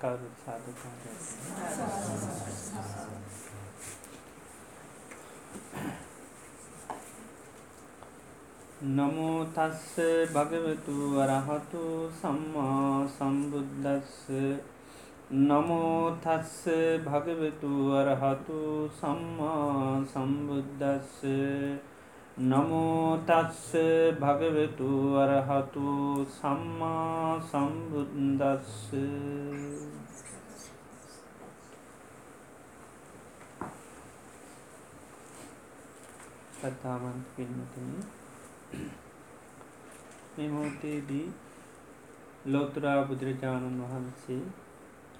[0.00, 0.92] දැකවරුත් සාධකා
[8.90, 9.94] නමෝ තස්ස
[10.32, 11.82] භගවතු වරහතු
[12.12, 14.30] සම්මා සම්බුද්ධස්ස
[15.42, 16.64] නමෝ තස්ස
[17.04, 18.58] භගවතු වරහතු
[18.94, 21.22] සම්මා සම්බුද්ධස්ස
[22.40, 23.74] නමෝතස්ස
[24.14, 28.92] භගවෙතු වරහතු සම්මා සම්බුද්දස්ස.
[36.58, 37.90] සත්තාමන්ත පින්නතින
[40.36, 41.26] මෙමෝතේදී
[42.46, 44.40] ලෝතුරා බුදුරජාණන් වහන්සේ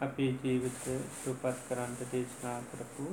[0.01, 0.83] අපේ ජීවිත
[1.17, 3.07] සුපත් කරන්ට දේශනා කරපු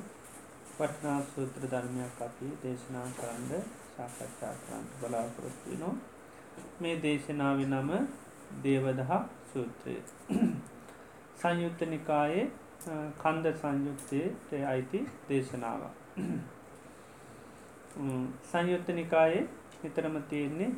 [0.71, 5.93] වටනා සූත්‍ර ධර්මයක් අපි දේශනා කරන්න සාකච්ඡා කරන්න බලාපොරොත්තු නෝ
[6.79, 7.91] මේ දේශනාව නම
[8.63, 9.95] දේවදහා සූත්‍රය.
[11.37, 12.45] සංයුත්ත නිකායේ
[13.19, 15.87] කන්ද සංයුක්තයට අයිති දේශනාව
[18.51, 19.43] සංයුත්ත නිකායේ
[19.83, 20.71] නිතරම තියෙන්නේ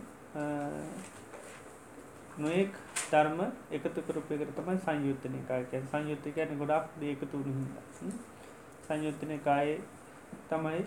[2.37, 2.73] නොයෙක්
[3.03, 3.39] ධර්ම
[3.71, 8.17] එකතු කරපයකට තමයි සංයුත්ත නිකායකැන් සංයුත්ත ගැන ගොඩක් දේකතු හිද
[8.87, 9.77] සංයුත්තනකායේ
[10.49, 10.81] තමයි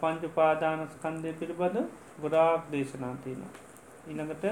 [0.00, 1.78] පංච පාදානස්කන්දය පිළිබඳ
[2.20, 3.42] ගොඩාක් දේශනා තියෙන.
[4.06, 4.44] ඉනඟට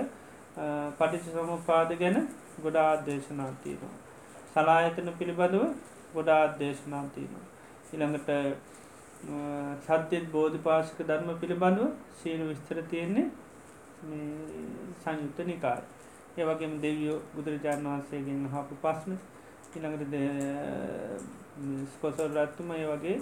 [0.98, 2.18] පටිච සමපාද ගැන
[2.62, 3.94] ගොඩා දේශනා තියෙනවා.
[4.54, 5.64] සලායතන පිළිබඳව
[6.14, 7.46] ගොඩා දේශනා තියෙනවා.
[7.92, 8.30] ඉළඟට
[9.20, 13.26] සත්‍යත් බෝධ පාශක ධර්ම පිළිබඳව සීන විස්තර තියෙන්නේ
[14.98, 15.82] සංයුත්ත නිකායි.
[16.36, 19.12] ඒවගේම දෙවියෝ බුදුරජාණන් වහන්සේගෙන් හපු පස්න
[19.74, 20.14] ඉළඟට
[21.88, 23.16] ස්කොසල් රත්තුම ඒ වගේ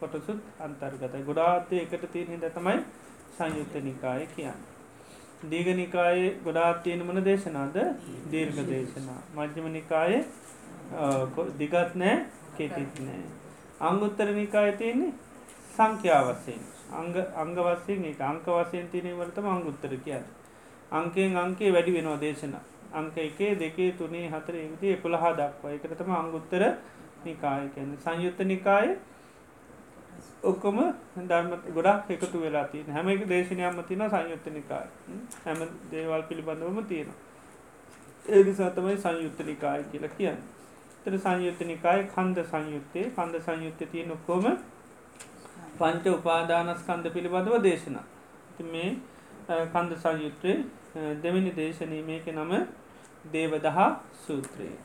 [0.00, 2.78] කොටසුත් අන්තර්ගතයි ගොඩාත්තය එකට තියෙන හිද තමයි
[3.34, 4.60] සංයුත්ත නිකාය කියන්න.
[5.44, 7.76] දීග නිකායේ ගොඩාත් තියෙන මන දේශනාද
[8.30, 10.20] දීර්ඝ දේශනා මජ්්‍යම නිකායේ
[11.58, 12.14] දිගත් නෑ
[12.56, 13.43] කෙටිත් නෑ.
[13.80, 15.12] අංගුත්තර නිකාය තියෙන්නේ
[15.70, 20.24] සංඛ්‍යාවසයෙන් අංග අංග වස්සයෙන් එක අංක වසයෙන් තිනීවලටම අංගුත්තර කියන්න.
[20.92, 22.54] අංකයෙන් අංකේ වැඩි වෙනවා දේශන.
[22.92, 25.72] අංක එකේ දෙකේ තුනේ හතර විදි එකොළහා දක්වා.
[25.72, 26.62] එකටතම අංගුත්තර
[27.24, 28.96] නිකාය කියන සංයුත්ත නිකාය
[30.42, 30.78] ඔක්කොම
[31.18, 34.86] ධර්ම ගොඩක් එකතු වෙලා තිය හැම එක දේශනයම්ම තින සංයුත්ත නිකාය.
[35.44, 35.58] හැම
[35.90, 37.18] දේවල් පිළිබඳවම තියෙනවා.
[38.24, 40.38] ඒ නිසා තමයි සංයුත්ත නිකාය කියලා කියන්න.
[41.04, 43.10] තර සංයුත්ත නිකාය කන්ද සංයුත්තේ.
[43.10, 44.46] කන්ද සංයුත්ත තිය නොක්කොම
[45.78, 47.98] පංච උපාදානස්කන්ද පිළිබඳව දේශන.
[48.66, 48.90] මේ
[49.68, 50.54] කන්ද සංයුත්‍රය
[51.20, 52.52] දෙවැනි දේශනී මේක නම
[53.32, 53.88] දේවදහා
[54.26, 54.78] සූත්‍රයේ.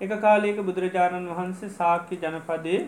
[0.00, 2.80] එක කාලයක බුදුරජාණන් වහන්සේ සාක්‍ය ජනපදයේ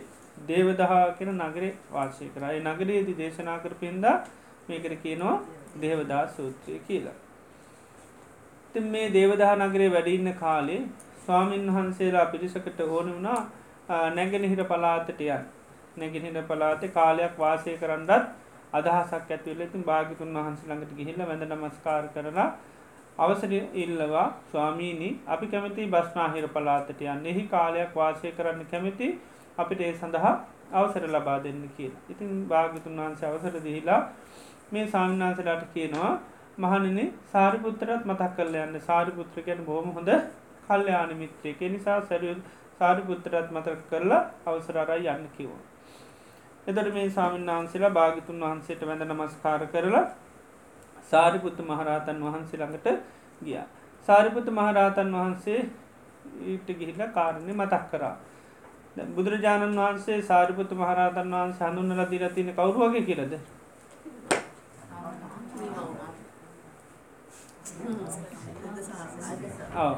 [0.48, 4.14] දේවදහා කෙන නගරේ වාශය කරයි නගරයේදි දේශනා කර පින්දා
[4.68, 5.36] මේකර කියනවා
[5.80, 7.16] දේවදා සූත්‍රය කියලා.
[8.74, 10.80] ති මේ දේවදහ නගරේ වැඩඉන්න කාලේ
[11.28, 13.40] ස්වාමීන් වහන්සේලා පිරිසකට ඕන වුණා
[14.12, 15.42] නැගෙනහිර පලාතටයන්
[15.96, 18.12] නැගෙනහිර පලාතේ කාලයක් වාසය කරන්නත්
[18.72, 22.48] අදහසක් ඇතිවල ඉතින් භාගිතුන් වහන්සේ ළඟට ගිහිල්ල වැඳ නමස්කාර කරලා
[23.18, 27.26] අවසර ඉල්ලවා ස්වාමීණී අපි කැමති බස්නාහිර පලාතට යන්න.
[27.26, 29.08] එහි කාලයක් වාසය කරන්න කැමති
[29.58, 30.34] අපිට ඒ සඳහා
[30.72, 32.02] අවසර ලබා දෙන්න කියලා.
[32.08, 34.00] ඉතින් භාගතුන් වහන්සේ අවසර දිහිලා
[34.72, 36.12] මේ සාමනාසලාට කියනවා
[36.58, 38.76] මහනන සාරිපුත්තරත් මතක් කරල යන්න.
[38.82, 40.10] සාරිපුත්‍ර ගැන බොහම හොඳ
[40.68, 42.36] කල්්‍යයාන මිත්‍රයක නිසා සැරිය
[42.78, 45.60] සාරිපුත්තරත් මතක් කරලා අවසරරයි යන්න කිවෝ.
[46.66, 50.06] එතට මේ සාමන් වහන්සේලා භාගිතුන් වහන්සේට වැඳ නමස්කාර කරලා
[51.10, 52.88] සාරිපුත්ත මහරහතන් වහන්සේ ළඟට
[53.42, 53.60] ගිය.
[54.08, 55.60] සාරිපුත්ත මහරහතන් වහන්සේ
[56.46, 58.16] ඊට ගිහිල්ල කාරණය මතක් කරා.
[59.10, 63.34] බුදුරජාණන් වහන්සේ සාරිපුත්ත මහරහතන් වහන්සේ හඳුන්නල දිරතින කවරු වගේ කියලද.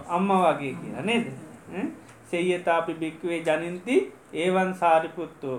[0.08, 1.26] අම්ම වගේ කියලා නේද.
[2.26, 3.96] සෙයතාපි භික්වේ ජනින්ති
[4.34, 5.58] ඒවන් සාරිපුත්තෝ.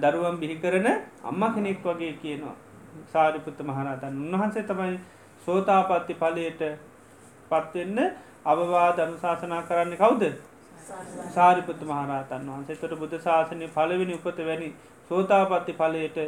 [0.00, 0.88] දරුවන් බිහි කරන
[1.24, 2.56] අම්ම කෙනෙක් වගේ කියනවා.
[3.08, 5.00] සාරිපුත්ත මහරතන් උන්වහන්සේ තමයි
[5.40, 6.62] සෝතාපත්ති පලයට
[7.50, 7.98] පත්වෙන්න
[8.46, 10.22] අවවාද අනුශාසනා කරන්න කවුද?
[11.34, 14.68] සාරිපුත්ත මහරතන් වහන්සේතට බුද්ධ ශාසනය පලවෙනි උපත වැනි
[15.10, 16.18] සෝතාපත්ති පලයට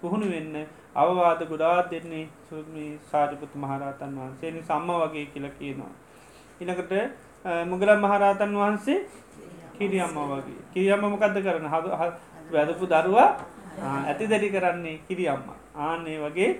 [0.00, 0.54] පුහුණු වෙන්න
[0.94, 4.62] අවවාද ගොඩාත් දෙන්නේ සුමී සාරිපුත් මහරතන් වහන්සේ.
[4.68, 5.92] සම්ම වගේ කියල කියනවා.
[6.60, 6.92] ඉනකට
[7.70, 8.98] මුගලන් මහරතන් වහන්සේ
[9.78, 10.60] කිරියම්ම වගේ.
[10.74, 11.86] කිරියම්ම මොකක්ද කරන හද
[12.54, 13.28] වැදපු දරුවා
[14.08, 15.44] ඇති දැඩි කරන්නේ කිරියම්ම
[15.76, 16.50] ආන්නේ වගේ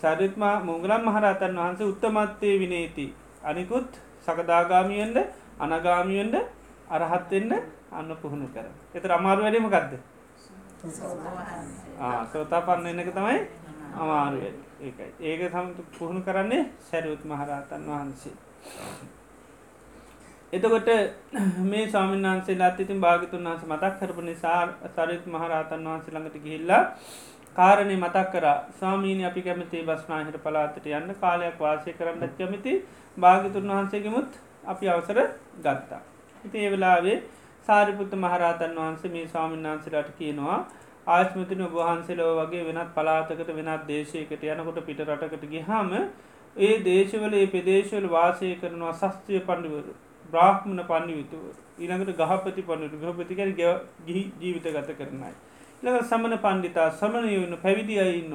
[0.00, 3.06] සරිත්මා මුගලම් මහරතන් වහන්සේ උත්තමත්තේ විනේති.
[3.48, 3.90] අනිකුත්
[4.26, 5.18] සකදාගාමියෙන්ට
[5.64, 6.36] අනගාමියෙන්ට
[6.90, 7.52] අරහත්වෙන්න
[7.98, 9.68] අන්න පුහුණු කර එත අමාරු වැඩීම
[10.78, 13.38] ගත්ද සෝතා පන්න එන්න එක තමයි
[13.96, 14.42] අමාරුව.
[14.80, 15.08] ඒකයි.
[15.20, 18.34] ඒක සම පුහුණු කරන්නේ සැරුත් මහරතන් වහන්සේ.
[20.52, 20.90] එතකොට
[21.64, 24.60] මේ ස්වාමීන් වහන්සේ ලත් ඉතින් භාගතුන් වහස මතක් කරපු නිසා
[24.90, 26.82] සරිත් මහරහතන් වහන්සේ ළඟට ගිහිල්ලා
[27.56, 28.46] කාරණය මතක් කර.
[28.78, 31.14] ස්වාමීනි අපි කැමති බස්නාහිට පලාතට යන්න.
[31.16, 32.76] කාලයක් වාසය කරන්නත් කැමති
[33.16, 34.30] භාගතුන් වහන්සේගෙමුත්
[34.64, 35.18] අපි අවසර
[35.58, 36.00] ගත්තා.
[36.44, 37.18] ඉති ඒ වෙලාවේ
[37.68, 40.58] සාරිපුත්ත මහරහතන් වහන්සේ මේ ස්වාමීන් වහන්සේලාට කියනවා
[41.08, 45.90] ආශ්මතින ඔබහන්සේලෝ වගේ වෙනත් පලාතකට වෙනත් දේශයකට යනකොට පිට රටකට ගිහාම
[46.56, 49.94] ඒ දේශවල ඒ පෙදේශවල වාසය කරනවා සස්ත්‍රය පණ්ඩිවරු
[50.24, 51.44] බ්‍රාහ්මණ පණ්ඩිවිතුව
[51.78, 53.50] ඊළඟට ගහපති පණඩු ගහපතිකර
[54.06, 55.32] ගිහි ජීවිත ගත කරනයි.
[55.82, 58.34] ළඟ සමන පණ්ඩිතා සමනයවන්න පැවිදි අයින්න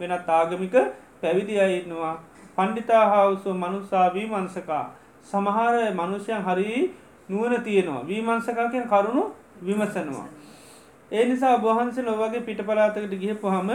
[0.00, 0.76] වෙනත් ආගමික
[1.20, 2.14] පැවිදි අයින්නවා
[2.56, 4.84] පණ්ඩිතා හවුසෝ මනුසා වීමන්සකා
[5.26, 6.68] සමහර මනුෂ්‍යයන් හරි
[7.32, 8.06] නුවන තියෙනවා.
[8.06, 9.24] වීමන්සකාකෙන් කරුණු
[9.62, 10.26] විමසනවා.
[11.10, 13.70] ඒ නිසා බහන්සේ ලොවගේ පිට පලාතකට ගිහ පහම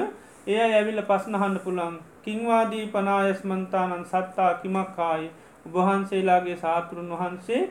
[0.47, 5.27] එය ඇවිල්ල පස්නහන්න පුළන් කින්වාදී පනායස්මන්තානන් සත්තා කිමක්කායි?
[5.65, 7.61] උබහන්සේලාගේ සාතුරුන් වහන්සේ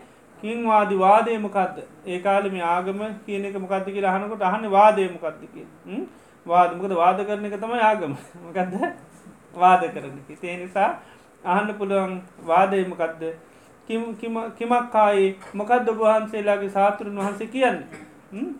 [0.42, 5.56] කින්වාදි වාදයමකක්ද ඒ කාලෙම ආගම කියන එක මොකක්ද කියලා අහනකොට අහන්න වාදයමකක්දක
[6.46, 8.16] වාදමකද වාද කරන එක තමයි ආගම.
[8.44, 8.74] මකක්ද
[9.54, 10.90] වාද කරන ඒ නිසා
[11.44, 12.14] අහන්න පුළුවන්
[12.46, 13.22] වාදයමකක්ද
[13.86, 18.02] කිමක්කායේ මොකක්ද ඔබහන්සේලාගේ සාතුරුන් වහන්සේ කියන්නේ?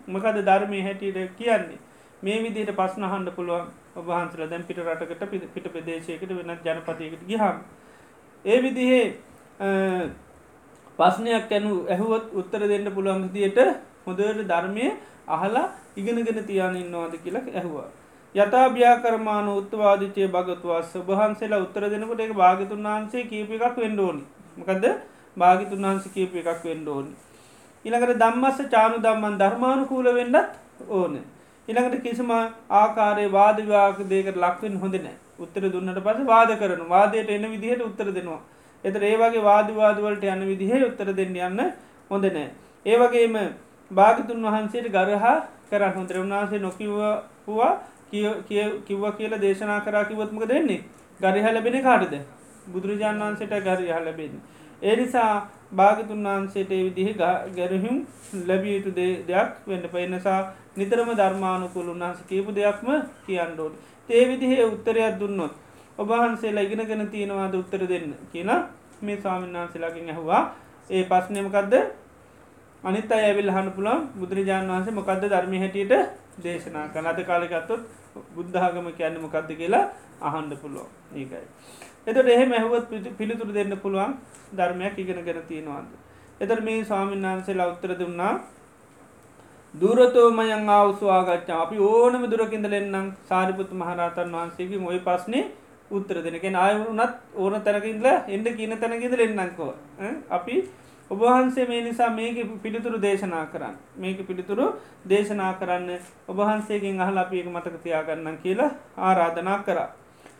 [0.07, 1.79] මොකද ධර්මය හැටියට කියන්නේ?
[2.23, 7.59] මේ විදිහට පස්නහන්ඩ පුළුවන් ඔබහන්සල දැන් පිට රටකට පිට ප්‍රදේශයකට වෙනත් ජනපතයකට ගිහම්
[8.45, 9.05] ඒ විදිහේ
[10.99, 13.59] පස්නයක් ඇනු ඇහුවත් උත්තර දෙන්න පුළුවන් දියට
[14.05, 14.87] හොදට ධර්මය
[15.29, 15.65] අහලා
[15.97, 17.89] ඉගෙනගෙන තියානන්නවාද කියලා ඇහවා.
[18.35, 24.23] යථභ්‍යාකරමාන උත්වාදිචය භගතුවස් ඔබහන්සේලා උත්තර දෙනකොට එක භාගතුන් වහන්සේ කීප එකක් වෙන්ඩෝනි
[24.57, 24.85] මකද
[25.37, 27.11] භාගිතුන් වහන්සේ කීප එකක් වෙන්ඩෝනි.
[27.85, 30.37] ඉළඟට දම්මස්ස චානු දම්මන් ධර්මානුකූල වෙන්නත්
[30.89, 31.13] ඕන.
[31.67, 32.31] ඉළඟට කිසිම
[32.73, 38.09] ආකාරය වාදවාක දේකට ලක්වෙන් හොඳ නෑ උත්තර දුන්නට පස වාද කරන වාදයට එන විදිහයට උත්තර
[38.11, 38.41] දෙනවා.
[38.83, 41.61] එතර ඒවගේ වාදවාදවලට යන්න විදිහේ උත්තර දෙන්න යන්න
[42.11, 42.47] හොඳ නෑ.
[42.85, 43.37] ඒවගේම
[43.91, 45.35] භාගතුන් වහන්සේට ගරහා
[45.69, 47.71] කරන්න හොඳර උන්වහන්සේ නොකිවවා
[48.87, 50.83] කිව්ව කියලා දේශනා කරා කිවත්මක දෙන්නේ
[51.19, 52.13] ගරිහ ලැබෙන කාටද
[52.67, 54.33] බුදුරජාණන් වන්සේට ගරි හලබෙන්.
[54.81, 55.31] ඒ නිසා
[55.73, 57.09] භාගතුන් වහන්සේට විදිහ
[57.55, 57.97] ගැරහිම්
[58.45, 58.91] ලැබිය යුතු
[59.27, 60.39] දෙයක් වෙන්න පයිනසා
[60.75, 62.89] නිතරම ධර්මානුකුල් උන්හස කියපු දෙයක්ම
[63.25, 63.75] කියන්නඩෝට
[64.09, 65.53] ඒ විදිහේ උත්තරයක් දුන්නොත්
[65.99, 68.61] ඔබහන්සේලා ඉගෙනගෙන තියෙනවාද උත්තර දෙන්න කියලා
[69.01, 70.43] මේ ස්වාමීන් වහන්සේලාකින් ඇහවා.
[70.89, 71.73] ඒ පස්නයමකක්ද
[72.83, 75.93] අනිත් අය ඇවිල් හන පුළන් බුදුරජාණන් වහන්සේ මොකක්ද ධර්ම හැටියට
[76.43, 77.81] දේශනා කනද කාලෙකත්තොත්
[78.35, 79.85] බුද්ධාගම කියන්න මොකක්ද කියලා
[80.21, 80.89] අහන්ඩ පුළුවන්.
[81.13, 81.45] ඒකයි.
[82.07, 84.13] එතට එහෙම ඇහුවත් පිළිතුර දෙන්න පුළුවන්
[84.53, 85.87] ධර්මයක් ඉගෙන ගෙන තියෙනවාද.
[86.41, 88.33] එතර මේ ස්වාමීන් වහන්සේලා උත්තර දුන්නා
[89.73, 95.45] දුරතෝමයන් අවස්වාගච්චා අපි ඕනම දුරකින්ද ලෙන්නම් සාරිපුත් මහරතන් වහන්සේගේ මොයි පස්නේ
[95.91, 99.71] උත්තර දෙනකෙන ආයවරුනත් ඕන තැනකින්ද එන්ඩ කියන තැනකිද එන්නංකෝ
[100.31, 100.55] අපි
[101.11, 103.75] ඔබහන්සේ මේ නිසා මේක පිළිතුරු දේශනා කරන්න.
[103.97, 104.65] මේක පිළිතුරු
[105.09, 105.89] දේශනා කරන්න
[106.27, 109.89] ඔබහන්සේගෙන් අහලා අපික මතක තියාගන්න කියලා ආරාධනා කරා.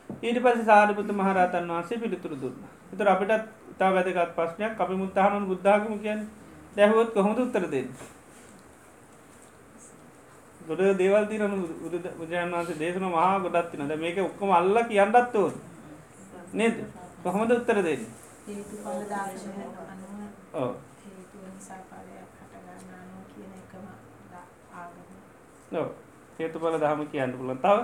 [0.09, 2.57] ඊට පස සාරිපුත මහරතන් වහන්සේ පිළිතුරු දුන්න.
[2.93, 3.47] එතුර අපිටත්
[3.79, 4.73] තා වැදගත් ප්‍රශ්නයක්.
[4.79, 6.19] අපි මුත්තහනුන් බුද්ධාගම කියන්
[6.75, 7.89] දැහුවොත් කොහොඳ උත්තර දෙන්න?
[10.61, 15.53] ගොඩ දේවල් තිරන බුදුරජාන් වන්සේ දේශන මහා ගොඩත් නද මේක ඔක්කොම අල්ල කියන්නත් ඕන.
[16.53, 16.75] නේද?
[17.23, 18.03] කොහොමද උත්තර දෙන්න?
[26.39, 27.77] හේතුඵල දහම කියන්න පුළන් තව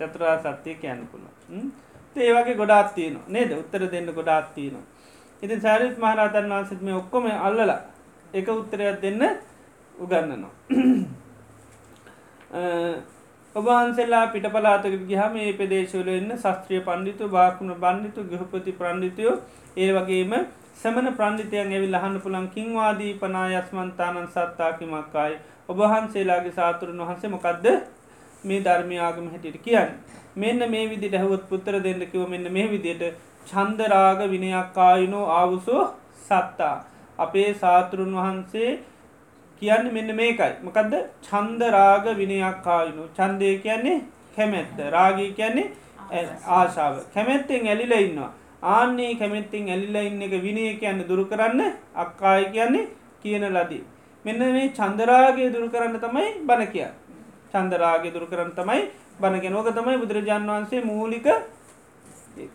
[0.00, 1.70] චතුරා සත්‍යය කියන්න පුළන්
[2.16, 3.50] ඒ වගේ ගොඩාත් තියන නේද?
[3.52, 4.82] උත්තර දෙන්න ගොඩාත් තියනවා.
[5.42, 7.80] ඉතින් සාරිත් මහරතන් වන්සත් මේ ඔක්කොම අල්ලලා
[8.34, 9.22] එක උත්තරයක් දෙන්න
[9.94, 10.52] උගන්නනවා.
[13.54, 19.36] ඔබහන්සෙල්ලා පිට පලාතක ගහම ඒ පෙදේශවල එන්න ශස්ත්‍රිය පණ්ඩිතු භාකුණ බන්ධිතු ගහපති ප්‍රන්ධිතයෝ
[19.76, 20.32] ඒ වගේම
[20.76, 25.40] සමන ප්‍රන්ධිතයන් ඇවිල් අහන්න පුළන් කින්වාදී පනායස්මන්තානන් සත්තාකිමක්කායි.
[25.68, 27.66] ඔබහන්සේලාගේ සාතුරන් වහන්සේ මොකක්ද
[28.44, 29.90] මේ ධර්මයාගම හැටියට කියන්න.
[30.36, 33.04] මෙන්න මේ විදි දැහවත් පුත්තර දෙන්න කිව මෙන්න මේ විදියට
[33.46, 35.82] චන්දරාග විනයක්කායනෝ ආවුසෝ
[36.20, 36.76] සත්තා.
[37.18, 38.70] අපේ සාතුරුන් වහන්සේ
[39.62, 43.98] කියන්න මෙන්න මේකයි මකදද චන්දරාග විනයක්කායනු චන්දය කියන්නේ
[44.36, 45.68] කැමැත්ත රාගී කියන්නේ
[46.50, 48.30] ආශාව කැමැත්තෙන් ඇලිල ඉන්නවා
[48.70, 51.60] ආන්නේ කැමැත්තිෙන් ඇලිල ඉන්න එක විනය කියන්න දුරු කරන්න
[51.96, 52.88] අක්කාය කියන්නේ
[53.22, 53.84] කියන ලදී.
[54.24, 56.88] මෙන්න මේ චන්දරාගේ දුරු කරන්න තමයි බණ කිය.
[57.52, 58.82] චන්දරාගේ දුරු කරන්න තමයි
[59.20, 61.26] බණගෙන ඕක තමයි බුදුරජාන් වහන්සේ මූලික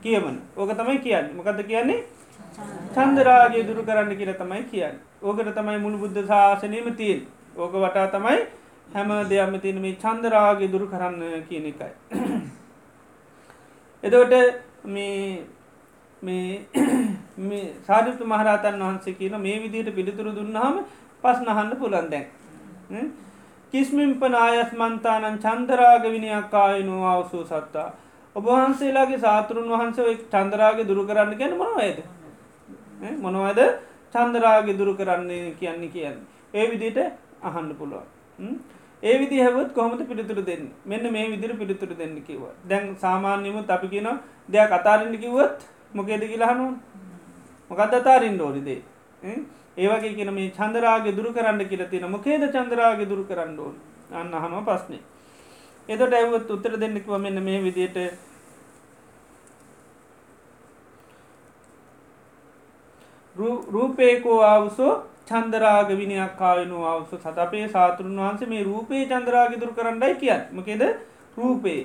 [0.02, 0.38] කියවන.
[0.56, 1.36] ඕක තමයි කියන්න.
[1.36, 2.04] මොකද කියන්නේ?
[2.94, 4.96] චන්දරාගේ දුරු කරන්න කියර තමයි කියන්න.
[5.22, 7.26] ඕකට තමයි මුළු බුද්ධ ශාසනයම තියෙන්
[7.56, 8.40] ඕක වටා තමයි
[8.88, 11.92] හැම දෙයක්ම තියෙන මේ චන්දරාගේ දුරු කරන්න කියන එකයි.
[14.04, 14.34] එදවට
[14.86, 15.44] මේ
[16.22, 16.66] මේ
[17.88, 20.82] සාධිපතු මහරතන් වහන්සේ කියන මේ විදිහට පිළිතුරු දුන්නාම
[21.24, 22.26] පස් නහන්න පුළන් දැන්.
[23.76, 27.88] කිස්මිම්ප නායස්මන්තානන් චන්දරාගවිනියක් ආයනු අවසූ සත්තා.
[28.36, 32.00] ඔබහන්සේලාගේ සාතුරුන් වහන්සේ චන්දරාගේ දුරු කරන්න ගැන මොනවයිද
[33.20, 33.60] මොනවද
[34.14, 36.18] චන්දරාගේ දුරු කරන්නේ කියන්නේ කියන්න?
[36.54, 37.00] ඒ විදිට
[37.44, 38.08] අහන්න පුළුවන්.
[39.04, 40.72] ඒ විදි හැවත් කොහමට පිළිතුර දෙන්න?
[40.86, 44.10] මෙන්න මේ විදිර පිළිතුර දෙන්න කිව දැන් සාමාන්‍යමුත් අපි කියන
[44.50, 46.76] දෙයක් අතාරන්න කිව්වත් මොකේද කියලාහනුවන්
[47.72, 48.82] මොකද අතාරින් ෝරිදේ
[49.78, 53.76] ඒවගේ කියන මේ චන්දරාගේ දුරු කරන්න කියල තින මොකේද චන්දරාගේ දුරු කරන්න ඕන්?
[54.12, 55.04] අන්න හම පස්නේ
[55.90, 58.00] එතට ඇවත් උත්තර දෙන්නෙක්ව මෙන්න මේ විදියට
[63.36, 64.94] රූපේකෝ ආවුසෝ
[65.28, 70.44] චන්දරාග විනයක් කායනු අවස සත අපේ සාතුරුන් වහන්සේ මේ රූපේ චන්දරාගි දුරු කරන්නයි කියන්න.
[70.54, 70.84] මකෙද?
[71.38, 71.82] රූපේ.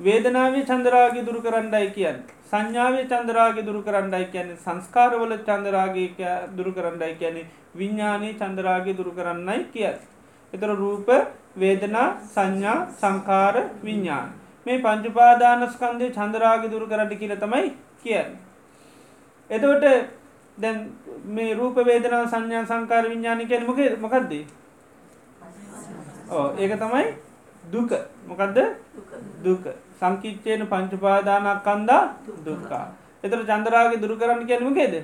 [0.00, 2.22] වේදනාවේ චන්දරාගි දුරු කරන්නයි කියන්න.
[2.50, 4.56] සංඥාවේ චන්දරාගේ දුරු කරන්නයි කියන්නේ.
[4.58, 6.08] සංස්කාරවල චන්දරාගේ
[6.56, 7.46] දුරු කරන්නයි කියන්නේ.
[7.76, 9.98] විඤ්ඥානී චන්දරාගේ දුරු කරන්නයි කියන්න.
[10.52, 11.08] එතර රූප
[11.56, 14.32] වේදනා සංඥා සංකාර විඤ්ඥාන
[14.66, 17.68] මේ පංචුපාදානස්කන්දය චන්දරාගේ දුරු කරන්න කියල තමයි
[18.02, 18.30] කියන්න.
[19.50, 19.84] එතවට
[20.58, 20.78] දැන්
[21.26, 24.44] මේ රූප වේදනා සංඥා සංකාර විඤ්ඥානි කියන මොක මොකක්දේ
[26.58, 27.06] ඒක තමයි
[27.72, 27.90] දුක.
[28.26, 28.58] මොකක්ද
[29.42, 29.64] දුක.
[29.98, 32.02] සංකිච්චයන පංචුපාදානක් කන්දා
[32.44, 32.86] දුක්කා
[33.24, 34.94] එතර චන්දරාගේ දුරු කරන්න කියනමකේද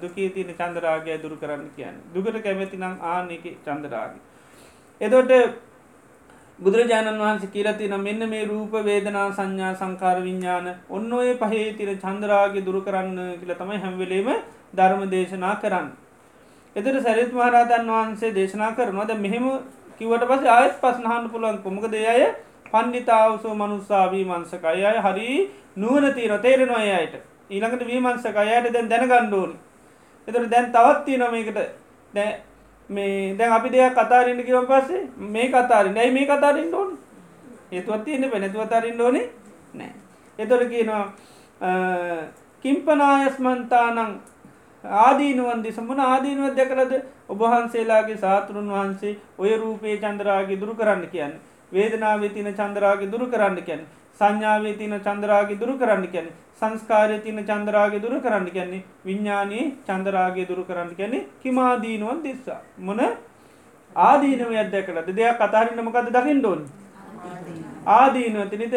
[0.00, 0.28] දුකී.
[0.30, 1.96] තින චන්දරාගේ දුරු කරන්න කියන්න.
[2.14, 4.22] දුකට කැමැති නම් ආනක චන්දරාගේ
[5.00, 5.32] එතොට
[6.58, 12.64] බුදුරජාණන් වහන්සේ කියලතින මෙන්න මේ රූප වේදනා සංඥා සංකාර විඤ්ඥාන ඔන්න ඔය පහේ තිර චන්ද්‍රාගේ
[12.64, 14.28] දුරු කරන්න කියල තමයි හැම්වෙලේම
[14.74, 15.90] ධර්ම දේශනා කරන්න.
[16.76, 19.46] එතට සැරිත් මහරතන් වහන්සේ දේශනා කරනවාද මෙහෙම
[20.00, 22.22] කිවට පස ආයත් පස්නහන්න පුළුවන් කොමක දෙයය
[22.66, 25.26] පණ්ඩිතාවසෝ මනුස්සාවී මන්සකයි අය හරි
[25.76, 27.14] නුවන තීර තේරෙනවා අයට.
[27.50, 29.52] ඊළඟට වීමන්සකයට දැන් දැන ගණ්ඩෝන්
[30.28, 31.60] එතට දැන් තවත්තිය නොමකට
[32.14, 32.30] දැ
[32.90, 36.90] මේ දැන් අපි දෙයක් කතාරන්න කිවම් පස්සේ මේ කතාරන්න ඇයි මේ කතාරන්න ඕන්?
[37.72, 39.26] ඒතුවත් තියන්න පැනැතුවතරින්න ඕනේ
[39.74, 39.92] නෑ
[40.38, 41.04] එතොර කියනවා
[42.64, 43.98] කිම්පනායස්මන්තානං
[44.84, 46.92] ආදීනුවන්දි සම්බන ආදීනුවත් දැකලද
[47.28, 51.34] ඔබහන්සේලාගේ සාතුරුන් වහන්සේ ඔය රූපේ චන්ද්‍රාගේ දුරු කරන්න කියන්න.
[51.72, 53.86] වේදනාවේ තින චන්ද්‍රාගේ දුරු කරන්න කියන්න.
[54.20, 56.28] සංඥාවේ තින චන්ද්‍රාගේ දුරු කරන්න කියැන
[56.62, 58.84] සංස්කාරය තින චන්ද්‍රාගේ දුරු කරන්න කියන්නේ.
[59.06, 63.00] විඤ්ඥානයේ චන්දරාගේ දුරු කරන්න කියන්නේ කිමාදීනුවන් දිස්සා මොන
[63.96, 66.60] ආදීනව අදැකලද දෙයක් කතාරන්න මොකද දකිින් ඩොන්
[67.88, 68.76] ආදීනුව තිනිත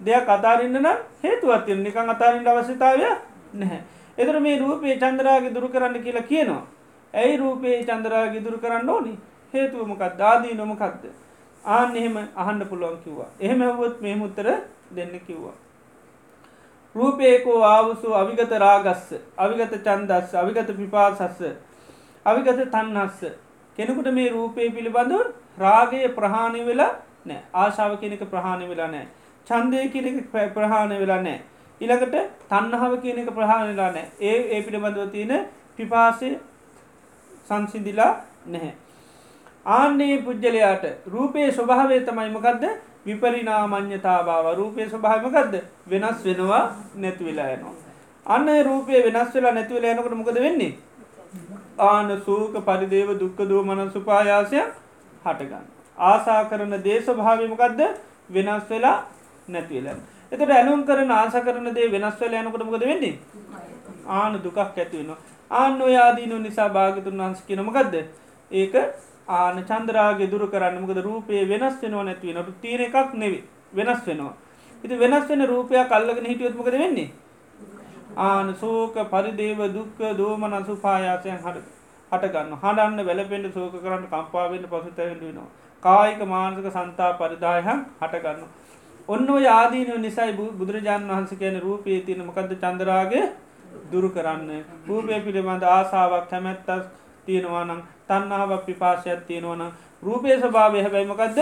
[0.00, 3.06] දෙයක් අතාරන්න නම් හේතුවත්තිය නිකං අතාරින්ට අවශ්‍යතාවය
[3.54, 3.95] නැහැ.
[4.18, 6.64] එතර මේ රූපයේ චන්දරාගේ දුරු කරන්න කියලා කියනවා.
[7.14, 9.14] ඇයි රූපයේ චන්දරාගේ දුරු කරන්න ඕනි?
[9.54, 11.04] හේතුවමකක් දාදී නොමකක්ද
[11.64, 13.30] ආන්න එහෙම අහන්න පුළුවන් කිව්වා.
[13.40, 14.48] එහෙම හවුවොත් මේ මුත්තර
[14.90, 15.56] දෙන්න කිව්වා.
[16.94, 19.08] රූපේකෝ ආවසු අවිගත රාගස්ස
[19.38, 21.42] අවිගත චන්දස්ස අවිගත පිපාසස්ස
[22.26, 23.26] අවිගත තන්නස්ස
[23.78, 25.26] කෙනෙකුට මේ රූපය පිළිබඳව
[25.58, 26.92] රාගය ප්‍රහාණය වෙලා
[27.26, 29.06] නෑ ආශාව කෙනෙක ප්‍රහාණය වෙලා නෑ
[29.46, 30.16] චන්දය කෙනෙක
[30.54, 31.38] ප්‍රහාණය වෙලා නෑ
[31.80, 32.16] ඉළඟට
[32.48, 36.28] තන්නහාව කියන එක ප්‍රහාණලා නෑ ඒ ඒ පිළිබඳව තියෙන පිපාසය
[37.48, 38.12] සංසිදිලා
[38.46, 38.74] නැහැ.
[39.66, 42.64] ආන්නේ පුද්ගලයාට රූපයේ ස්වභාවය තමයි මොකක්ද
[43.06, 45.54] විපරිනාමං්්‍යතා බව රූපය ස්වභාමකක්ද
[45.86, 46.64] වෙනස් වෙනවා
[46.96, 47.76] නැතිවෙලා යනවා.
[48.26, 50.72] අන්න රූපය වෙනස් වෙලා නැතිවල යනකට මොකද වෙන්නේ.
[51.80, 54.58] ආන සූක පරිදේව දුක්ක දූ මන සුපායාසය
[55.24, 55.64] හටගන්න.
[55.98, 57.80] ආසා කරන දේශභාවමකක්ද
[58.30, 58.98] වෙනස් වෙලා
[59.48, 59.98] නැතිවෙලා.
[60.32, 63.18] එතට ඇලුම් කරන ආස කරන දේ වෙනස් වෙල යනකට මොකද වෙන්නේ.
[64.10, 65.18] ආන දුකක් ඇතිවෙනවා.
[65.52, 67.94] ආන්න ඔයාදීනු නිසා භාගතුන් වන්ස කියනමකක්ද
[68.50, 68.74] ඒක
[69.28, 73.38] ආන චන්ද්‍රාගේ දුරු කරන්න මොකද රූපය වෙනස් වෙනවා නැතිව නට තීර එකක් නෙවි
[73.72, 74.34] වෙනස් වෙනවා.
[74.84, 77.10] ඉති වෙනස් වෙන රූපයක් අල්ලගෙන හිටියොත්මකද වෙන්නේ.
[78.18, 81.64] ආන සෝක පරිදේව දුක්ක දෝමන සුපායාසයන් හට
[82.12, 85.50] හටගන්න හඩන්න වැලපෙන්ට සෝක කරන්න කම්පාවෙන්ට පසුතැවෙන්ට වෙනවා.
[85.82, 88.46] කායික මානසක සන්තා පරිදායහන් හටගන්න.
[89.08, 93.24] ඔන්න ඔය ආදීන නිසයි බුදුරජාණන් වහන්ස කියන රූපයේ තියෙන මකද චන්දරාගේ
[93.92, 94.50] දුරු කරන්න.
[94.86, 96.86] රූපය පිළිබඳ ආසාාවක් කැමැත්තස්
[97.26, 99.62] තියෙනවානම් තන්නාවක් පිපාශයක් තියෙනවන
[100.02, 101.38] රූපය ස්භාවය හැබැයිමකක්ද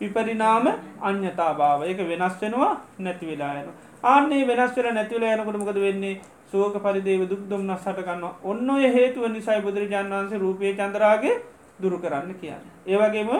[0.00, 0.66] විපරිනාම
[1.02, 3.68] අන්‍යතා භාව එක වෙනස් වෙනවා නැතිවෙලායන
[4.04, 6.20] ආන්නේ වෙනස් වෙන නැතිවල යනකොටමකද වෙන්නේ?
[6.50, 11.36] සෝක පරිදේව දුක් දුම්න්න සටකන්න ඔන්න ඔය හේතුව නිසයි බුදුරජාන් වන්සේ රූපය චන්දරාගේ
[11.82, 12.62] දුරු කරන්න කියන්න.
[12.86, 13.30] ඒවගේම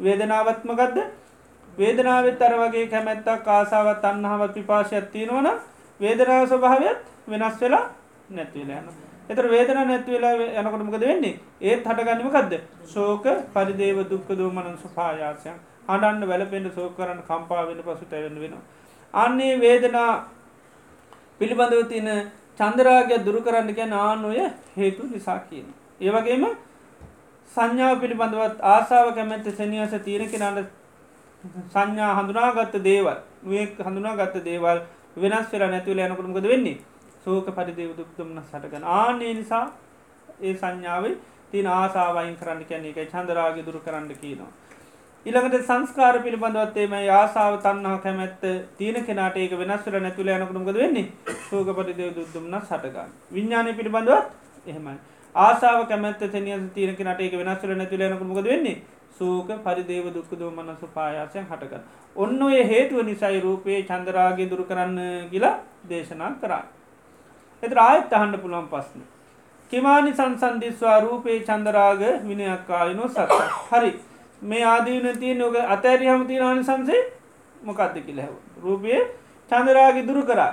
[0.00, 0.96] වේදනාවත්මකක්ද
[1.78, 5.48] වේදනාවත් අර වගේ කැමැත්තක් කාසාවත් අන්නහාවත් පිපාශයක් තියෙනවන
[6.00, 7.84] වේදනාව ස්වභාවයත් වෙනස් වෙලා
[8.30, 9.12] නැතිවෙලා යන.
[9.28, 12.54] එතර වේදන නැත්වෙලා යනකොටමකද වෙන්නේ ඒත් හටගන්නමකක්ද
[12.86, 13.24] ශෝක
[13.54, 15.56] පරිදේව දුක්ක දූමනන් සුපායාසයන්
[15.88, 18.62] හඩන්න වැලපෙන්ට සෝක කරන්න කම්පා වෙන පසු තැවෙන වෙනවා.
[19.14, 20.10] අන්නේ වේදනා
[21.38, 22.10] පිළිබඳව තියෙන
[22.58, 24.38] චන්දරාගය දුරු කරන්න ගැන ආනුය
[24.76, 25.66] හේතු නිසා කියන.
[26.00, 26.44] ඒවගේම
[27.50, 30.70] සංඥාව පිළිබඳවත් ආසාාව කැමැත්ත සැනිවස තීර කෙනට
[31.42, 34.80] සංඥා හඳුනාගත්ත දේවල් වේ හඳුනාගත්ත දේවල්
[35.16, 36.78] වෙනස් වෙලා නැතිවල යනකරමකද වෙන්නේ
[37.24, 39.64] සෝක පරිදේව දුක්තුම්න සටගන ආනේ නිසා
[40.40, 41.14] ඒ සංඥාවේ
[41.52, 44.50] තින ආසාාවයින් කරන්න කැන එක චන්දරාග දුරු කරන්න කියනවා.
[45.26, 48.42] ඉළඟට සංස්කාර පිළිබඳවත්තේම ආසාාව තන්නා කැමැත්ත
[48.78, 51.06] තියන කෙනට ඒක වෙනස්වර නැතුල යනකරමකද වෙන්නේ
[51.44, 53.10] සෝක පරිදේව දුද්දුම්න සටගන්න.
[53.30, 54.26] විඤ්ඥානය පිළිබඳවත්
[54.66, 54.98] එහෙමයි.
[55.34, 58.80] ආසාාව කැමැත්ත තනිය තියන කෙනට ඒක වෙනස්වර නැතුල යනකරමකද වෙන්නේ
[59.22, 61.82] සූක පරිදේව දුක්කදෝ මනසු පායාසයන් හටකන.
[62.16, 64.98] ඔන්න ඔය හේතුව නිසයි රූපයේ චන්දරාගේ දුරු කරන්න
[65.32, 65.56] ගිලා
[65.88, 66.62] දේශනා කරා.
[67.62, 69.02] එත ආයත් අහන්ඩ පුළුවන් පස්න.
[69.70, 73.40] කිමානි සංසන්ධිස්වා රූපයේ චන්දරාග විනයක්කායනෝ සත්ත.
[73.70, 73.92] හරි
[74.42, 77.02] මේ ආදීනතිය නොක අතෑරි හමති ආනි සංසේ
[77.62, 78.34] මොකක්ද කියලහැව.
[78.64, 79.00] රූපයේ
[79.50, 80.52] චන්දරාගේ දුරු කරා.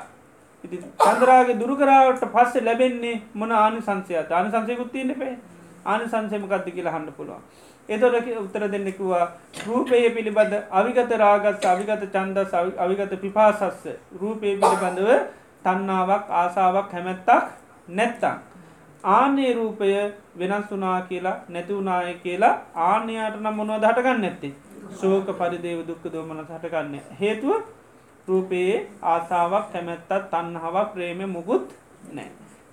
[0.63, 5.33] ඉති චන්දරාගේ දුරු කරාවට පස්සේ ලැබෙන්නේ මොන ආනි සංසයත් ආනි සංසයකුත් තියන්න පේ
[5.85, 7.43] ආනි සංසයමකක්ද කියලා හන්න පුළුවන්.
[7.89, 9.25] එතොට උත්තර දෙන්නෙකුවා
[9.67, 13.88] රූපය පිළිබඳ අවිගත රාගත් අවිගත චන්දස් අවිගත පිපාසස්ස.
[14.22, 15.10] රූපය පිළිබඳව
[15.63, 17.48] තන්නාවක් ආසාාවක් හැමැත්තක්
[17.89, 18.38] නැත්තං.
[19.05, 19.89] ආනේ රූපය
[20.39, 22.53] වෙනස් වනා කියලා නැතිවුනාය කියලා
[22.88, 24.53] ආනයාට නම් මොනව දහටගන්න නැත්තේ
[24.93, 26.96] ශෝක පරිදේව දුක්ක දෝමන හටගන්න.
[27.19, 27.62] හේතුව?
[28.27, 31.74] රූපයේ ආසාාවක් කැමැත්තත් තන්නහාවක් ප්‍රේමය මුකුත්
[32.12, 32.29] නෑ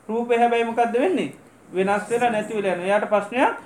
[0.08, 1.30] රූපය හැබැයිමකක්ද වෙන්නේ?
[1.68, 3.56] වෙනස් වෙලා නැතිවලයන යට ප්‍රශ්නයක්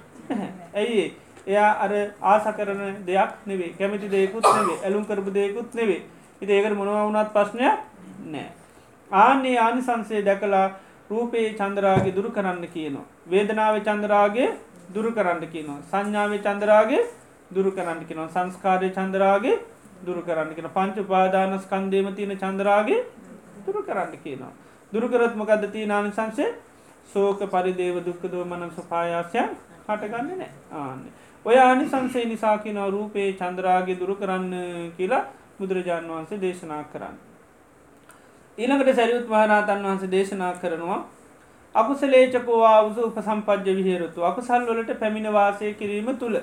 [0.75, 1.05] ඇයි
[1.51, 1.93] එයා අර
[2.25, 6.01] ආස කරන දෙයක් නෙවේ කැමති දෙයකුත් නෙවේ ඇලුම් කරපු දෙයකුත් නෙවේ
[6.43, 7.79] ඉති ඒකට මොනවා වුණත් ප්‍රශ්නයක්
[8.29, 8.49] නෑ
[9.11, 10.67] ආන්නේ ආනිසන්සේ දැකලා
[11.11, 13.07] රූපයේ චන්දරාගේ දුරු කරන්න කියනවා.
[13.27, 14.49] වේදනාව චන්දරාගේ
[14.95, 15.81] දුරු කරන්න කියනවා.
[15.85, 17.03] සංඥාව චන්දරාගේ
[17.51, 18.29] දුරු කරන්න කියනවා.
[18.29, 19.57] සංස්කාරය චන්දරාගේ
[20.07, 23.01] දුරු කරන්න කියෙන පංච පාදාන ස්කන්දේම තියෙන චන්දරාගේ
[23.67, 24.53] දුරු කරන්න කියනවා.
[24.93, 26.55] දුරුකරත්මකද තිය නානිසංසේ
[27.09, 29.51] සෝක පරිදේව දුක්කදව මනන් සුපායාසයන්
[29.89, 31.13] හටගන්න නෑ ආන්නේ.
[31.45, 34.53] ඔය ආනිසංසේ නිසා කිනව රූපයේ චන්දරාගේ දුරු කරන්න
[34.97, 35.21] කියලා
[35.59, 37.15] බුදුරජාණන් වහන්සේ දේශනා කරන්න.
[38.59, 40.99] ඊළඟට සැරියුත් මහනාතන් වහන්සේ දේශනා කරනවා
[41.75, 46.37] අකුසලේචකෝවා උසු උපසම්පජ්‍ය විහේරතු අකුසල් වලට පැමිණවාසය කිරීම තුළ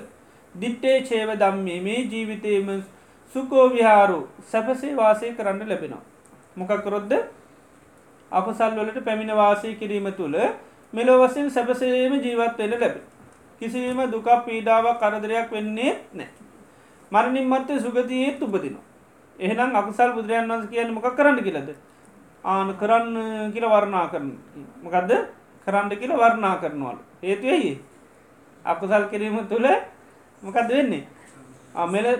[0.54, 2.72] දිට්ටේ චේව දම්මේ මේ ජීවිතයම
[3.34, 6.02] සුකෝ විහාරු සැපසේ වාසය කරන්න ලැබෙනවා.
[6.56, 7.12] මොකක්කරොද්ද
[8.32, 10.36] අකුසල් වලට පැමිණවාසය කිරීම තුළ
[10.92, 13.17] මෙලොවසින් සැපසේම ජීවත්වෙන ලැබේ.
[13.60, 16.28] කිසිීම දුකක් පීඩාවක් කරදරයක් වෙන්නේ නෑ.
[17.12, 18.84] මරණින් මත්තේ සුගතියේත් උපදිනවා.
[19.36, 21.70] එහෙනම් අකුසල් බුදුරයන් වන්ස කියන්න මොකක් කරන්න කියලද.
[22.44, 24.30] ආන කරන්න කියල වර්ණා කරන
[24.82, 25.12] මොකක්ද
[25.66, 26.98] කරන්න කියල වර්ණා කරනවල.
[27.22, 27.72] හේතුවයි
[28.64, 29.66] අකුසල් කිරීම තුළ
[30.42, 31.04] මොකක්ද වෙන්නේ?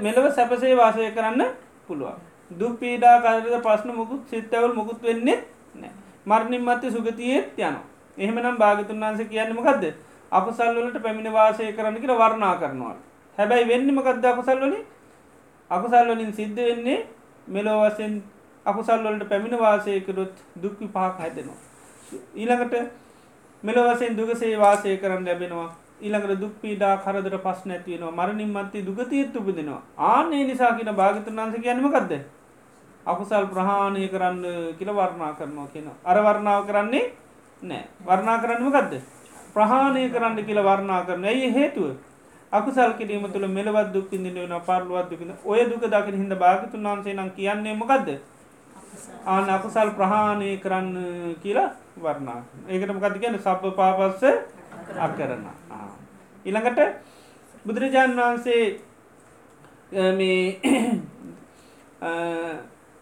[0.04, 1.42] මෙලව සැපසේ වාසය කරන්න
[1.86, 2.18] පුළුවන්.
[2.50, 5.38] දුක් පීඩා කරද ප්‍රශ්න මුකුත් සිත්තවල් මුකුත් වෙන්නේ
[5.74, 5.92] නෑ
[6.26, 7.84] මරණින් මත්තේ සුගතියත් යනවා.
[8.18, 9.84] එහෙමනම් භාගතුන් වන්ස කියන්න මොකක්ද
[10.32, 12.94] අපසල් වලට පැමිණ වාසය කරන්න කියලා වර්ණා කරනවා.
[13.38, 14.84] හැබැයි වෙන්න මකක්ද අකුසල් වලින්?
[15.70, 17.06] අකුසල් වලින් සිද්ධ වෙන්නේ
[17.48, 18.22] මෙලෝ වසෙන්
[18.66, 21.58] අකුසල් වලට පැමිණ වාසය කරොත් දුක් විපාක හැදෙනවා.
[22.34, 22.74] ඊළඟට
[23.62, 25.68] මෙලො වසෙන් දුගසේ වාසය කරන්න ලැබෙනවා.
[26.00, 29.82] ඊළඟට දුක් පීඩා කරදර පස් නැතිවෙනවා මරණින් මත්තේ දුගතියත් උපදිනවා.
[29.98, 32.12] ආනේ නිසා කියන භාගතුන් වන්ස කියන්නමකක්ද
[33.06, 34.42] අකුසල් ප්‍රහාණය කරන්න
[34.78, 37.04] කියල වර්ණා කරනවා කියන අර වර්ණාව කරන්නේ
[37.62, 39.00] නෑ වර්ණා කරන්නම ගදද
[39.58, 41.24] ප්‍රහාණය කරන්න කියල වර්ණා කරන.
[41.26, 41.96] ඇයි හේතුව?
[42.52, 47.30] අකුසල් කිරීම තුළ මෙලවත් දුක් ඉදිෙන පරලුවත් දුකින ඔය දුක දකින හිද භාගතුන් වන්සේ නම්
[47.32, 48.08] කියන්නේ මොකක්ද
[49.26, 50.90] ආන අකුසල් ප්‍රහාණය කරන්න
[51.42, 51.68] කියලා
[51.98, 54.22] වර්ණා ඒකට මොකද කියන සබ්බ පාපස්ස
[54.98, 55.44] අකරන
[56.44, 56.80] ඉළඟට
[57.66, 58.62] බුදුරජාණන් වහන්සේ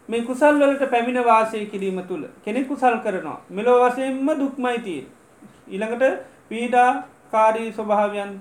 [0.09, 3.41] මේ කුසල් වලට පැමිණ වාසය කිරීම තුළ කෙනෙ කුසල් කරනවා.
[3.51, 5.03] මෙලෝ වසයෙන්ම දුක්මයිතිය
[5.69, 6.91] ඊළඟට පීඩා
[7.31, 8.33] කාරී ස්වභාවයන්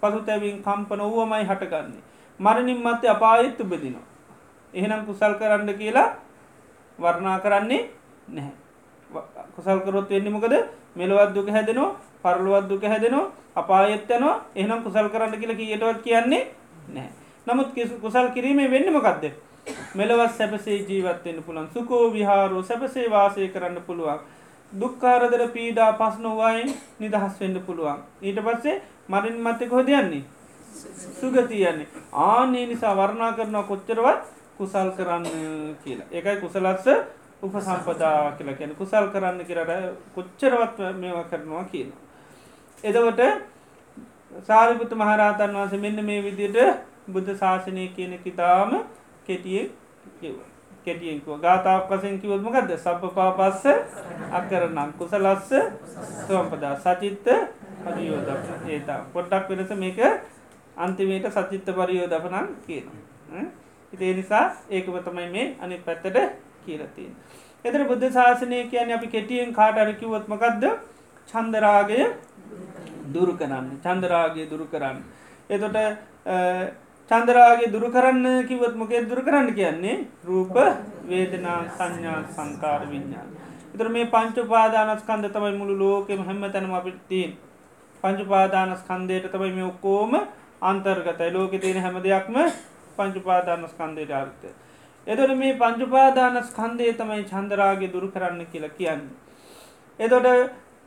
[0.00, 2.02] පසුතැවින් කම්පන වුවමයි හටගන්නේ.
[2.40, 4.06] මරණින් මත්තේ අපායත් උබදිනවා.
[4.74, 6.08] එහෙනම් කුසල් කරන්න කියලා
[6.98, 7.82] වර්ණා කරන්නේ
[8.28, 8.52] නැහැ.
[9.56, 10.54] කුසල්කරොත් වෙන්නමකද
[10.96, 16.42] මෙලොවත් දුක හැදෙනවා පරලුවත් දුක හැදෙනවා අපායත් යනවා එහෙනම් කුසල් කරන්න කියලා කියටවත් කියන්නේ
[16.88, 17.08] නෑ.
[17.46, 17.68] නමුත්
[18.00, 19.24] කුසල් කිරීමේ වෙන්නමකක්ද.
[19.94, 24.18] මෙලවත් සැපසේ ජීවත්වන්න පුළන් සුකෝ විහාරෝ සැපසේ වාසය කරන්න පුළුවන්.
[24.72, 27.98] දුක්කාරදර පීඩා පස් නොවයින් නිදහස් වෙන්න පුළුවන්.
[28.22, 30.24] ඊට පස්සේ මරින් මත්තක හොදයන්නේ.
[31.14, 34.22] සුගතියන්නේ ආනේ නිසා වර්ණා කරනවා කොච්චරවත්
[34.58, 35.26] කුසල් කරන්න
[35.84, 36.06] කියලා.
[36.10, 36.86] ඒකයි කුසලස්ස
[37.42, 39.72] උපසම්පදා කියලා කියන කුසල් කරන්න කරට
[40.14, 41.92] කොච්චරවත් මේවා කරනවා කියන.
[42.84, 43.22] එදවට
[44.42, 46.58] සාරිපුත මහරහතන් වහස මෙන්න මේ විදියට
[47.08, 48.74] බුද්ධ ශාසනය කියන කිතාම
[49.26, 49.70] කෙටිය
[50.20, 50.53] කිව්ව.
[50.84, 53.66] කෙටියෙන්කුව ගාතාවක් වසෙන් කිවොත්මකක්ද සප පාපස්ස
[54.32, 55.50] අකරනම් කුසලස්ස
[56.26, 57.26] සෝම්පදා සචිත්ත
[57.84, 58.28] පරියෝද
[58.68, 60.00] ඒතා පොඩ්ඩක් වෙනස මේක
[60.78, 62.86] අන්තිමේට සචිත්ත පරියෝ දපනන් කියන
[63.92, 66.16] ඉතේ නිසා ඒකම තමයි මේ අනි පැත්තට
[66.64, 67.10] කියලතින්.
[67.64, 70.64] එතර බුද්ධ ශාසනය කියන අපි කෙටියෙන් කාට අරකිවොත්මකක්ද
[71.28, 72.00] චන්දරාගය
[73.14, 73.66] දුරු කරන්න.
[73.84, 74.98] චන්දරාගේ දුරු කරන්න.
[75.48, 75.76] එතොට
[77.10, 80.54] චන්දරාගේ දුරු කරන්න කිවත් මොකේ දුරු කරන්න කියන්නේ රූප
[81.08, 83.28] වේදනා සංඥා සංකාර විඤ්ඥාන.
[83.74, 87.34] එතර මේ පංච පාදානස්කන්ද තමයි මුළු ලෝකෙම හැම තැනම අපිට තිීන්
[88.04, 90.12] පංචු පාදානස්කන්දයට තමයි මේ ඔක්කෝම
[90.62, 92.36] අන්තර්ගතයි ලෝක තියෙන හැම දෙයක්ම
[92.96, 94.50] පංචුපාදානස්කන්දයට අර්ථය.
[95.06, 99.02] එතොට මේ පංචුපාදානස්කන්දය තමයි චන්දරාගේ දුරු කරන්න කියලා කියන්න.
[99.98, 100.28] එතොට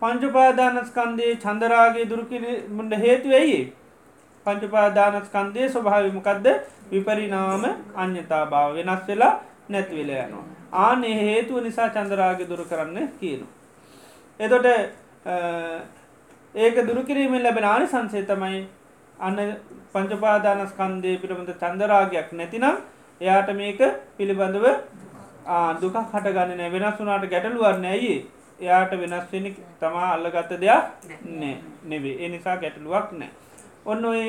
[0.02, 3.60] පංචුපාදානස්කන්දේ චන්දරාගේ දුරුකිරමට හේතු ඇයි
[4.48, 6.48] පංචුපාදානස්කන්දය ස්වභාවිමකක්ද
[6.92, 7.64] විපරිනාම
[7.96, 9.34] අන්‍යතා භාව වෙනස් වෙලා
[9.70, 10.46] නැත්වෙල යනවා.
[10.76, 13.46] ආනේ හේතුව නිසා චන්දරාගේ දුරු කරන්න කියනු.
[14.40, 14.68] එතොට
[16.56, 18.62] ඒක දුරුකිරීමෙන් ලැබෙන ආනි සංසේ තමයි
[19.20, 19.40] අන්න
[19.94, 22.78] පංචපාදානස්කන්දය පිළිබඳ චන්දරාගයක් නැතිනම්
[23.22, 23.82] එයාට මේක
[24.18, 24.66] පිළිබඳව
[25.82, 28.16] දුක හටගන්න නෑ වෙනස් වුනාට ගැටලුවන්න ඇයි
[28.60, 30.86] එයාට වෙනස්වෙනි තමා අල්ලගත්ත දෙයක්
[31.34, 33.32] නෑ නෙවේ ඒ නිසා ගැටලුවක් නෑ
[33.88, 34.22] ඔන්න ඔය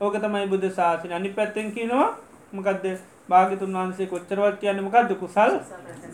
[0.00, 2.08] ඕක තමයි බුද්ධ ශාසන අනි පැත්තෙන් කියනවා
[2.52, 2.86] මකදද?
[3.28, 5.52] භාගතුන් වහන්සේ කොච්චරවත් කියන්න මකක්ද කුසල්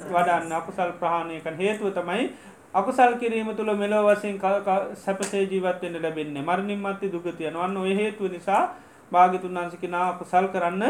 [0.08, 2.28] වඩන්න අකුසල් ප්‍රහණයකන් හේතුව තමයි
[2.74, 4.38] අකුසල් කිරීම තුළ මෙලෝ වසින්
[4.96, 6.42] සැපසේ ජීවත්වෙන්න ලැබෙන්නේ.
[6.42, 8.62] මරණින් මත්ති දුගතියන වන්න ඔය හේතුව නිසා
[9.12, 10.82] භාගිතුන් වන්සිකනා අකුසල් කරන්න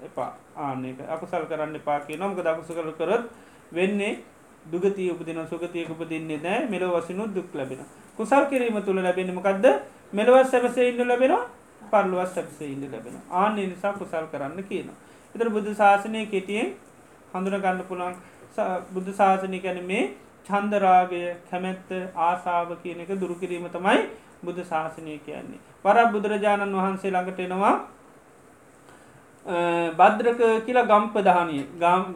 [0.00, 0.32] එපා.
[0.58, 3.24] ආනක අකුසල් කරන්න එපා කිය නොමක දකුසකල කරත්
[3.72, 4.18] වෙන්නේ
[4.64, 7.84] දුගතිය උපදින සුගතියක උපදින්නේ නෑ මෙලෝ වසිනුත් දුක් ලැබෙන
[8.18, 9.66] කුසල් කිරීම තුළ ලැබෙනමකක්ද
[10.12, 11.44] මෙලවස් සැපසේ ඉන්න ලැබෙනවා
[11.82, 14.88] පල්ලුවස් සැපසේ ඉන්න ලැබෙන ආන්‍ය නිසා කුසල් කරන්න කියන.
[15.34, 16.72] එතර බුදු ශාසනය කෙටියෙන්
[17.32, 18.14] හඳුන ගන්න පුළන්
[18.90, 20.04] බුදු ශාසනය කැන මේ
[20.46, 24.00] චන්දරාගය කැමැත්ත ආසාාව කියන එක දුරුකිරීම තමයි
[24.42, 25.60] බුද්ධ ශාසනය කියන්නේ.
[25.78, 27.74] පරක් බුදුරජාණන් වහන්සේ ළඟට එනවා
[29.98, 31.58] බද්‍රක කියලා ගම්පදහනය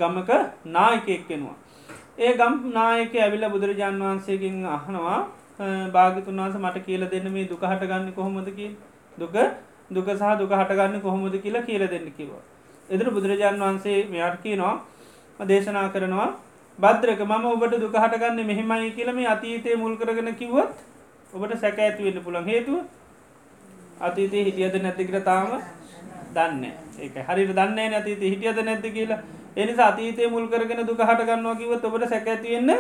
[0.00, 0.31] ගමක
[0.68, 1.57] නායකෙක් කෙනවා.
[2.18, 5.20] ඒ ගම් නායක ඇවිල බුදුරජාණන් වහන්සේකින් අහනවා
[5.59, 8.69] භාගතුන් වහන්ස මට කියල දෙන්න මේ දුක හටගන්න කොහොමදකි
[9.19, 9.35] දුක
[9.91, 12.31] දුක සහ දුක හටගන්න කොහොමද කියලා කියල දෙන්න කිව.
[12.88, 14.75] එදර බුදුරජාණන් වහන්සේ මෙයාට කියනවා
[15.41, 16.31] දේශනා කරනවා
[16.79, 20.73] බද්‍රක මම ඔබට දුක හටගන්න මෙහෙමයි කියලම අතීතය මුල් කරගෙන කිව්වොත්
[21.33, 22.81] ඔබට සැක ඇතිවෙන්න පුළන් හේතුව?
[24.01, 25.61] අතීතය හිටියද නැතිකට තාම
[26.35, 26.65] දන්න
[26.99, 29.21] ඒක හරි දන්න අතීත හිටියද නැති කියලා.
[29.57, 32.71] එනි අතීතය මුල් කරගෙන දුක හටගන්නවා කිවත් ඔබට සැක ඇතිවෙන්න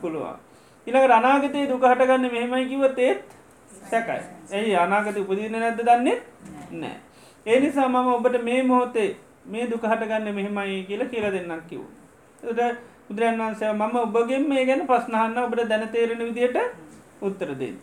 [0.00, 0.49] පුළුවන්.
[0.90, 3.24] ඉළඟ රනාගතය දුක හටගන්න මෙහෙමයි කිවත් ඒත්
[3.84, 4.20] සැකයි
[4.52, 6.18] ඇයි අනාගත උපදින නැද්ද දන්නේ
[6.74, 6.96] නෑ
[7.46, 9.10] ඒ නිසා මම ඔබට මේ මොහොතේ
[9.46, 11.82] මේ දුක හටගන්න මෙහෙමයි කියලා කියල දෙන්නම් කිව්
[13.08, 16.58] බුදුරන් වන්සේ මම ඔබගෙන් මේ ගැන පස්නහන්න ඔබට දැනතේරෙන විදියට
[17.20, 17.74] උත්තරදේ.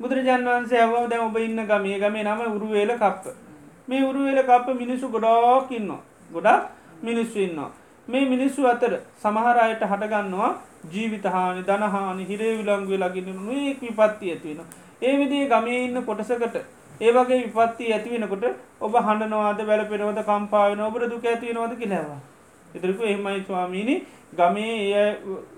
[0.00, 3.24] බුදුරජාන් වන්සේ ඇව දැ ඔබ ඉන්න ගමේ ගමේ නම උරුවේල කප්ප.
[3.88, 5.90] මේ උරුවේල කප්ප මිනිස්සු ගොඩාක් ඉන්න.
[6.30, 6.68] ගොඩක්
[7.02, 7.70] මිනිස්සු ඉන්නවා.
[8.08, 10.52] මේ මිනිස්සු අතර සමහරයට හටගන්නවා
[10.84, 14.66] ජීවිතහානි දනහානි හිරේ විලංගුව ලගින්න නොයෙක් විපත්ති ඇතිවෙන.
[15.02, 16.56] ඒ විදිේ ගමේ ඉන්න කොටසකට
[17.00, 18.44] ඒවගේ විපත්ති ඇතිවෙනකොට
[18.80, 22.20] ඔබ හඬනවාද වැලපෙනවද කම්පාවෙන ඔබට දුක ඇතිවෙනවද කිලවා.
[22.74, 23.96] එතරකු එහමයි ස්වාමීණි
[24.32, 24.74] ගමේ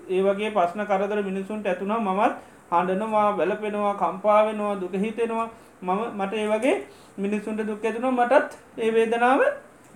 [0.09, 2.33] ඒ වගේ පස්න කරදර මිනිසුන්ට ඇතුනා මමත්
[2.71, 5.49] හඬනවා වැලපෙනවා කම්පාවෙනවා දුක හිතෙනවා.
[5.81, 6.75] මම මට ඒ වගේ
[7.17, 9.41] මිනිස්සුන්ට දුක් ඇතුන මටත් ඒ වේදනාව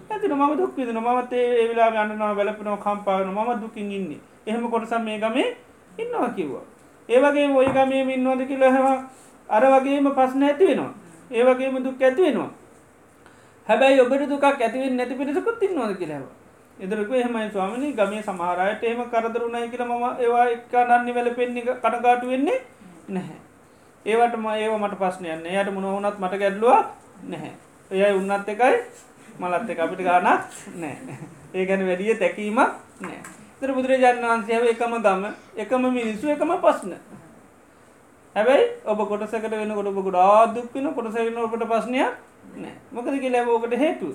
[0.09, 4.19] ඇතින ම දුක් විදන මත් ඒ වෙලා ගන්නවා වැලපෙනව කම්පාවන ම දුකින් ඉන්නේ.
[4.49, 5.47] එහෙම කොටසම් මේ ගමේ
[5.97, 6.65] ඉන්නවා කිව්වා
[7.09, 8.87] ඒවගේ ඔය ගමේ ඉන්නවාද කියල හැම
[9.49, 10.93] අර වගේම පස්න ඇති වෙනවා
[11.31, 12.51] ඒවගේම දුක් ඇති වෙනවා
[13.67, 16.35] හැබැයි ඔබට දුක් ඇතිවෙන් නැති පිරිසකුත් ඉන්නවාද කියලවා
[16.77, 22.29] එදරක එහෙමයි ස්වාමිනි ගමේ සමහරයට එහම කරදරුණයි කියල ම ඒවා එක්ක නන්නේ වැල පෙන්නේ කටගාටු
[22.29, 22.59] වෙන්නේ
[23.09, 23.39] නැහැ.
[24.05, 26.85] ඒවට ම ඒව මට පස්්නයන්න යට මුණ වනත් මට ගැඩලුවක්
[27.25, 27.53] නැහැ.
[27.91, 28.77] එයයි උන්නත් එකයි
[29.39, 30.27] මලත් එක අපිට ගානක්
[30.75, 30.95] නෑ.
[31.53, 32.59] ඒ ගැන වැඩිය තැකීමක්
[33.01, 33.19] නෑ.
[33.61, 35.23] තර බුදුරජාණන් වන්සේව එකම ගම
[35.57, 36.93] එකම මිනිස්සු එකම පස්න.
[38.35, 42.13] හැබැයි ඔබ කොටසකට වෙන කොට ඔබ ගොඩා දුක්කින කොටසගෙන ඔබට පස්්නයක්
[42.55, 44.09] නෑ මොකද කියලා ඔබට හේතු.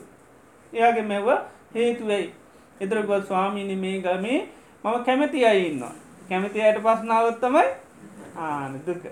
[0.72, 1.28] එයාගේ මෙව
[1.74, 2.32] හේතුවයි
[2.80, 4.40] එදරගත් ස්වාමීනි මේ ගමේ
[4.84, 5.94] මම කැමති අය ඉන්නවා.
[6.28, 7.68] කැමති අයට පස්නාවත්තමයි
[8.38, 9.04] ආන දුක.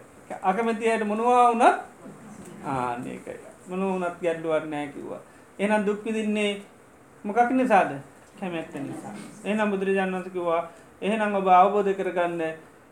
[0.42, 1.64] අකමැති අයට මොනවා වනත්
[2.66, 3.36] ආනකයි
[3.68, 5.20] මොන වනත් ගැඩ්ඩුවත් නෑ කිව්වා.
[5.58, 6.62] එනම් දුක්විදින්නේ
[7.24, 7.92] මොකක් නිසාද?
[8.42, 9.14] කැමැත්ත නිසා.
[9.44, 10.60] එනම් බුදුරජාණන්සකිවා
[11.02, 12.42] එහෙනම් ඔබ අවබෝධ කරගන්න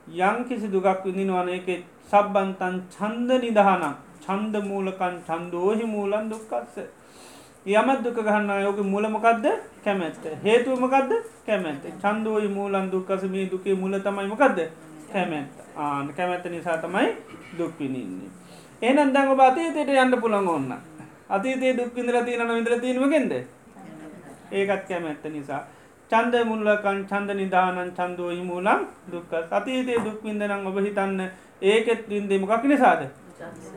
[0.07, 1.69] යං කිසි දුගක් විඳිනවන එක
[2.11, 6.79] සබ්බන්තන් චන්ද නිදහනම් චන්ද මූලකන් චන්දෝහි මූලන් දුක්කත්ස
[7.67, 9.47] යමත් දුක ගන්න යෝක මුලමකක්ද
[9.85, 10.25] කැමැත්ත.
[10.45, 11.13] හේතුවමකක්ද
[11.47, 11.85] කැමැත්ත.
[12.03, 14.59] චන්දෝයි මූලන් දුක්කසමී දුකේ මුල තමයි මකක්ද
[15.13, 15.55] කැමැත්ත.
[15.77, 17.17] ආන කැමැත්ත නිසා තමයි
[17.59, 18.31] දුක්විනින්නේ.
[18.83, 20.73] ඒනන් දැඟ ඔබ අතීතයට යන්න පුළන් ඔන්න
[21.29, 23.33] අතීතේ දුක්විඳල තියන විදර තිීමගෙන්ද
[24.53, 25.63] ඒකත් කැමැත්ත නිසා.
[26.11, 31.21] චන්ද මුල්ලකන් චන්ද නිධානන් චන්දුවයි මූලන් දුක්ක අතීතයේ දුක්විින්දනම් ඔබ හිතන්න
[31.63, 33.03] ඒකෙත් වින්දේ මොකක් නිසාද?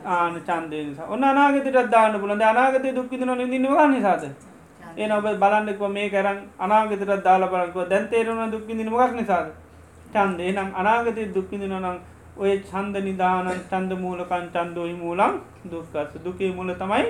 [0.06, 1.06] ආන චන්දය නිසා.
[1.08, 4.24] ඔන්න අනාගතට දාන්න පුළන්ද අනාගතය දුක්විදින නිදිනවා නිසාද?
[4.96, 9.46] ඒ ඔබ බලන්නෙක්ව මේ කරන් අනාගතට දාලා බලකුව දැන්තේරුණ දුක්විදින මොක් නිසාද?
[10.12, 11.98] චන්දේ නම් අනාගතය දුක්විදින නම්
[12.36, 15.34] ඔය චන්ද නිධානන් චන්ද මූලකන් චන්දෝහි මූලන්
[15.70, 17.04] දුක්කස දුකේ මුල තමයි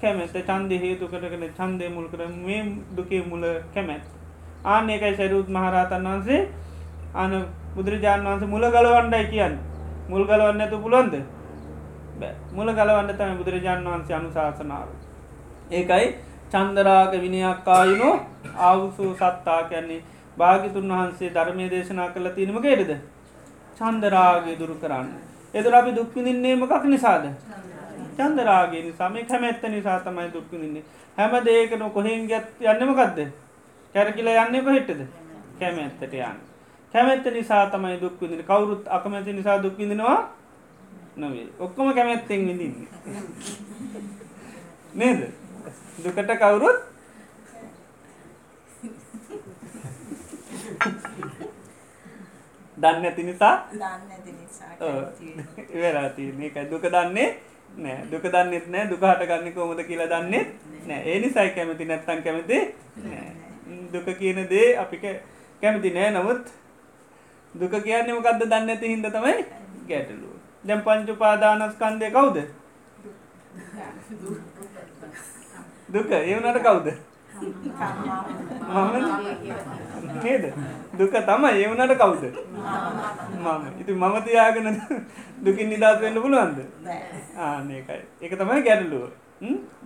[0.00, 4.04] කැමැත චන්ද හේතු කරගෙන චන්දය මුල් කර මේ දුකේ මුල කැමැත්
[4.66, 6.40] ආන එකයි සැරුත් මහරහතන් වහන්සේ
[7.14, 7.32] අන
[7.74, 9.54] බුදුරජාණන් වහන්සේ මුල ගලවන්ඩයි කියන්න.
[10.08, 11.14] මුල් ගලවන්න ඇතු පුළොන්ද
[12.52, 14.88] මුල ගලවන්න තම බුදුරජාණන් වහන්සේ අනුශාසනාව.
[15.70, 16.06] ඒකයි
[16.52, 18.14] චන්දරාග විනියක්කායුනෝ
[18.58, 20.02] ආවුසූ සත්තා කියන්නේ.
[20.36, 22.92] භාගිතුන් වහන්සේ ධර්මය දේශනා කළ තිනීම ගේටද
[23.78, 25.08] චන්දරාගේ දුරු කරන්න.
[25.54, 27.24] එතුර අපි දුක්විඳින්නේ මකක් නිසාද?
[28.20, 30.84] චන්දරාගේ නිසාම කැමැත්ත නිසා තමයි දුක්විඳින්නේ
[31.18, 33.18] හැම දේකන කොහෙන් ගැත් යන්නමකක්ද
[33.94, 35.00] කැරකිල යන්නේ කොහෙට්ටද
[35.60, 36.38] කැමැත්තට යන්න.
[36.94, 40.18] කැමැත්ත නිසා තමයි දුක්විදින කවුරුත් අකමැති නිසා දුක්විදිනවා
[41.16, 42.88] නොවේ ඔක්කොම කැමැත්තෙන් විඳින්න.
[44.94, 45.20] නේද?
[46.04, 46.78] දුකට කවුරුත්
[52.76, 53.54] දන්න ඇති නිසා?
[55.74, 57.30] වෙලාති මේකයි දුක දන්නේ
[57.76, 58.06] නෑ.
[58.10, 58.88] දුක දන්නෙත් නෑ.
[58.90, 60.48] දුක හටගන්න කොමද කියලා දන්නෙත්
[60.86, 61.02] නෑ.
[61.06, 62.58] ඒ නිසයි කැමති නැත්තන් කැමති
[63.92, 65.02] දුක කියන දේ අපි
[65.60, 66.10] කැමති නෑ.
[66.10, 66.46] නමුත්
[67.54, 69.36] දුක කියන්නේ මොකක්ද දන්න ඇති හිද තමයි
[69.88, 70.34] ගැටලුව.
[70.64, 72.42] දැම් පංචු පාදානස්කන්දය කවුද?
[75.88, 76.10] දුක.
[76.10, 77.09] ඒවනට කවුද
[80.24, 80.44] නේද?
[80.98, 81.50] දුක තමයි.
[81.62, 82.24] ඒවනට කවුද?
[83.38, 83.64] මම.
[83.80, 84.68] ඉති මම තියාගෙන
[85.44, 86.58] දුකින් නිදස් වෙන්න පුළුවන්ද?
[87.38, 87.80] ආනකයි
[88.20, 89.10] එක තමයි ගැටලුව.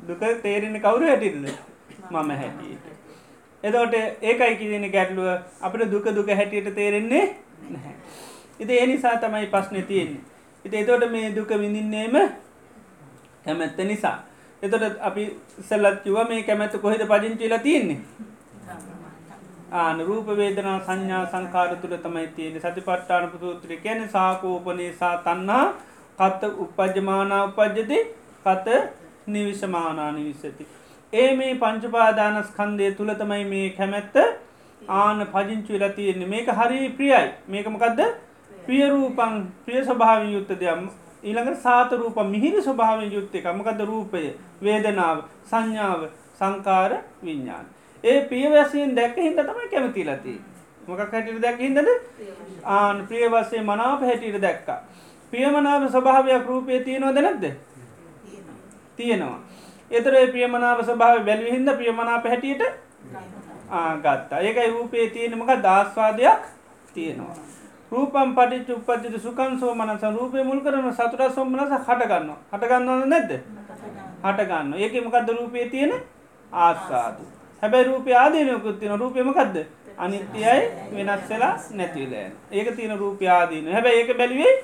[0.08, 1.48] දුක තේරෙන කවුරු හැටිල්ද
[2.10, 2.76] මම හැටිය
[3.64, 5.28] එදවට ඒකයි කියෙන ගැටලුව.
[5.60, 7.24] අපට දුක දුක හැටියට තේරෙන්නේ
[7.70, 7.94] නැහැ.
[8.60, 10.22] ඉති ඒ නිසා තමයි පස්්න තියෙන්නේ.
[10.64, 12.16] ඉති එතෝට මේ දුක විඳින්නේම
[13.44, 14.18] කැමැත්ත නිසා
[14.64, 15.24] එතොට අපි
[15.68, 17.98] සැල්ලත් කිව මේ කැමැත්ත කොහෙද පජංචිලා තියෙන්නේ?
[19.72, 25.64] ආන රූප වේදනා සංඥා සංකාර තුළ තමයි තියෙන සති පට්ටාන පුතුත්‍රි කැන සාකෝපනේසා තන්නා
[26.18, 27.98] කත්ත උපජමානා උපජ්ජති
[28.44, 28.66] කත
[29.26, 30.66] නිවිශමානා නිවිස්සති.
[31.12, 34.16] ඒ මේ පංචපාදානස්කන්දය තුළ තමයි මේ කැමැත්ත
[34.98, 36.28] ආන පජංචු වෙලා තියෙන්නේ.
[36.28, 37.26] මේක හරි ප්‍රියයි.
[37.48, 38.00] මේකමකක්ද
[38.66, 40.50] ප්‍රියරූපං ප්‍රිය ස්වභාව යුත්ත
[41.24, 46.08] දෙයම් ඊළඟ සාතරූප මිහිරි ස්වභාවෙන් යුත්තේ කමකද රූපය වේදනාව සංඥාව
[46.38, 47.66] සංකාර විඤ්ඥාන.
[48.04, 50.34] ඒ පියවැසයෙන් දැක්ක හිද තමයි කැමති ලති
[50.86, 51.88] මොකක් හැටිට දැක් හිදද
[52.64, 54.80] ආන ප්‍රියවස්සේ මනාප හැටියට දැක්කා.
[55.32, 57.44] පියමනාව ස්වභාවයක් රූපය තියෙනවද නැද්ද
[58.96, 59.38] තියෙනවා.
[59.90, 62.62] එතර ප්‍රියමනාව ස්වභාව බැලවිහින්ද ප්‍රියමනාප හැටියට
[64.00, 66.42] ගත්තා ඒකයි රූපයේ තියෙනමක දස්වාදයක්
[66.94, 67.53] තියෙනවා.
[67.94, 73.32] රූපම් පටිච උපත්තිත සුකන් සෝ මනස රූපය මුල් කරන සතුට සොම්මනස හටගන්න හටගන්නවන නැද්ද?
[74.24, 75.94] හටගන්න ඒක මොකක්ද රූපය තියෙන?
[76.52, 77.24] ආස්සාාතු
[77.62, 79.56] හැබැයි රූපය ආදීනයකුත් තින රූපයමකක්ද
[79.98, 80.56] අනිත්‍යයි
[80.96, 84.54] වෙනස් වෙලා නැතිවලෑන් ඒක තියෙන රූපය ආදීන හැබැයි ඒක බැලිවේ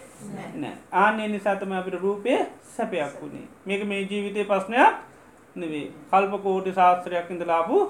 [0.57, 2.37] නෑ ආන්නේ නිසාතම අපිට රූපය
[2.77, 5.01] සැපයක් වුණේ මේක මේ ජීවිතය පස්්නයක්
[5.57, 7.81] නෙවේ කල්ප කෝටි ශාස්ත්‍රයක් ඉඳ ලාපු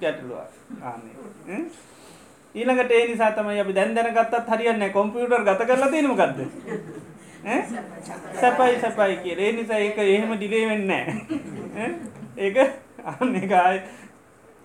[0.00, 0.38] ගැටලුව
[0.82, 1.14] ආන්නේ.
[2.54, 6.40] ඊළඟට ඒ නිසා තමයි අපි දැන් දැනගත්තත් හරියන්න කොම්පියුටර් ගත කරලා තියෙනම ගත්ද
[8.40, 10.90] සැපයි සැපයි කිය ඒ නිසා ඒක එහෙම ඩිලේ වෙන්න
[12.38, 12.56] ඒක
[13.04, 13.82] අන්න එකයි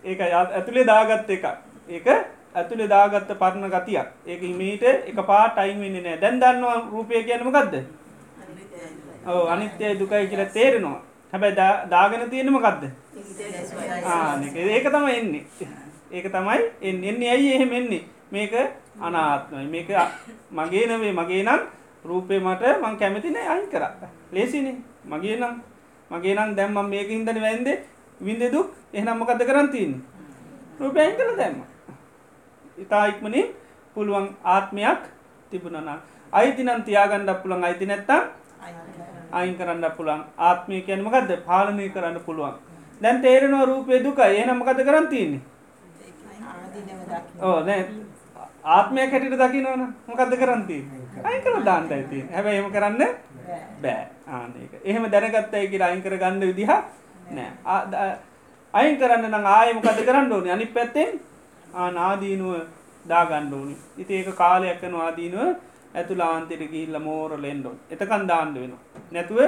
[0.03, 1.45] ඒක ඇතුළේ දාගත්ත එක
[1.89, 2.07] ඒක
[2.55, 4.07] ඇතුළේ දාගත්ත පරණ ගතියක්.
[4.25, 7.75] ඒක හිමීට එක පා ටයිම් වෙන්නේ නෑ දැන් දන්නවා රූපය කියනම ගත්ද
[9.27, 11.01] ඕ අනිත්‍යය දුකයි කියලා තේරෙනවා.
[11.33, 11.55] හැබැයි
[11.89, 12.83] දාගෙන තියෙනම ගත්ද
[14.69, 15.45] ඒක තම එන්නේ
[16.13, 18.03] ඒක තමයි එන්නේ ඇයි එහෙම එන්නේ?
[18.31, 18.53] මේක
[19.01, 19.65] අනාත්මයි.
[19.65, 19.89] මේක
[20.51, 21.61] මගේ නවේ මගේ නම්
[22.05, 23.83] රූපය මට මං කැමතින අයින් කර.
[24.31, 24.77] ලේසිනේ.
[25.05, 25.55] මගේ නම්
[26.11, 27.69] මගේ නම් දැම්ම මේක හිදන වැන්ද
[28.21, 28.67] විඳ දුක්.
[28.93, 29.91] එහනම් මොකද කරන්තින්
[30.79, 31.57] රූපයන් කළ දැම්ම
[32.77, 33.47] ඉතා ඉක්මනින්
[33.95, 35.01] පුළුවන් ආත්මයක්
[35.51, 35.97] තිබුණනා
[36.33, 38.21] අයිතිනම් තියාගණ්ඩක් පුළන් අයිති නැත්තා
[39.31, 42.53] අයින් කරන්න පුළන් ආත්මය කියනමකක්ද පාලනය කරන්න පුළුවන්.
[43.01, 45.41] දැන් තේරෙනවා රූපය දුක එහනම් මොකද කරන්තින්නේ
[47.41, 47.81] ඕ නෑ
[48.75, 50.77] ආත්මය කැටිට දකිනවන මොකක්ද කරන්ති?
[51.23, 53.01] අයි කර දාන්ට ඇති හැබ එම කරන්න
[53.83, 54.05] බෑ.
[54.27, 56.71] ආනක එහෙම දැනගත්තයි කියලා අයින් කර ගන්න විදිහ
[57.37, 58.13] නෑ.
[58.73, 60.49] අයින් කරන්න නම් ආයමකද කරන්න ඕනි?
[60.55, 61.19] අනි පැත්තෙන්
[61.73, 62.55] ආනාදීනුව
[63.11, 63.75] දාගණ්ඩ ඕනි.
[63.97, 65.55] ඉති ඒක කාලයක් කන ආදීනුව
[65.99, 68.73] ඇතු ලාන්තෙට ගිහිල්ල මෝර ලෙන්ඩෝ එතකන් දාණ්ඩ වෙන
[69.11, 69.39] නැතුව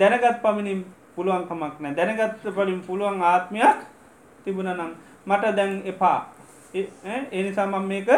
[0.00, 0.84] දැනගත් පමිණින්
[1.16, 1.94] පුළුවන්කමක් නෑ.
[1.98, 3.78] දැනගත්ත පලින් පුළුවන් ආත්මයක්
[4.44, 4.92] තිබුණ නම්
[5.30, 6.18] මට දැන් එපා
[7.32, 8.08] එනිසා මම මේක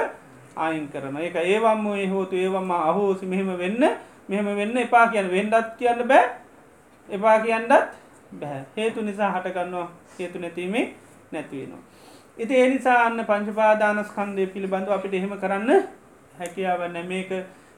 [0.56, 3.82] අයින් කරන එක ඒවම්ම ඒ හෝතු ඒවම අහෝසි මෙහෙම වෙන්න
[4.28, 6.24] මෙහෙම වෙන්න එපා කියන්න වෙන්ඩත් කියන්න බෑ
[7.08, 7.72] එපා කියන්නත්
[8.32, 9.88] බැහැ හේතු නිසා හටගන්නවා
[10.18, 10.86] හේතු නැතිීමේ
[11.32, 11.82] නැතිවෙනවා.
[12.38, 15.70] ඉති එනිසා අන්න පංචපාදානස්කන්දය පිළිබඳව අපිට එහෙම කරන්න
[16.38, 17.30] හැකියාව නැ මේක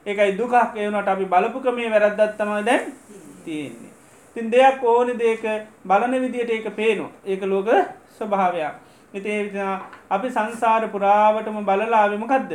[0.07, 2.93] ඒකයි දුකක් ඒවනට අපි බලපුක මේ වැරද්දත්තම දැන්
[3.45, 3.93] තියෙන්නේ.
[4.37, 5.45] තින් දෙයක් ඕනි දේක
[5.85, 7.69] බලන විදියට ඒක පේනවා ඒක ලෝක
[8.19, 8.86] ස්වභාවයක්.
[9.17, 9.35] ඉති
[10.11, 12.53] අපි සංසාර පුරාවටම බලලාවිමකක්ද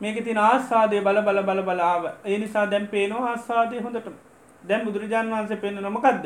[0.00, 4.08] මේක තින ආස්වාදය බල බල බල බලාව ඒ නිසා දැන් පේනවා ආස්වාදය හොඳට
[4.62, 6.24] දැන් බුදුරජාන් වන්සේ පෙන්න්න නොමකක්ද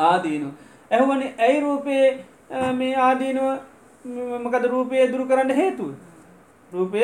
[0.00, 0.50] ආදීනු.
[0.90, 2.06] ඇහුවනි ඇයි රූපයේ
[2.74, 3.50] මේ ආදීනුව
[4.38, 5.90] මකද රූපය දුරු කරන්න හේතුව.
[6.72, 7.02] රූපය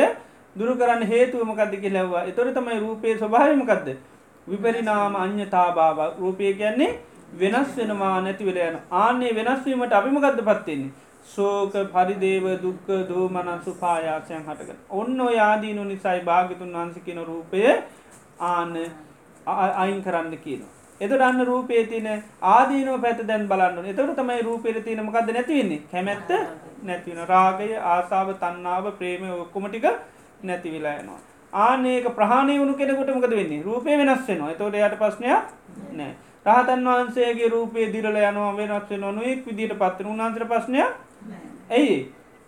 [0.57, 3.89] දුරු කරන්න හේතුව මකක්ද කියලැවවා එතොර තමයි රූපය ස්වභාවමකක්ද.
[4.47, 6.93] විපරිනාම අන්‍යතා භාව රූපය කියන්නේ
[7.35, 10.95] වෙනස් වෙනවා නැතිවෙල යන ආන්නේ වෙනස්වීමට අපිමකක්ද පත්වෙන්නේ.
[11.27, 17.63] සෝක පරිදේව දුක්ක දෝමනසු පායාසයන් හටක ඔන්න යාදීනු නිසයි භාගතුන් වන්සිකන රූපය
[18.41, 18.75] ආන
[19.77, 20.73] අයින් කරන්න කියනවා.
[21.01, 22.07] එතට අන්න රූපේ තින
[22.49, 26.31] ආදීනෝ පැත දැන් බලන්න එතකට තමයි රූපේර තියනමකක්ද නැතිවෙන්නේ කැමැත්ත
[26.83, 29.87] නැතිවෙන රාගය ආසාාව තන්නාව ප්‍රේමය ඔක්කොමටික
[30.43, 31.21] නැතිවිලායනවා.
[31.53, 33.63] ආනඒක ප්‍රහණය වුණු කෙනෙකුටමකද වෙන්නේ?
[33.63, 34.55] රූපය වෙනස් වෙනවා.
[34.55, 35.45] තොට යට ප්‍රශ්නයක්
[35.93, 36.15] නෑ
[36.47, 41.06] රහතන් වහන්සේගේ රූපේ දිරල යනවා වෙනස් නොනුවෙක් විදිට පත්තර උන්හන්සර ප්‍රශ්නයක්
[41.71, 41.97] ඇයි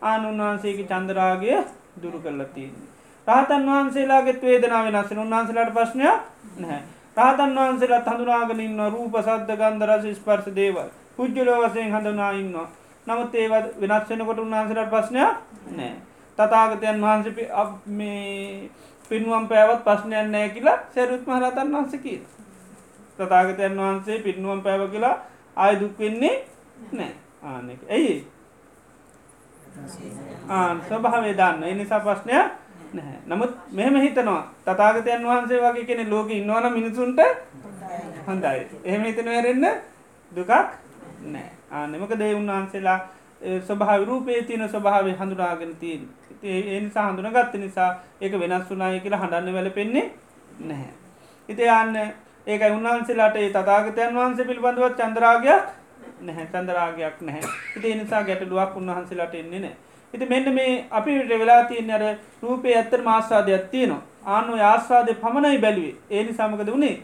[0.02, 1.50] ආන උන්වහන්සේගේ චන්දරාගය
[1.96, 2.87] දුරු කරලා තියන්නේ.
[3.26, 6.18] රහතන් වහන්සේලාගෙත් වේදනාව වෙනස් උන්වහන්සේලාට ප්‍රශ්නයක්
[6.59, 6.83] නැහැ.
[7.16, 12.68] රහතන් වහන්සේලත් හඳුනාගෙන ඉන්න රූප සද්ධ ගන්ධ රස ස්පර්ශ දේවල් පුද්ගලෝ වශයෙන් හඳුනා ඉන්නවා.
[13.07, 15.31] නමුත් ඒවත් වෙනස් වෙනකොට උන්වහන්සේලාට ප්‍රශ්නයක්
[15.72, 15.94] නෑ.
[16.38, 17.48] තථාගතයන් වහන්සේ
[17.92, 18.70] මේ
[19.11, 22.35] පින්වම් පෑවත් ප්‍රශ්නයක් නෑ කියලා සරුත් මහ රහතන් වහන්සේ කියනවා.
[23.18, 25.14] තථාගතයන් වහන්සේ පින්වම් පෑව කියලා
[25.57, 26.35] ආය දුක් වෙන්නේ
[26.92, 27.12] නෑ.
[27.44, 27.81] ආනෙක.
[27.90, 28.16] ඇයි?
[30.48, 31.62] ආ ස්වභාවය දන්න.
[31.62, 32.46] ඒ නිසා ප්‍රශ්නයක්
[32.94, 33.18] නැහැ.
[33.26, 37.20] නමුත් මෙහෙම හිතනවා තථාගතයන් වහන්සේ වගේ කෙනෙක් ලෝකෙ ඉන්නවනම් මිනිසුන්ට
[38.26, 38.66] හොඳයි.
[38.84, 39.66] එහෙම හිතන වෙරෙන්න
[40.32, 40.52] දුකක්
[41.24, 41.50] නැහැ.
[41.70, 43.00] ආ මොකද ඒ උන්වහන්සේලා
[43.62, 46.08] ස්වභාව රූපේ තියෙන ස්වභාවය හඳුනාගෙන තියෙන.
[46.44, 50.06] ඒ නිසා හඳුනාගත්ත නිසා ඒක වෙනස් වුණායි කියලා හඬන්න වැළපෙන්නේ
[50.60, 50.92] නැහැ.
[51.48, 51.96] ඉතින් යන්න
[52.46, 55.77] ඒකයි උන්වහන්සේලාට ඒ තථාගතයන් වහන්සේ පිළිබඳව චන්ද්‍රාගයක්
[56.20, 56.46] නැහැ.
[56.46, 57.52] චන්ද්‍රාගයක් නැහැ.
[57.76, 59.76] ඉතින් ඒ නිසා ගැටලුවක් උන්වහන්සේලාට එන්නේ නැහැ.
[60.14, 62.04] ඉති මෙන්න මේ අපිට වෙලා තියන්න අර
[62.42, 64.02] රූපය ඇත්තර මාස්වාදයක් තියනවා.
[64.26, 65.94] ආනු ආස්වාදය පමණයි බැලුවේ.
[66.11, 66.96] ඒනි සමකද වුණේ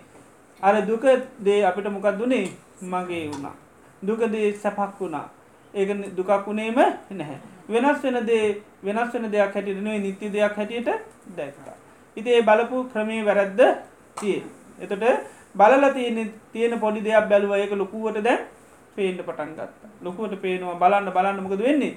[0.62, 1.06] අර දුක
[1.40, 2.44] දේ අපිට මොකක් දුනේ
[2.82, 3.56] මගේ වුණා.
[4.02, 5.26] දුකදේ සැපක් වුණා.
[5.74, 6.80] ඒක දුකක් වුණේම
[7.12, 7.38] නැහැ.
[7.68, 10.90] වෙනස් වෙන දේ වෙනස් වෙන දෙයක් හැටියටනුවේ නිත්‍ය දෙයක් හැටියට
[11.36, 11.76] දැක්තා
[12.16, 13.60] ඉති ඒ බලපු ක්‍රමේ වැරැද්ද
[14.20, 14.42] තිය
[14.80, 15.04] එතට
[15.54, 17.52] බලල තියෙන තියෙන පොඩි දෙයක් බැලුව.
[17.54, 18.40] ඒක ලොකුවට දැන්
[18.96, 21.94] පේන්ට පටන් ගත්ත ලොකුවට පේනවා බලන්න බලන්න මොකද වෙන්නේ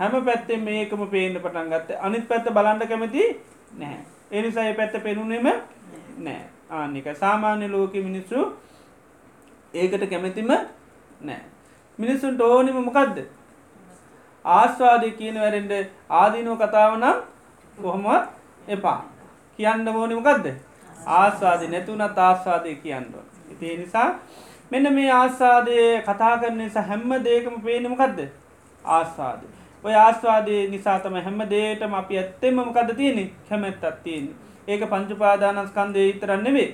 [0.00, 3.24] හැම පැත්තෙන් මේකම පේන්න පටන් ගත්ත අනිත් පැත්ත බලන්ඩ කැමති
[3.72, 4.04] නැහැ.
[4.30, 5.48] එනිසා පැත්ත පෙනුනෙම
[6.18, 8.38] නෑ ආනික සාමාන්‍ය ලෝක මිනිස්සු
[9.74, 11.40] ඒකට කැමැතිම නෑ.
[11.98, 13.18] මිනිස්සුන්ට ඕනිම මොකක්ද.
[14.44, 15.72] ආස්වාදය කියන වැරෙන්ට
[16.10, 17.18] ආදීනෝ කතාව නම්
[17.78, 18.28] කොහොමත්
[18.68, 19.00] එපා.
[19.58, 20.46] කියන්න ඕනිමකක්ද.
[21.06, 23.06] ආස්වාදය නැතුනත් ආස්වාදය කියන්න.
[23.52, 24.08] ඉතිේ නිසා
[24.70, 28.18] මෙන්න මේ ආස්වාදය කතා කරන නිසා හැම්ම දේකම පේනමකක්ද
[28.84, 29.46] ආස්වාදය.
[29.84, 34.28] ඔය ආස්වාදය නිසාතම හැම දේටම අපි ඇත්තෙම මොකද තියෙනෙ කැමැත්තත් තියෙන
[34.68, 36.70] ඒක පංචුපාදානස්කන්දය ඉතරන්නෙවේ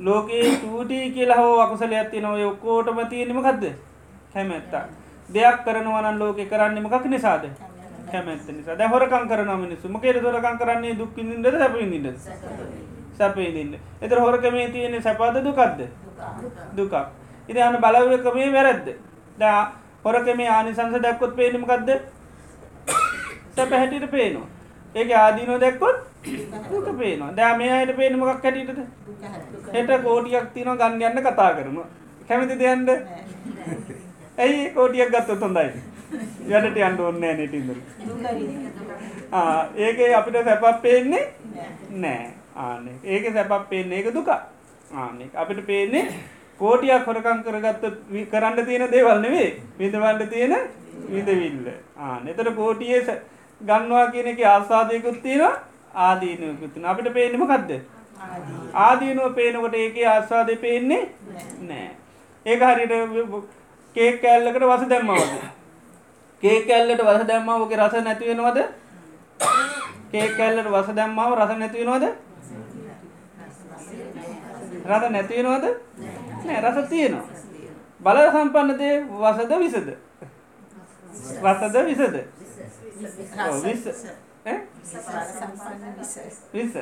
[0.00, 3.64] ලෝකයේ චූටි කියලා හෝ අකුසල ඇත්ති නොව ඔක්කෝටම තියෙනමකක්ද
[4.32, 4.86] කැමැත්තා
[5.30, 7.44] දෙයක් කරනවනන් ලෝක කරන්නමකක් නිසාද?
[8.06, 8.48] කැමැත්ත.
[8.48, 8.76] නිසා.
[8.76, 10.94] දැ හොරකං කරන මිනිසු මකේට දොරකං කරන්නේ?
[10.94, 12.06] දුක්කිින්ද සැපින්ද
[13.22, 15.80] සැපයිදින්න එතර හොරකමේ තියෙන සැපාද දුකක්ද?
[16.76, 16.94] දුකක්.
[17.48, 18.88] ඉති අන්න බලවකමේ වැරැද්ද.
[19.38, 19.58] දා
[20.04, 21.90] හොරක මේ ආනිසංස දැක්කොත් පේනමකක්ද
[23.56, 24.48] සැප හැටිට පේනවා.
[24.94, 25.96] ඒක ආදීනෝ දැක්කොත්
[26.70, 27.30] දුක පේනවා.
[27.36, 28.80] දෑ මේ අයට පේනමකක් හැටිටද
[29.74, 31.88] හෙට කෝටියක් තින ගන්න යන්න කතා කරනවා.
[32.28, 32.88] කැමති දෙයන්ද
[34.38, 35.70] ඇයි කෝටියක් ගත්ත හොඳයි?
[36.12, 37.54] යටට අන්ඩ ඔන්න නටිද
[39.84, 41.24] ඒක අපිට සැපක් පේන්නේ
[42.04, 42.24] නෑ
[42.56, 46.04] ආන ඒක සැපක් පේන්නේ ඒක දුක ආනෙ අපිට පේන්නේ
[46.60, 47.84] කෝටියක් හොරකං කරගත්ත
[48.30, 49.48] කරන්න තියෙන දේවල් නෙවේ
[49.78, 50.54] විඳවන්ට තියෙන
[51.08, 51.66] විඳවිල්ල.
[52.24, 53.20] නතර කෝටියේ
[53.60, 55.56] ගන්නවා කියන එක ආසාධයකුත් තියෙන
[55.96, 57.80] ආදීනයකුත්තින අපිට පේනම කක්ද
[58.76, 61.02] ආදීනුව පේනකොට ඒක ආස්වාදය පේන්නේ
[61.62, 61.90] නෑ.
[62.46, 62.92] ඒක හරිට
[63.96, 65.32] කේ කෑල්ලකට වස දැම්මවද
[66.42, 68.58] කේ කැල්ලට වස දැම්මාවගේ රස නැතිවෙනවද
[70.12, 72.06] කේ කැල්ලට වස දැම්මාව රස නැතිවෙනවද
[74.82, 75.66] රස නැතිවෙනවද
[76.46, 77.26] නෑ රස තියෙනවා.
[78.00, 79.88] බල සම්පන්නදේ වසද විසද?
[81.42, 82.16] රසද විසද?
[83.64, 83.84] විස්.
[86.52, 86.74] විස.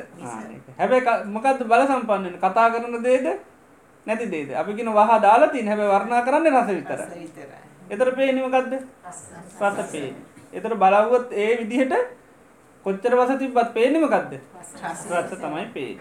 [0.78, 3.26] හැබැයි මොකක්ද බල සම්පන්නන කතා කරන දේද?
[4.06, 4.54] නැති දේද?
[4.54, 7.00] අපිගෙන වහ දාලාතින් හැබ වර්ණා කරන්න රස විතර
[7.90, 9.92] එතර පේනිමකක්ද රස.
[9.92, 10.14] පේ
[10.52, 11.94] එතර බලවුවත් ඒ විදිහට
[12.84, 15.30] කොච්චර වස තිබත් පේනමකක්ද රස.
[15.36, 15.92] තමයි පේ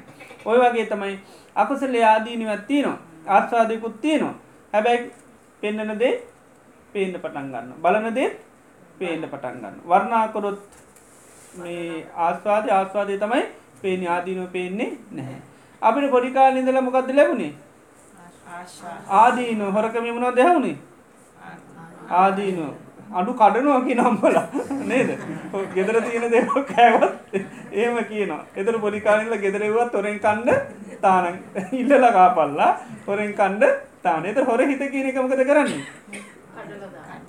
[0.45, 1.19] ඔය වගේ තමයි
[1.61, 2.97] අකුසල ආදීනිවත් තියනවා.
[3.27, 4.35] ආස්වාදයකුත් තියනවා.
[4.73, 5.11] හැබැයි
[5.63, 6.13] පෙන්නන දේ
[6.93, 8.29] පේන්න පටන් ගන්න බලන දේ
[8.99, 10.59] පේන්න පටන් ගන්න වර්ණාකොරොත්
[11.55, 13.45] මේ ආස්වාද ආස්වාදය තමයි
[13.81, 15.41] පේන ආදීනව පේන්නේ නැහැ.
[15.81, 17.53] අපිට පොඩිකාල ඉඳල මොකක්ද ලැබුණේ?
[19.21, 20.77] ආදීන හොරකමිමුණෝ දෙහවුණේ
[22.11, 22.59] ආදීන
[23.11, 24.37] අඩු කඩනුව කි නම්බල
[24.87, 25.09] නේද?
[25.75, 27.35] ගෙදර තියෙන දෙව කෑවත්
[27.73, 28.41] ඒම කියනවා.
[28.55, 30.49] එතර පොඩිකාලල ගෙදරවත් තොරෙන් කණ්ඩ
[31.01, 31.39] තාන
[31.73, 32.71] ඉල්ලල කාපල්ලා
[33.07, 33.63] හොරෙන් කණ්ඩ
[34.03, 35.83] තාන එත හොර හිත කියන එකමකද කරන්නේ?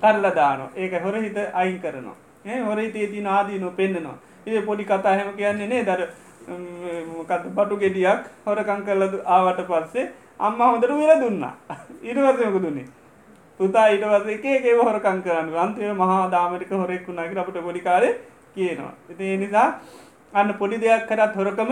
[0.01, 2.17] කරල දාන ඒක හොර හිත අයින් කරනවා.
[2.45, 4.17] ඒ හොර හිතේ තින ආදීනු පෙන්න්නනවා
[4.47, 6.07] ඒ පොඩි කතා හැම කියන්නේ නේ දර
[7.09, 10.09] මොකත් බටු ගෙඩියක් හොරකං කරලද ආවට පස්සේ
[10.39, 11.53] අම්ම හොඳට විල දුන්නා.
[12.03, 12.87] ඉරවර්සයක දුන්නේ?
[13.61, 15.49] පුතා ඉටවස එකේ හොරකං කරන්න.
[15.63, 18.03] අන්තිය මහා දාමරික හොරෙක් වුණනාගේ අපට පොඩිකාර
[18.55, 18.93] කියනවා.
[19.11, 19.67] ඉති ඒ නිසා
[20.33, 21.71] අන්න පොඩි දෙයක් කරත් හොරකම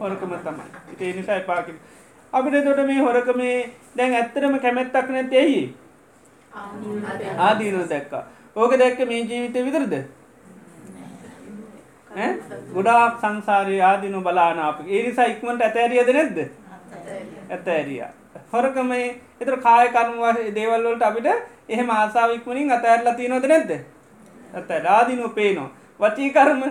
[0.00, 0.66] හොරකම තමයි.
[0.92, 1.76] ඉති නිසා එපාකි
[2.32, 3.56] අපිට තොට මේ හොරකමේ
[3.96, 5.60] දැන් ඇත්තරම කැමැත්තක් නැතෙයි
[7.38, 8.24] ආදීනු දැක්කා.
[8.56, 9.94] ඕක දැක්ක මේ ජීවිතය විතරද?
[12.74, 16.38] ගොඩාක් සංසාරය ආදිනු බලානාප ඒ නිසා ඉක්මට ඇතෑරියද නැද්ද?
[17.50, 18.02] ඇත ඇරිය.
[18.52, 18.90] හොරකම
[19.40, 21.28] එතර කාය කරුවා දේවල්වලට අපිට
[21.68, 23.70] එහෙම ආසාාවක්මනින් අතඇරලා තියනොද නැද්ද?
[24.54, 25.70] ඇත රාදිනු පේනවා.
[26.00, 26.62] වචී කරම?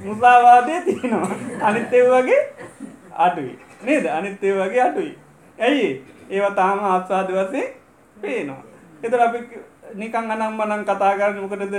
[0.00, 1.36] මුසාවාදය තියෙනවා.
[1.62, 2.42] අනිත්තය වගේ
[3.18, 3.58] අඩුයි.
[3.82, 4.06] නේද?
[4.08, 5.18] අනිත්තය වගේ අඩුයි.
[5.58, 5.88] ඇයි
[6.30, 7.66] ඒවා තාම ආස්වාද වසේ
[8.16, 8.62] පේනවා.
[9.02, 9.38] එතර අපි
[9.94, 11.76] නිකං අනම් මනං කතා කරන්න මොකටද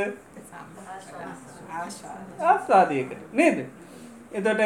[1.80, 3.58] ආස්වාදයකට නේද?
[4.38, 4.62] එතොට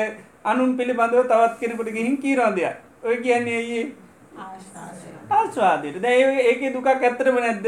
[0.51, 3.83] අනුන් පිළිබඳව තවත් කෙනෙකුට ගිහින් කීරෝදයක් ඔය කියන්නේ ඒ
[5.29, 6.01] ආස්වාදයට.
[6.01, 6.17] දැ
[6.49, 7.67] ඒක දුකක් ඇත්තරම නැද්ද?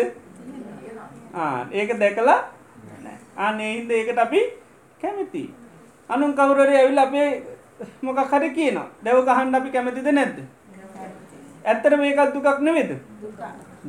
[1.72, 2.40] ඒක දැකලා
[3.38, 4.42] අනේ හින්ද ඒකට අපි
[5.02, 5.44] කැමති.
[6.10, 7.30] අනුන් කවුරර ඇවිල් අපේ
[8.02, 8.88] මොකක් හරි කියනවා.
[9.04, 10.38] දැව ගහන්න අපි කැමතිද නැද්ද?
[11.66, 12.92] ඇත්තට මේකත් දුකක් නෙවෙද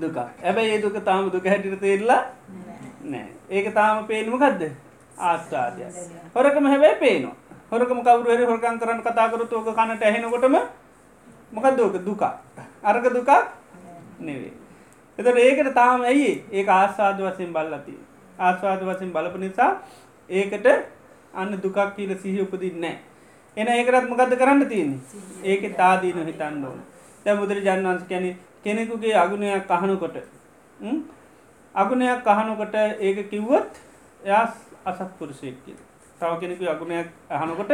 [0.03, 2.23] දුක ඇබැයි ඒ දුක තාම දුක හැටිට තේරලා
[3.05, 3.29] නෑ.
[3.51, 4.63] ඒක තාම පේනුමකක්ද
[5.19, 5.83] ආස්ථාදය
[6.35, 7.37] හොරකම හැබැයි පේනවා.
[7.71, 10.57] හොරකම කවරුවර හොරකන් කරන්න කතාකරතු ඕක කනට ඇහෙනකොටම
[11.53, 12.23] මොකක්දෝක දුක
[12.85, 13.31] අරක දුකක්
[14.21, 14.53] නෙවේ
[15.19, 17.97] එතට ඒකට තාම ඇයි ඒ ආස්වාද වසයෙන් බල්ලති
[18.39, 19.71] ආස්වාද වසයෙන් බලප නිසා
[20.31, 20.67] ඒකට
[21.35, 22.97] අන්න දුකක් කියල සිහි උපදින්නේ
[23.57, 25.01] එන ඒකරත් මොකද කරන්න තියන්නේ?
[25.45, 26.81] ඒක තාදීන හිතන්න ඕන.
[27.27, 30.17] දැ බුදුර ජන්වන්ස කැනෙ කෙනෙකුගේ අගුණයක් අහනකොට
[31.75, 33.81] අගුණයක් අහනකොට ඒක කිව්වොත්
[34.23, 34.45] එයා
[34.87, 35.77] අසත් පුරුෂයක් කිය
[36.19, 37.73] තව කෙනෙකු අගුණයක් අහනකොට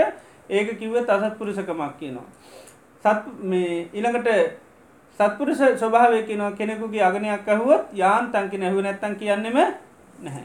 [0.48, 2.26] ඒක කිව්වත් අසත් පුරුෂකමක් කියනවා.
[3.04, 4.28] සත් මේ ඉළඟට
[5.20, 6.52] සත්පුරුෂ ස්වභාවය කියනවා.
[6.52, 9.58] කෙනෙකුගේ අගනයක් ඇහුවොත් යාන් තංකි නැහුව නැත්තන් කියන්නෙම
[10.18, 10.44] නැහැ.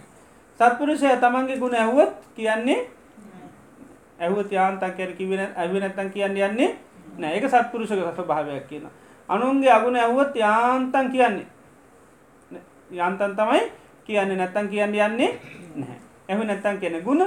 [0.59, 2.79] සත්පුරුෂය තමන්ගේ ගුණ ඇහුවොත් කියන්නේ
[4.19, 6.69] ඇහුවත් යාන්තන් කැර කිවෙන ඇව නැත්තන් කියන්න යන්නේ
[7.17, 8.89] නෑ ඒක සත්පුරුෂක ස්වභාවයක් කියන
[9.29, 11.47] අනුන්ගේ අගුණ ඇහුවත් යාන්තන් කියන්නේ
[12.99, 13.61] යන්තන් තමයි
[14.05, 15.31] කියන්නේ නැත්තන් කියන්න යන්නේ
[15.75, 16.06] නැහැ.
[16.29, 17.23] ඇහ නැත්තන් කියන ගුණ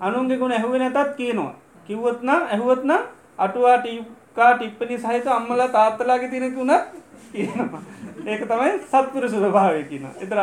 [0.00, 1.54] අනුන්ගේ ගුණ ඇහුව නැතත් කියනවා.
[1.86, 3.02] කිව්වොත් නම් ඇහුවොත් නම්
[3.38, 6.84] අටුවා ටිකා ටිප්පනි සහිත අම්මලා තාත්තලාගේ තිනක වුණත්
[7.32, 7.82] කියනවා.
[8.26, 10.38] ඒක තමයි සත්පුර ස්වභාවය කියන එතර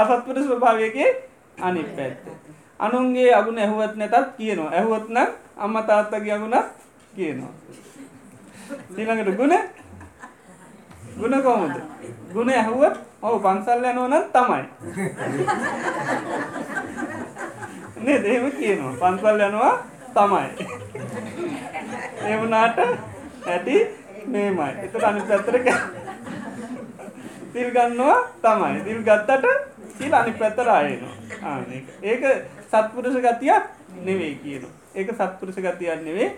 [0.00, 1.10] අසත්පුර ස්වභාවයගේ
[1.60, 2.18] අනි පැත්ත.
[2.80, 4.70] අනුන්ගේ අගුණ ඇහුවත් නැතත් කියනවා.
[4.72, 6.66] ඇහුවොත් නම් අම්ම තාත්තගේ අගුණක්
[7.16, 7.52] කියනවා.
[8.98, 9.54] ඊළඟට ගුණ
[11.18, 11.76] ගුණ කොහොමද?
[12.32, 14.64] ගුණ ඇහුවත් ඔවු පන්සල් යනවනත් තමයි.
[18.06, 18.94] නේ දෙම කියනවා.
[19.02, 19.74] පන්සල් යනවා
[20.14, 20.48] තමයි.
[22.26, 22.78] එවනාට
[23.46, 23.76] ඇති
[24.26, 24.70] මේමයි.
[24.84, 25.56] එත අනි පැත්තර
[27.52, 28.84] තිල් ගන්නවා තමයි.
[28.84, 29.46] තිල් ගත්තට
[29.96, 31.16] සිල් අනි පැත්තර අයනවා
[32.02, 32.24] ඒක
[32.64, 33.64] සත්පුරුෂ ගතියක්
[34.04, 36.30] නෙවෙයි කියන ඒක සත්පුරුෂ ගතියක් නෙවේ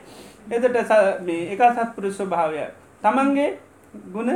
[0.51, 0.93] එතට
[1.23, 2.65] මේ එක සත්පුරුෂ භාවය
[3.03, 3.51] තමන්ගේ
[4.09, 4.31] ගුණ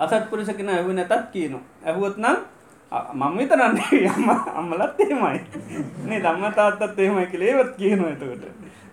[0.00, 1.62] අසත්පුරුෂ කෙන ඇහු නැතත් කියනවා.
[1.84, 2.38] ඇහුවොත් නම්
[2.92, 5.40] මම විතරන්නේ අම්ම අම්මලත් එහෙමයි.
[6.04, 8.44] මේ දම්ම තාත්තත් එහෙමයි කියලා ඒවත් කියනවා එතකොට.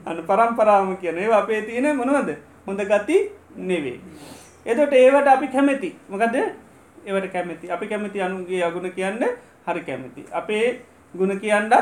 [0.05, 2.29] අන්න පරම්පරාවම කියන ඒවා අපේ තියෙන මොනවද?
[2.67, 3.17] හොඳ ගති
[3.57, 4.01] නෙවෙයි
[4.65, 5.89] එතකොට ඒවට අපි කැමති.
[6.09, 6.35] මොකද
[7.05, 7.71] ඒවට කැමති.
[7.71, 9.23] අපි කැමති අනුන්ගේ අගුණ කියන්න
[9.67, 10.25] හරි කැමති.
[10.31, 10.81] අපේ
[11.13, 11.73] ගුණ කියන්නත්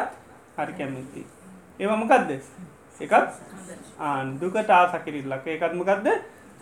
[0.57, 1.25] හරි කැමති.
[1.79, 2.31] ඒවා මොකක්ද
[2.99, 3.13] එකත්
[3.99, 6.07] ආන් දුකට ආසකිරිල්ලක් ඒකත්මකක්ද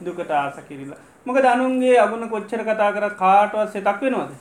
[0.01, 0.95] දුකට ආසකිරිල්ල
[1.25, 4.31] මොක දනුන්ගේ අගුණ කොච්චර කතා කර කාටවත් සෙතක් වෙනවාද?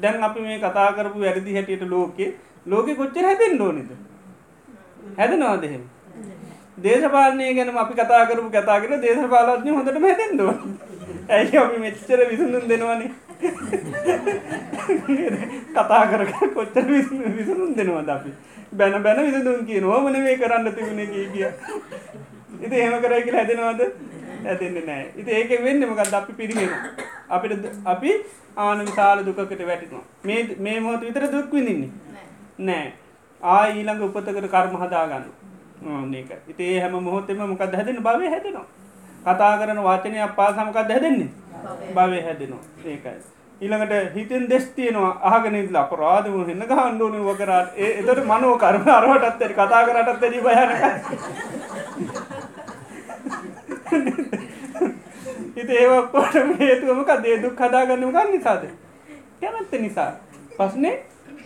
[0.00, 2.30] දැන් අපි මේ කතා කරපු වැරදි හැටියට ලෝකේ
[2.66, 3.90] ලෝකෙ කොච්චර හැදෙන් ඕනිද?
[5.18, 5.82] හැදනවාදහෙම
[6.78, 10.40] දේශපාලනය ගැන අපි කතා කරපු කතාගෙන දේශපාලඥ හොඳට හැදෙන්ද
[11.30, 13.10] ඇයි අපි මෙච්චර විසඳුන් දෙනවනේ?
[15.74, 16.22] කතා කර
[16.54, 18.30] කොච්චර විසඳුන් දෙනවද අපි?
[18.72, 21.48] බැන බැන විසඳුන් කිය නොමන මේ කරන්න තිබුණ කිය.
[22.50, 23.82] කිය ඉති ඒම කරයි කියලා හැදෙනවද?
[24.46, 26.70] ඇතිෙන්නේ නෑ ඉති ඒක වෙන්න මකත් අපි පිරිහෙන
[27.30, 28.10] අපිට අපි
[28.56, 30.04] ආන විශාල දුකකට වැටිනවා.
[30.24, 31.90] මේ මේ මොහොත විතර දුක් විඳින්නේ?
[32.58, 32.92] නෑ.
[33.40, 35.26] ආ ඊළඟ උපතකට කර්ම හදාගන්න.
[36.14, 38.66] ඒක ඉතේ හැම මොහොතෙම මොකද හැදෙන භවය හැදෙනවා.
[39.24, 41.30] කතා කරන වචනය අපා සමකක්ද හැදෙන්නේ?
[41.94, 42.18] භවය.
[42.22, 42.62] හැදෙනවා.
[42.86, 43.18] ඒකයි.
[43.60, 45.12] ඊළඟට හිතෙන් දෙස් තියෙනවා.
[45.24, 50.40] ආගෙන අපරාධම හන්න ගහන්ඩුවන වකරට ඒ එතට මනෝ කර්ම අරවටත් ඇරි කතා කරටත් ඇරි
[53.90, 54.04] බයන
[55.56, 58.64] හිත ඒවක්කොට හේතුවමක දේදුක් කදාගන්නම ගන්න නිසාද?
[59.40, 60.10] කැමැත්ත නිසා.
[60.58, 60.94] පස්නේ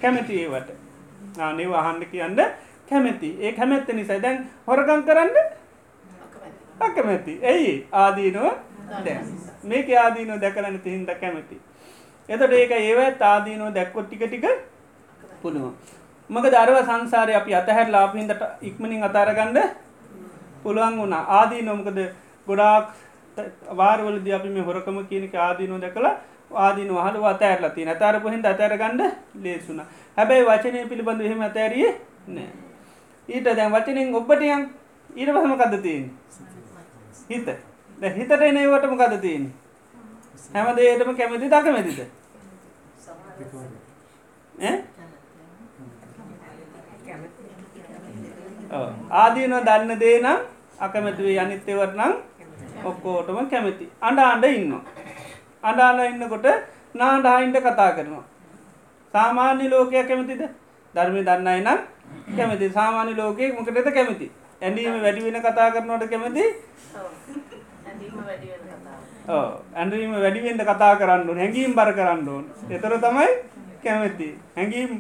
[0.03, 0.69] කැමැති ඒවට.
[1.39, 2.41] ආනේ වහන්ඩ කියන්න
[2.89, 3.31] කැමැති.
[3.41, 5.37] ඒ කැමැත්ත නිසා දැන් හොරකං කරන්න
[6.81, 7.39] අකමැති.
[7.45, 8.47] ඇයි ආදීනුව
[9.01, 9.19] දැ
[9.65, 11.61] මේක ආදීනෝ දැකලන තිහින්ද කැමැති.
[12.29, 14.47] එතට ඒක ඒවත් ආදීනෝ දැක්කොත් ටික ටික
[15.43, 15.75] පුළුවන්.
[16.31, 19.59] මක දරව සංසාරය අපි අතහැර ලාපිහින්දට ඉක්මනින් අතාරගන්න
[20.63, 21.25] පුළුවන් වුණා.
[21.39, 21.99] ආදී නොමකද
[22.47, 22.87] ගොඩාක්
[23.81, 26.15] වාරවලද අපි මේ හොරකම කියනක ආදීනෝ දැකලා
[26.65, 29.03] ආදීන වහල අතෑරලා තින අතාරපුහින් අතෑරගන්න
[29.43, 29.81] ලේසුන
[30.17, 31.91] හැබැයි වචනය පිළිබඳ එහෙම අතෑරිය
[32.29, 32.51] නෑ.
[33.29, 34.63] ඊට දැන් වචනින් ඔබ්බටියන්
[35.17, 36.11] ඊට පහමකද තියෙන්
[37.31, 37.49] හිත.
[38.11, 39.45] හිතට එනවටම කද තියෙන්
[40.55, 41.47] හැම දේටම කැමති.
[41.49, 42.01] දකමැතිද
[49.13, 50.39] ආදීන දන්න දේ නම්
[50.81, 52.13] අකමැතිවේ අනිත්‍යවට නම්
[52.85, 53.87] ඔක්කෝටම කැමති.
[54.01, 54.75] අඩ අන්ඩ ඉන්න
[55.63, 56.47] අඩාන ඉන්නකොට
[56.95, 58.25] නාඩායින්ට කතා කරනවා.
[59.15, 60.43] සාමාන්‍ය ලෝකයක් කැමතිද?
[60.95, 61.81] ධර්මය දන්නයි නම්
[62.37, 62.67] කැමති.
[62.71, 64.27] සාමාන්‍ය ලෝකයෙක් මොකටද කැමති?
[64.63, 66.45] ඇඩීම වැඩි වෙන කතා කරනවට කැමති?
[69.75, 72.45] ඇඩීම වැඩිවෙන්ට කතා කරන්න හැඟීම් බර කරන්න ඕන්.
[72.71, 73.29] එතර තමයි
[73.85, 74.29] කැමති.
[74.57, 74.93] හැඟීම්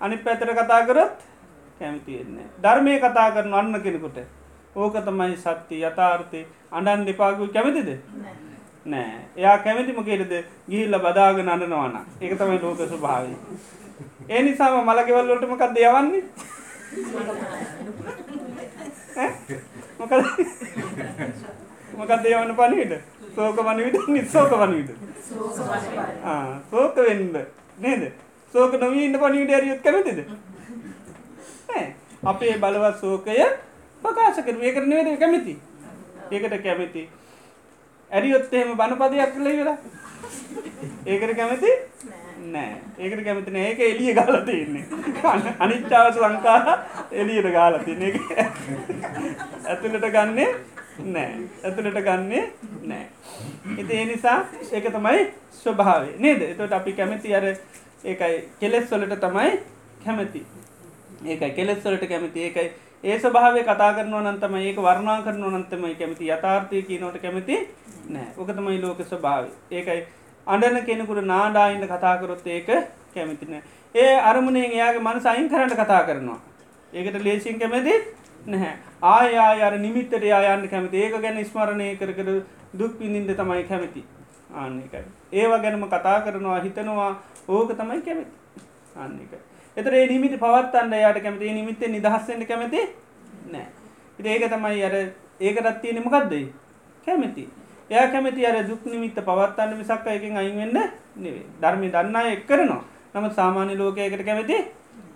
[0.00, 1.14] අනි පැතර කතා කරොත්
[1.80, 4.18] කැමතියෙන්නේ ධර්මය කතා කරන අන්න කෙනෙකුට
[4.76, 6.40] ඕක තමයි සත්‍ය යථාර්ථය
[6.74, 7.90] අඩන් දෙපාගු කැමතිද?
[8.86, 9.12] නෑ.
[9.36, 10.32] එයා කැමතිම කෙරෙද
[10.68, 13.24] ගිහිල්ල බදාගෙන අඩනවාන ඒක තමයි ලෝක ස්වභාව
[14.28, 16.22] ඒ නිසාම මලගෙවල්ලොටමකක් දෙයවන්නේ
[19.98, 20.12] මොකද?
[21.98, 22.94] මොකක් දේවන්න පනිවිට
[23.36, 24.90] සෝක වනවිට නිස්සෝක වනවිට
[26.70, 27.36] සෝක වෙන්න.
[27.78, 28.02] නේද?
[28.54, 30.18] සෝක නොවීන්න පනිවිට ඇරියුත් කැමතිද?
[32.24, 33.38] අපේ බලවත් සෝකය
[34.02, 35.54] ප්‍රකාශ කර ඒකට නෙවෙද කැමති
[36.30, 37.08] ඒකට කැමති.
[38.10, 39.78] ඇරියොත් එහෙම බණපදයක් කළ වෙලා
[41.06, 41.72] ඒකට කැමති?
[42.52, 42.76] නෑ.
[42.98, 43.66] ඒකට කැමති නෑ.
[43.70, 44.84] ඒක එළිය ගාලා තියෙන්නේ.
[45.58, 46.78] අනිච්චාවස සංකාර
[47.12, 48.16] එළියට ගාලා තියෙන එක
[49.64, 50.46] ඇතුළට ගන්නෙ
[51.14, 51.32] නෑ.
[51.64, 52.40] ඇතුළට ගන්නෙ
[52.82, 53.06] නෑ.
[53.78, 54.38] ඉතින් ඒ නිසා
[54.72, 55.26] ඒක තමයි
[55.62, 56.16] ස්වභාවය.
[56.18, 56.42] නේද?
[56.50, 57.46] එතකොට අපි කැමති අර
[58.04, 59.50] ඒකයි කෙලෙස් වලට තමයි
[60.04, 60.46] කැමති.
[61.26, 62.48] ඒකයි කෙලෙස් වලට කැමති.
[62.48, 62.72] ඒකයි
[63.04, 66.30] ඒ ස්වභාවය කතා කරනවා නන්තම ඒක වර්ණා කරනවා නන්තමයි කැමති.
[66.30, 67.56] යථාර්ථය කියනවට කැමති
[68.08, 70.02] නෑ ඕකතමයි ලෝක ස්වභාව ඒකයි
[70.46, 72.70] අඩන කෙනෙකුට නාඩායින්න කතාකරොත් ඒක
[73.14, 73.62] කැමතිනෑ
[73.94, 76.38] ඒ අරමුණේ එයාගේ මනස අයින් කරන්න කතා කරනවා.
[76.92, 77.94] ඒකට ලේසින් කැමති
[78.46, 78.74] නැහැ.
[79.02, 81.02] ආයා අර නිමිත්තට යායන්න කැමති.
[81.04, 82.28] ඒක ගැන ස්මරණය කරකර
[82.78, 84.04] දුක් විඳින්ද තමයි කැමති.
[84.52, 87.12] ආන්නකයි ඒවා ගැනම කතා කරනවා හිතනවා.
[87.48, 88.32] ඕක තමයි කැමති.
[88.96, 89.38] ආන්නකයි
[89.76, 92.80] එතර ඒ නිමිති පවත්තන්න යායට කැමති නිමිත්තේ නිදහස්සෙන්ට කැමති
[93.48, 93.66] නෑ
[94.18, 94.94] ඒක තමයි අර
[95.40, 96.52] ඒකටත් තියෙන මොකක්දයි
[97.06, 97.48] කැමති.
[97.90, 100.72] එය කැමති අර දුක් නිමිත්ත පවත්තන්න මිසක් එකින් අයිවෙන්න
[101.16, 102.82] නෙවේ ධර්මි දන්නා එක් කරනවා.
[103.14, 104.56] නම සාමාන්‍ය ලෝකයකට කැමති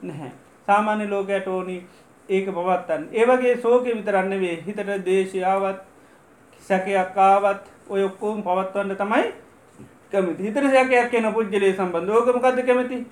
[0.02, 0.32] නැහැ.
[0.68, 1.76] සාමාන්‍ය ලෝකයට ඕනි
[2.28, 5.80] ඒක පවත්තන්න ඒවගේ සෝක විතරන්න වේ හිතට දේශයාවත්
[6.62, 9.24] සැකයක් ආවත් ඔය ඔක්කෝම් පවත්වන්න තමයි
[10.12, 10.42] කැමති.
[10.42, 13.06] හිතර සැකයක් කියන පුද්ජලේ සම්බන්ධ ඕකමකද කැමති?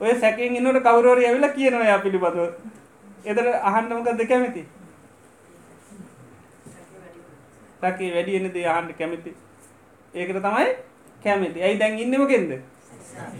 [0.00, 2.50] ඔය සැකින් ඉන්නට කවරෝරය ඇවිලා කියනවා යා පිළිබඳව.
[3.24, 4.62] එදර අහන්නමකක්ද කැමති?
[7.82, 9.34] රැකේ වැඩියෙන දේ අහන්ට කැමති.
[10.14, 10.68] ඒකට තමයි
[11.24, 11.62] කැමති.
[11.62, 12.52] ඇයි දැන් ඉන්නමකෙන්ද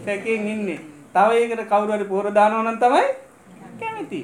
[0.05, 0.79] සැකෙන් ඉන්නේ.
[1.15, 3.07] තව ඒකට කවුරුහරි පෝර දානවා නම් තමයි
[3.79, 4.21] කැමති.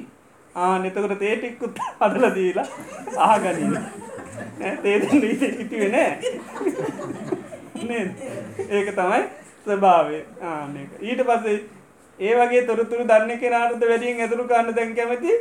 [0.54, 2.66] ආ එතකොට තේ ටිකකුත් හදලා දීලා
[3.26, 3.76] අහගනින්න.
[4.82, 5.26] තේ දෙන්න
[5.58, 6.12] හිතුවේ නෑ.
[7.88, 8.10] නේද?
[8.68, 9.20] ඒක තමයි
[9.64, 10.22] ස්වභාවය.
[10.52, 11.58] ආන්න එක ඊට පස්සේ
[12.20, 15.32] ඒ වගේ තොරතුරු දන්න කෙනාටද වැඩියෙන් ඇතුළු ගන්න දැන් කැමති?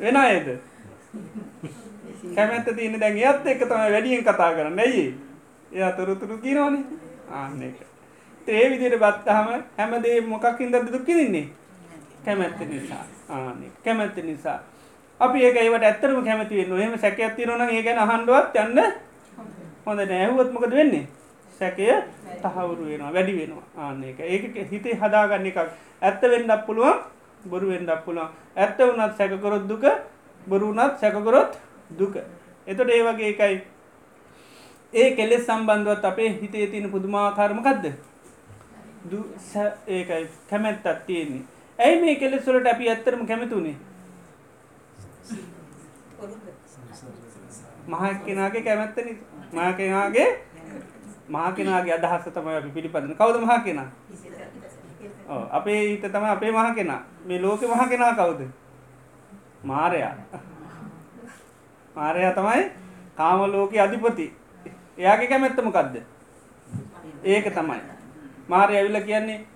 [0.00, 0.48] වෙන අයද?
[2.34, 5.06] කැමැත්ත තියෙන දැන් එයත් එක්ක තමයි වැඩියෙන් කතා කරන්න ඇයි?
[5.72, 6.84] එයා තොරතුරු කියනවනේ.
[7.32, 7.78] ආන්න එක.
[8.48, 9.48] ඒ විදිහට බත්තහම
[9.78, 11.48] හැමදේ මොකක් හින්දාද දුක් විඳින්නේ?
[12.24, 13.04] කැමැත්ත නිසා.
[13.30, 14.58] ආන්න කැමැත්ත නිසා.
[15.20, 18.80] අපි ඒක ඒවට ඇත්තටම කැමති වෙන්න එහෙම සැකයක් තියෙනවා නම් ඒ ගැන අහන්නවත් යන්න
[19.86, 21.06] හොඳ නෑ ඇහුවොත් මොකද වෙන්නේ?
[21.58, 21.86] සැකය
[22.42, 23.64] තහවුරු වෙනවා වැඩි වෙනවා.
[23.76, 24.20] ආන්න එක.
[24.20, 25.58] ඒක හිතේ හදාගන්න එකක්.
[26.02, 26.98] ඇත්ත වෙන්නත් පුළුවන්
[27.44, 28.28] බොරු වෙන්නත් පුළුවන්.
[28.56, 29.84] ඇත්ත වුණත් සැකකරොත් දුක
[30.46, 31.58] බොරු වුණත් සැකකරොත්
[31.90, 32.14] දුක.
[32.66, 33.56] එතකොට ඒ වගේ එකයි.
[34.92, 37.84] ඒ කෙලෙස් සම්බන්ධවත් අපේ හිතේ තියෙන පුදුමාකාර මොකද්ද?
[39.88, 40.24] ඒකයි.
[40.50, 41.44] කැමැත්තක් තියෙන්නේ.
[41.78, 43.76] ඇයි මේ කෙලෙස් වලට අපි ඇත්තටම කැමතුනේ
[47.88, 48.96] මහ කෙනාගේ කැමැත්ත
[51.28, 53.16] මහ කෙනාගේ මහ කෙනාගේ අදහස තමයි අපි පිළිපදින.
[53.16, 53.88] කවුද මහ කෙනා?
[55.52, 57.00] අපේ හිත තමයි අපේ මහ කෙනා.
[57.26, 58.40] මේ ලෝකෙ මහ කෙනා කවුද?
[59.64, 60.14] මාරයා.
[61.96, 62.70] මාරයා තමයි
[63.16, 64.32] කාම ලෝකයේ අධිපති.
[64.98, 65.96] එයාගේ කැමැත්ත මොකද්ද?
[67.24, 67.80] ඒක තමයි.
[68.48, 69.46] මාරය ඇවිල්ලා කියන්නේ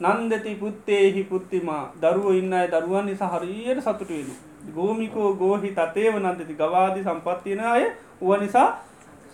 [0.00, 1.92] නන්දති පුත්තේහි පුත්තිමා.
[2.02, 4.36] දරුවෝ ඉන්න අය දරුවන් නිසා හරියට සතුටු වෙනවා.
[4.74, 6.54] ගෝමිකෝ ගෝහි තතේව නන්දති.
[6.54, 7.84] ගවාදී සම්පත් තියෙන අය
[8.20, 8.78] ඌව නිසා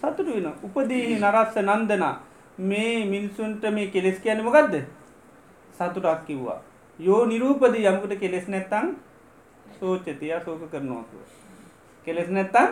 [0.03, 0.55] සතුටු වෙනවා.
[0.67, 2.15] උපදීහි නරස්ස නන්දනා
[2.61, 4.75] මේ මිනිසුන්ට මේ කෙලෙස් කියන්නේ මොකද්ද?
[5.75, 6.61] සතුටක් කිව්වා.
[6.99, 8.89] යෝ නිරූපදී යමකට කෙලෙස් නැත්තම්
[9.79, 11.31] සෝචතිය ශෝක කරනවා කිව්වා.
[12.07, 12.69] කෙලෙස් නැත්තම්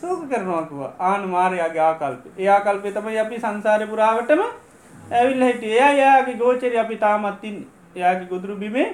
[0.00, 0.92] ශෝක කරනවා කිව්වා.
[1.00, 2.28] ආන මාර්යාගේ ආකල්පය.
[2.38, 4.42] ඒ ආකල්පය තමයි අපි සංසාරේ පුරාවටම
[5.12, 5.76] ඇවිල්ලා හිටියේ.
[5.76, 7.68] එයා එයාගේ ගෝචරය අපි තාමත් ඉන්නේ.
[7.96, 8.88] එයාගේ ගොදුරු බිමේ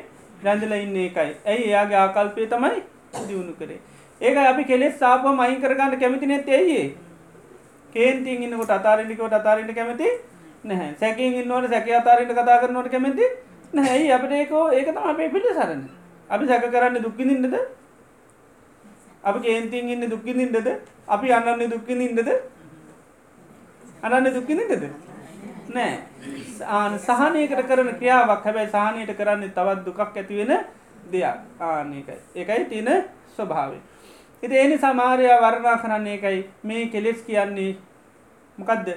[0.44, 1.36] රැඳලා ඉන්නේ ඒකයි.
[1.46, 2.82] ඇයි එයාගේ ආකල්පය තමයි
[3.28, 3.80] දියුණු කරේ.
[4.20, 6.92] ඒක අපි කෙලෙස් ආපුවම අයින් කරගන්න කැමති නැත්තේ ඇයි ඒ?
[7.94, 10.08] කේන්තියෙන් ඉන්නකොට අතාරින්න කිව්වට අතාරින්න කැමති
[10.64, 10.90] නැහැ.
[11.00, 13.26] සැකයෙන් ඉන්නකොට සැකේ අතාරින්න කතා කරනකොට කැමති
[13.72, 13.94] නැහැ.
[13.94, 15.82] ඇයි අපිට ඒක ඒක තමයි අපේ පිළිසරණ.
[16.30, 17.56] අපි සැක කරන්නේ දුක් විඳින්නද?
[19.24, 20.68] අපි කේන්තියෙන් ඉන්නේ දුක් විඳින්නද?
[21.08, 22.30] අපි අනන්නේ දුක් විඳින්නද?
[24.02, 24.84] අනන්නේ දුක් විඳින්නද?
[25.68, 25.92] නෑ.
[26.68, 28.42] ආන සහනයකට කරන ක්‍රියාවක්.
[28.44, 30.64] හැබැයි සහනයට කරන්නේ තවත් දුකක් ඇති වෙන
[31.12, 33.04] දෙයක් ආන එකයි එකයි තියෙන
[33.36, 33.78] ස්වභාවය
[34.44, 37.70] ඉති එනි සමාරයා වර්ණා කරන්නේ එකයි මේ කෙලෙස් කියන්නේ
[38.58, 38.88] මොකක්ද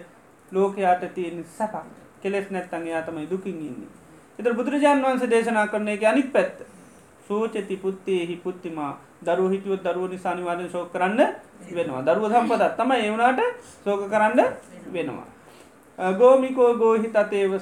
[0.52, 1.86] ලෝකයාට තියෙන සැපක්.
[2.22, 3.92] කෙලෙස් නැත්තන් යාතමයි දුකින් ඉන්නේ.
[4.40, 6.58] එතර බුදුරජාන් වන්ස දේශනා කරන එක අනික් පැත්ත.
[7.28, 8.98] සෝචති පුත්තේහි පුත්තිමා.
[9.22, 11.22] දරුව හිතුවත් දරුව නිසානිවාදය ශෝක කරන්න
[11.72, 12.02] වෙනවා.
[12.02, 13.42] දරුව සම්පදත් තම ඒවුණට
[13.86, 14.40] සෝක කරන්න
[14.92, 15.28] වෙනවා.
[16.20, 17.56] ගෝමිකෝ ගෝහි තතේව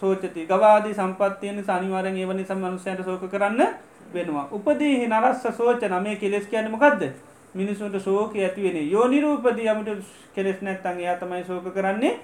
[0.00, 0.46] සෝචති.
[0.46, 3.66] ගවාදී සම්පත්තියන සනිවාරෙන් ඒවනි සම මනුසයන්ට සෝක කරන්න
[4.14, 4.46] වෙනවා.
[4.52, 5.98] උපදීහි නරස්ස සෝචන.
[6.02, 9.88] මේ කෙලෙස් කියන මොකක්ද මිනිසුන්ට ශෝක ඇතිවෙන යෝ නිරූපදී යමට
[10.34, 12.14] කෙලෙස් නැත්තන් එයා තමයි සෝක කරන්නේ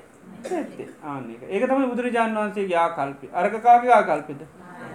[1.04, 4.40] ආන්නක ඒක තමයි බුදුරජාන් වන්සේ යාකල්පි අරකකාගේ ආකල්පිද?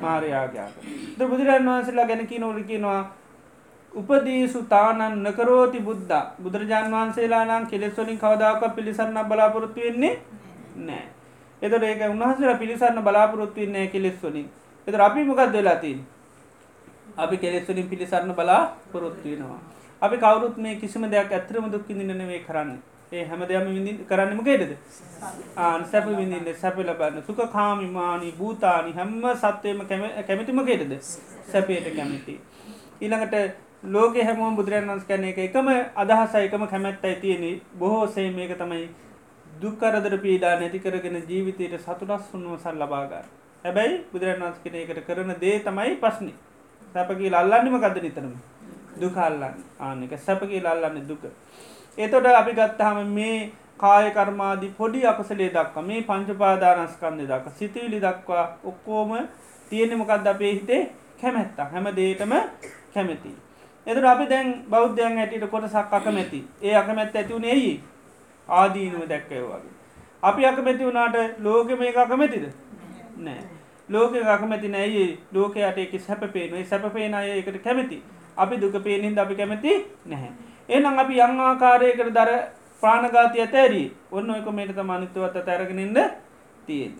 [0.02, 0.74] මාරයාගයාක
[1.18, 3.02] ද බුදුරජාන් වහන්සේලා ගැන කි නොරිකිනවා
[3.94, 6.14] උපදීසු තානන් නකරෝති බුද්ධ.
[6.40, 10.14] බුදුරජාන් වහන්සේලා නම් කෙලෙස්වලින් කවදාක පිළිසරන්න බලාපොරොත්තු වෙන්නේ
[10.78, 11.06] නෑ
[11.62, 14.48] එතට ඒක උන්වහසලා පිළිසන්න බලාපොරොත්තු වෙන්නේ කෙලෙස් වලින්.
[14.88, 16.08] එතර අපි මොකක්ද වෙලා තියෙන්නේ?
[17.18, 19.60] අපි කෙලෙස්වලින් පිළිසරණ බලා පොරොත්තුවෙනවා.
[20.02, 22.78] අපි කවරුත් මේ කිසිම දෙයක් ඇතරම දුක් විඳින්නවේ කරන්න.
[23.12, 24.72] ඒ හැම දෙයම විඳි කරන්න මොකේටද
[25.58, 27.24] ආන සැප විඳින්න සැප ලබන්න.
[27.24, 29.84] සුක කාමිමානී භූතානි හැම්ම සත්වයම
[30.28, 30.96] කැමතිමකේටද
[31.48, 32.40] සැපයට කැමති.
[33.02, 33.36] ඊළඟට
[33.86, 37.46] ලෝක හැමෝම බුදුරන් වන්ස් කැන එක එකම අදහස එකම කැමැත්තයි තියෙන
[37.76, 38.84] බොහෝසේ මේක තමයි
[39.46, 43.26] දුක්කරදර පීඩා නැති කරගෙන ජීවිතයට සතුටස් උන්වසල් ලබාගන්න
[43.66, 46.36] හැබැයි බුදුරන් වන්ස් කෙන එකට කරන දේ තමයි පස්්නේ
[46.96, 48.34] සැපකී අල්ලන්නම ගද නිතරම
[49.00, 49.44] දුකල්ලන්න
[49.80, 51.24] ආනක සැපකී අල්ලන්න දුක.
[51.98, 59.12] එතොට අපි ගත්තහම මේ කායකර්මාදී පොඩි අපසලේ දක්වා මේ පංචපාදානස්කන්දය දක් සිතිවිලි දක්වා ඔක්කෝම
[59.72, 60.82] තියෙන මොකක්ද අපේ හිතේ?
[61.22, 62.34] කැමැත්තා හැම දේටම
[62.94, 63.36] කැමැති.
[63.88, 66.42] එතුර අපි දැන් බෞද්ධයන් ඇටිට කොට සක් අකමැති.
[66.62, 67.72] ඒ අකමැත්ත ඇතිවුණ එයි.
[68.50, 69.74] ආදීනුව දැක්කය වගේ.
[70.24, 72.46] අපි අකමැති වුණට ලෝක මේ අකමැතිද?
[73.18, 73.44] නෑ.
[73.90, 78.04] ලෝක අකමැති නෑයි ලෝකයට එක සැපපේනුවේ සැපපේන අය එකට කැමති.
[78.44, 79.76] අපි දුක පේනින්ද අපි කැමති
[80.06, 80.32] නැහැ.
[80.70, 82.32] එනම් අපි යං ආකාරයකට දර
[82.84, 86.02] ප්‍රාණගාතය ඇතැරී ඔන්න එක මේට මනිත්තුවත්ත තැරගෙනන්න
[86.68, 86.92] තියෙන්.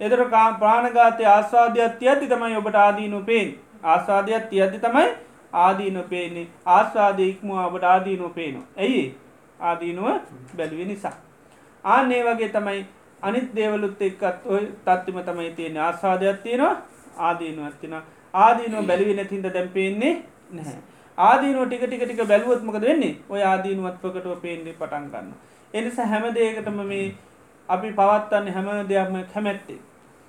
[0.00, 0.20] එදර
[0.60, 5.08] ප්‍රාණගාතය ආස්වාධයක් තියද්දි තමයි ඔබට ආදීනු පේෙන් ආස්වාධයක් තියද්දි තමයි
[5.52, 8.60] ආදීන පේන්නේ ආස්වාද ඉක්මුව ඔබට ආදීනුව පේනු.
[8.76, 9.16] ඇයි
[9.60, 10.08] ආදීනුව
[10.56, 11.16] බැලුව නිසා.
[11.84, 12.86] ආන්නේ වගේ තමයි
[13.22, 16.76] අනිත් දේවලුත් එක්කත් ඔය තත්තිම තමයි තියෙන ආස්වාදයක් තියෙනවා
[17.18, 17.94] ආදීනුවත් තින
[18.34, 20.14] ආදීනුව බැලිවි නැතින්ද දැම්පෙන්නේ
[20.50, 20.80] නැහැ.
[21.18, 23.14] ආදීනුව ටික ටික ටික බැලුවත්මකද වෙන්නේ?
[23.28, 25.32] ඔය ආදීනුවත් ප්‍රකටව පේන්නේ පටන් ගන්න
[25.74, 27.14] එනිසා හැම දේකටම මේ
[27.68, 29.78] අපි පවත්වන්නේ හැම දෙයක්ම කැමැත්තේ.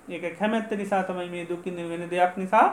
[0.10, 2.68] ඒක කැමැත්ත නිසා තමයි මේ දුකින්න වෙන දෙයක් නිසා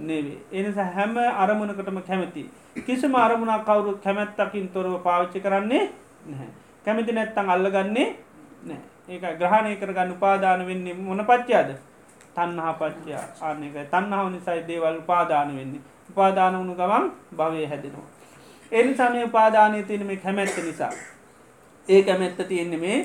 [0.00, 2.50] නෙවේ එනිසා හැම අරමුණකටම කැමැති.
[2.86, 5.84] කිසිම අරමුණක් කවුරු කැමැත්තකින් තොරව පාවිච්චි කරන්නේ
[6.26, 6.50] නැහැ.
[6.84, 8.08] කැමති නැත්තං අල්ලගන්නේ
[8.62, 11.70] නෑ ඒක ග්‍රහණය කරගන්න උපාදාන වෙන්නේ මොන පච්චයාද
[12.34, 15.82] තන්නහා පච්චයා ආනකයි තන්නහාව නිසයි දේවල් උපාදාන වෙන්නේ.
[16.10, 17.04] උපාදාන වුණු ගමන්
[17.38, 18.08] භවය හැදෙනවා.
[18.72, 20.92] එනි සමය උපාදානය තියෙන මේ කැමැත්ත නිසා.
[21.88, 22.98] ඒ කැමැත්ත තියෙන්නේ මේ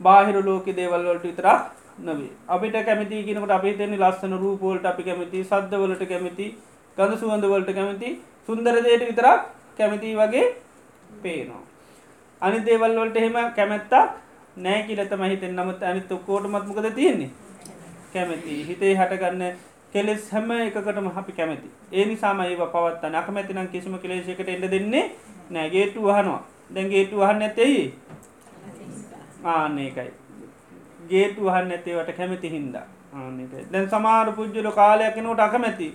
[0.00, 1.60] බාහිර ලෝක දේවල්වලට විතරක්
[2.00, 6.46] නොවේ අපිට කැමති කියනකට අපේ තෙන්නේ ලස්සන රූපෝල්ට අපි කැමති සද්ධවලට කැමති
[6.98, 8.08] ගඳ සුවඳවලට කැමති
[8.48, 9.40] සුන්දර දේට විතරක්
[9.78, 10.46] කැමති වගේ
[11.22, 11.62] පේනවා.
[12.42, 13.94] අනි දේවල්වලට එහෙම කැමැත්තක්
[14.56, 17.30] නෑ කියලතම හිතෙන් නමුත් අනිත් ඔක්කෝටමත්මකද තියෙන්නේ
[18.12, 19.42] කැමැති හිතේ හටගන්න
[19.92, 21.68] කෙලෙස් හැම එකකටම අපි කැමති.
[21.92, 25.04] ඒ නිසාම ඒ පවත් නකමැතිනම් කිසිම කෙලේශකට එඩ දෙන්නේ
[25.50, 26.40] නෑගේටු වහනවා
[26.74, 27.84] දැන්ගේටු වහන්න ඇතෙයි
[29.46, 30.10] ආන්නේකයි
[31.10, 32.86] ගේටු වහන්න ඇතේවට කැමති හින්දා.
[33.14, 35.88] ආනක දැන් සමාර පුද්ජුල කාලයක් නෝට අකමැති.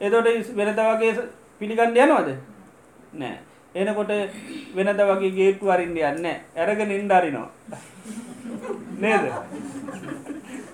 [0.00, 0.26] එතොට
[0.56, 1.12] වෙනද වගේ
[1.60, 2.30] පිළිගණ්ඩ යනවාද?
[3.12, 3.38] නෑ.
[3.76, 4.10] එනකොට
[4.76, 6.26] වෙනද වගේ ගේටු අරින්ඩ යන්න
[6.56, 7.48] ඇරග නින්ඩාරිනවා
[8.98, 9.24] නේද?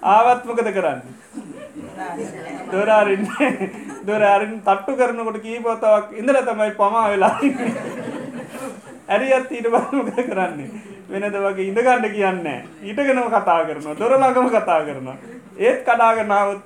[0.04, 1.00] ආවත්මකද කරන්න?
[2.72, 3.22] දොරාරින්
[4.06, 7.36] දොරාරින් තට්ටු කරනකොට කීපොතාවක් ඉඳල තමයි පමා වෙලා
[9.08, 10.70] ඇරියත් ඊට බමකද කරන්නේ?
[11.10, 12.46] වෙනද වගේ ඉඳගණ්ඩ කියන්න
[12.82, 15.16] ඊටගෙනම කතා කරනවා දොරලාගම කතා කරනවා.
[15.58, 16.60] ඒත් කඩාගනාවත්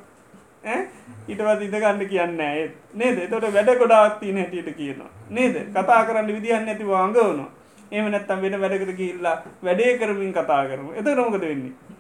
[1.28, 3.18] ඊටවත් ඉඳගන්න කියන්න ඒත් නේද?
[3.30, 5.10] තොට වැඩ ගොඩාක් තින හැටියට කියනවා.
[5.30, 5.56] නේද?
[5.76, 7.50] කතා කරන්න විදිහන්න ඇතිව අඟවනවා
[7.92, 11.96] එම නැත්තම් වෙන වැඩකට කියල්ලා වැඩේ කරමින් කතා කරම එත නොකද වෙන්නේ?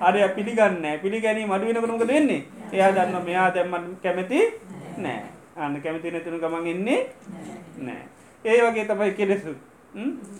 [0.00, 2.42] අරය පිළිගන්න පිළිගැනී මඩු වෙනකරමක දෙන්නේ
[2.72, 4.42] එයා දන්න මෙයා දැම්මන් කැමති
[4.98, 5.22] නෑ.
[5.56, 7.00] අන්න කැමති නැතිනු ගමන් එන්නේ
[7.78, 8.02] නෑ.
[8.44, 9.54] ඒ වගේ තමයි කෙලෙසු.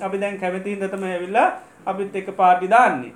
[0.01, 1.49] අපි දැන් කැමතින් දතම ඇවිල්ලා
[1.87, 3.13] අපිත් එක පාටි දාන්නේ.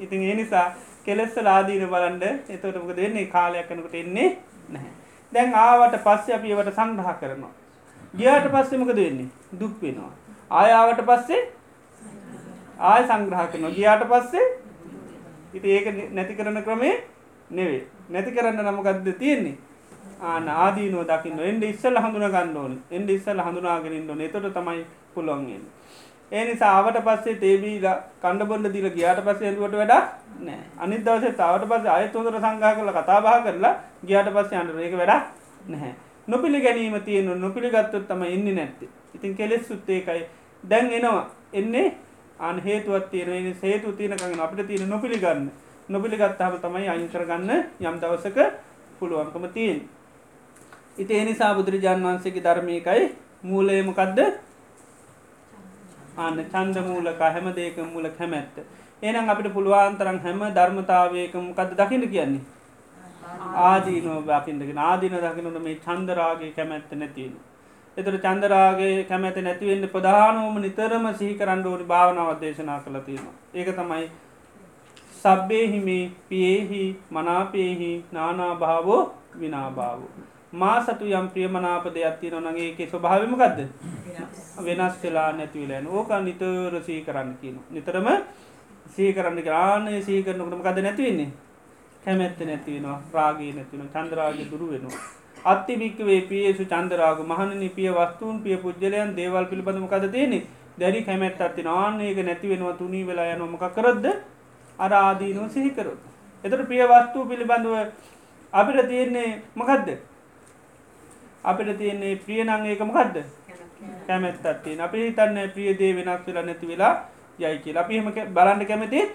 [0.00, 0.66] ඉතින් ඒ නිසා
[1.04, 4.30] කෙලෙස්ස ලාදීන බලන්ඩ එතොටමක දෙන්නේ කාලයක් කනකට එන්නේ
[4.68, 4.94] නැහැ
[5.32, 7.52] දැන් ආවට පස්සේ අපිවට සංග්‍රහ කරනවා.
[8.14, 9.28] ගියාට පස්සෙමක දෙන්නේ
[9.60, 10.12] දුක් වෙනවා.
[10.50, 11.42] ආයාවට පස්සේ?
[12.80, 13.74] ආය සංග්‍රහ කරනවා.
[13.78, 14.46] ගියාට පස්සේ?
[15.54, 16.94] ඉති ඒක නැති කරන ක්‍රමේ
[17.50, 19.56] නෙවේ නැති කරන්න නමගත්ද තියෙන්නේ?
[20.24, 21.40] ආන ආදීනුව දකින්න.
[21.42, 22.76] එන්ඩ ඉස්සල් හඳුන ගන්න ඕන.
[22.90, 24.84] එන්ඩ ඉස්සල් හඳුනාගෙනින් ොන එතොට තමයි
[25.14, 25.64] පුළුවන්ගෙන්
[26.32, 29.92] ඒ නිසා ආවට පස්සේ තේබීලා කණ්ඩබොඩ දිල ගියාට පස්සේ ඇදුවට වැඩ
[30.46, 33.74] නෑ අනි දවසේ තාවට පස්සේ අයත් හොඳර සංගා කරල කතාබා කරලා
[34.06, 35.14] ගියාට පස්සේ අන්ට ඒක වැඩ
[35.66, 35.92] නැහැ.
[36.28, 38.88] නොපිළි ගැනීම තියෙන නොපිළිගත්තොත් තම එන්නේ නැත්ති.
[39.14, 40.24] ඉතින් කෙලෙස් සුත්තේකයි
[40.64, 41.22] දැන් එනවා.
[41.52, 41.86] එන්නේ
[42.40, 45.48] අන් හේතුවත් තියෙන හේතු තියනකගෙන අපිට තියෙන නොපිළිගන්න.
[45.88, 48.38] නොපිළිගත්තාම තමයි අයිකරගන්න යම් දවසක
[48.98, 49.80] පුළුවන්කම තියෙන්
[50.98, 53.04] ඉති එනිසා බුදුරජාන් වන්සේගේ ධර්මයකයි
[53.42, 54.18] මූලයමකක්ද
[56.18, 58.56] අන්න චන්ද මූලක හැම දේක මූල හැමැත්ත.
[59.02, 62.44] එනම් අපිට පුළුවන්තරන් හැම ධර්මතාවයකම කද දකිට කියන්නේ?
[63.64, 67.34] ආදීනෝ බකින්දගෙන ආදීන දකිනට මේ චන්දරාගේ කැමැත්ත නැතියෙන
[67.96, 73.34] එතුට චන්දරාගේ කැමැත නැතිවෙන්න ප්‍රධානෝම නිතරම සිහි කරන්න ඕනි භාවනාව දේශනා කළ තියෙනවා.
[73.54, 74.04] ඒක තමයි
[75.22, 79.02] සබ්බේහිමේ පියේහි මනාපේහි නානා භාවෝ
[79.40, 80.10] විනාභාවෝ.
[80.52, 83.58] මා සතු යම් ප්‍රියමනාප දෙයක් තින නගේගේ ස්වභාවමකක්ද
[84.66, 88.08] වෙනස් වෙලා නැතිවලෑන ඕක නිතර සී කරන්න කියන නිතරම
[88.94, 91.30] සී කරන්න ග්‍රාණය සී කරනකටම කද නැතිවෙන්නේ
[92.04, 95.02] කැමැත්ත නැතිවෙනවා රාගී නැතින චන්ද්‍රාග දුරු වෙනවා.
[95.44, 100.40] අත්ති භික්වේ පියසු චන්දරාග මහනනි පිය වස්තුූන් පිය පුද්ජලයන් දේවල් පිළිබඳම කද තියෙනෙ
[100.78, 102.78] දැරි කැමැත් අත්ති නාන්නේක නැති වෙනවා.
[102.80, 104.06] තුනී වෙලා යන මොක කරොද්ද?
[104.78, 106.00] අර ආදීනුව සිහිකරොත්
[106.44, 107.74] එතට පිය වස්තුූ පිළිබඳව
[108.52, 109.88] අපිට තියෙන්නේ මකදද?
[111.44, 113.16] අපිට තියෙන්නේ ප්‍රියනං ඒක මොකක්ද
[114.06, 116.94] කැමැත්තත්තිය අපි හිතන්න ප්‍රියදේ වෙනස් වෙලා නැති වෙලා
[117.38, 117.82] යයි කියලා.
[117.82, 119.10] අපි හම බලන්න කැමතිත්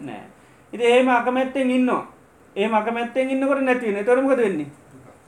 [0.00, 0.22] නෑ.
[0.72, 2.06] ඉති ඒම අකමැත්තෙන් ඉන්නවා.
[2.56, 4.66] ඒ අකමැත්තෙන් ඉන්නකොට නැතිවෙන තොරමකද වෙන්නේ?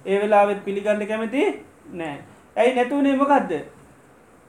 [0.07, 1.43] ඒ වෙලාවෙත් පිළිගන්න කැමති
[1.93, 2.18] නෑ.
[2.57, 3.53] ඇයි නැතුවනේ මොකක්ද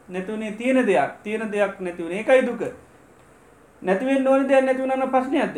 [0.09, 1.11] නැතුවනේ තියෙන දෙයක්.
[1.23, 2.61] තියෙන දෙයක් නැතිවනේ එකයි දුක.
[3.81, 5.57] නැතිවෙන් ඕනි දෙයක් නැතිවනන්න පස්්නයක්ද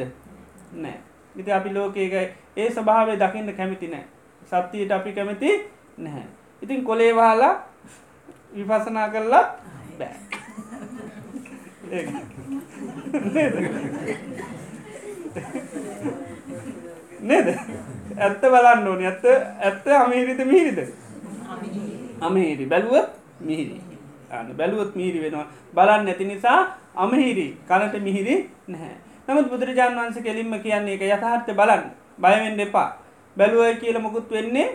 [0.74, 0.98] නෑ.
[1.36, 4.06] ඉති අපි ලෝකේකයි ඒ ස්භාවය දකින්න කැමිති නෑ.
[4.46, 5.50] සත්තියට අපි කැමති
[5.98, 6.28] නැහැ.
[6.62, 7.54] ඉතින් කොලේ වහලා
[8.56, 9.46] විපසනා කරලා
[10.00, 10.16] බෑ.
[17.22, 17.48] නේද?
[18.18, 19.06] ඇත්ත බලන්න ඕනි.
[19.06, 19.26] ඇත්ත
[19.62, 20.80] ඇත්ත අමහිරිත මිහිරිද?
[22.22, 23.10] අමහිරි බැලුවත්
[23.40, 23.87] මිහිරි
[24.32, 25.48] අන්න බැලුවත් මිහිරි වෙනවා.
[25.74, 26.60] බලන්න ඇති නිසා
[26.96, 28.36] අමහිරි කනට මිහිරි
[28.68, 28.96] නැහැ.
[29.28, 31.84] නමුත් බුදුරජාන් වන්ස කෙලින්ම කියන්නේ එක යථහත්ත බලන්න.
[32.20, 32.90] බයවෙන්න එපා.
[33.38, 34.68] බැලුවයි කියල මොකුත් වෙන්නේ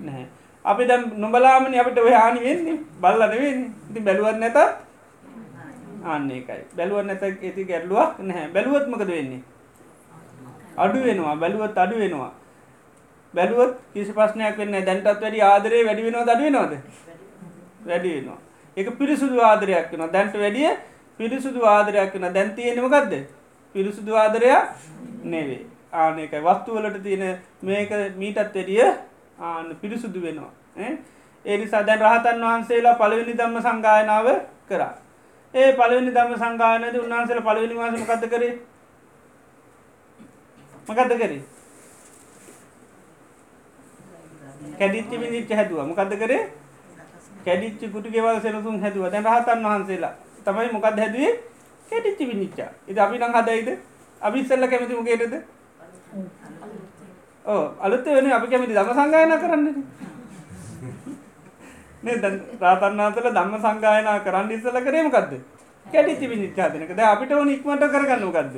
[0.00, 0.26] නැහැ.
[0.64, 2.78] අපි දැම් නොබලාමන අපට ඔය හානි වෙන්නේ.
[3.00, 4.58] බල්ලන වෙන්නේ ඉති බැලුවත් නැතත්
[6.04, 8.48] අන්න එකයි බැලුව නැත ඇති ගැටලුවක් නැහැ.
[8.54, 9.42] බැලුවත්මකද වෙන්නේ?
[10.76, 11.36] අඩු වෙනවා.
[11.36, 12.32] බැලුවත් අඩු වෙනවා.
[13.34, 16.72] බැලුවත් කිසි ප්‍රශ්නයක් වෙන්න දැන්ටත් වැඩි ආදරේ වැඩි වෙනවා දඩ වෙනවාද?
[17.86, 18.38] වැඩි වෙනවා.
[18.78, 20.70] එක පිරිසුදු ආදරයක් වෙන දැන්ට වැඩිය
[21.20, 23.12] පිරිසුදු ආදරයක් වෙන දැන්තියෙනමකක්ද
[23.74, 24.64] පිරිසුදු ආදරයක්
[25.24, 25.62] නෙවේ.
[25.92, 27.24] ආන එකයි වස්තුවලට තියෙන
[27.62, 28.86] මේක මීටත් වැඩිය
[29.40, 30.52] ආන්න පිරිසුදු වෙනවා.
[31.44, 34.26] ඒ නිසා දැන් රහතන් වහන්සේලා පළවෙනි දම්ම සංගායනාව
[34.68, 34.94] කරා.
[35.54, 38.54] ඒ පළවෙනි දම්ම සංගායනද උන්වහන්සේලා පළවෙනි මාස මොකද්ද කරේ?
[40.88, 41.42] මොකද්ද කරේ?
[44.78, 45.86] කැඩිච්ච විදිච්ච හැදුවා.
[45.86, 46.42] මොකද්ද කරේ?
[47.48, 49.10] කැඩිච්ච කුටි ගෙවල් සෙනසුන් හැදුවා.
[49.10, 51.34] දැන් රහතන් වහන්සේලා තමයි මොකක්ද හැදුවේ?
[51.88, 53.68] කැඩිච්ච විනිච්චා ඉතින් අපි නම් හදයිද?
[54.22, 55.22] අපි ඉස්සෙල්ලා කැමති මොකේද
[57.44, 59.74] ඔව් අලුත් වෙන්නේ අපි කැමති ධම්ම සංගායනා කරන්නනේ.
[62.02, 62.18] නේද?
[62.22, 65.32] දැන් රහතන් වහන්සේලා ධම්ම සංගායනා කරන්න ඉස්සෙල්ලා කරේ මොකද්ද?
[65.86, 68.54] කැඩිච්ච විනිච්චා දෙනක දැන් අපිට ඕන ඉක්මනට කරගන්න මොකද්ද?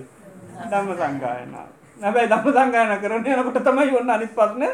[0.71, 1.67] ධම්ම සංගායනා.
[2.01, 4.73] හැබැයි ධම්ම සංගායනා කරන්න යනකොට තමයි ඔන්න අනිත් ප්‍රශ්නේ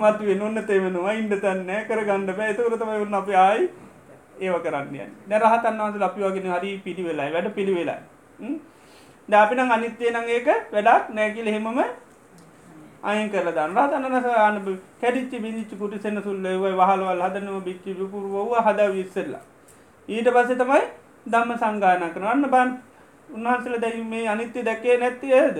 [0.00, 2.50] මතු වෙන ඔන්න තෙවෙනවා ඉන්න තැන්න කරගන්න බෑ.
[2.52, 3.68] එතකොට තමයි ඔන්න අපි ආයි
[4.40, 5.08] ඒව කරන්න යන්නේ.
[5.28, 7.30] දැන් රහතන් වහන්සේලා අපි වගේ හරි පිළිවෙලයි.
[7.34, 7.96] වැඩ පිළිවෙලයි.
[9.28, 11.80] දැන් අපි නම් අනිත්‍ය නම් ඒක වැඩක් නෑ කියලා එහෙමම
[13.02, 13.76] අයින් කරලා දාන්න.
[13.76, 14.56] රහතන් වහන්සේ ආන
[15.02, 19.44] කැඩිච්ච බිඳිච්ච කුටි සෙන සුල්ල ඒවයි වහලවල් හදනව බිච්චි විපුරවව හදාවි ඉස්සෙල්ලා.
[20.08, 20.82] ඊට පස්සේ තමයි
[21.26, 22.32] ධම්ම සංගායනා කරනවා.
[22.32, 22.70] අන්න බලන්න.
[23.28, 25.58] උන්වහන්සේලා දැන් මේ අනිත්‍ය දැක්කේ නැති ඇයිද?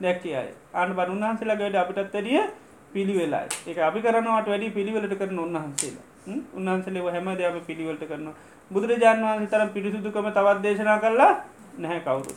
[0.00, 0.48] දැක්කේ අය.
[0.74, 1.16] ආන්න බලන්න.
[1.16, 2.46] උන්වහන්සේලාගේ වැඩ අපිටත් වැඩිය
[2.92, 3.48] පිළිවෙලයි.
[3.66, 6.06] ඒක අපි කරනවට වැඩි පිළිවෙලට කරන උන්වහන්සේලා.
[6.54, 8.34] උන්වහන්සේලා හැම දෙයක්ම පිළිවෙලට කරනවා.
[8.70, 11.32] බුදුරජාණන් වහන්සේ තරම් පිරිසුදුකම තවත් දේශනා කළා
[11.78, 12.32] නැහැ කවුරු.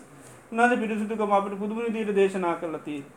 [0.52, 3.16] උන්වහන්සේ පිරිසුදුකම අපිට පුදුම විදිහට දේශනා කළා තියෙන්නේ.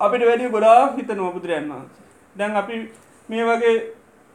[0.00, 2.04] අපිට වැඩි ගොඩාක් හිතනවා බුදුරජාණන් වහන්සේ.
[2.36, 2.74] දැන් අපි
[3.28, 3.74] මේ වගේ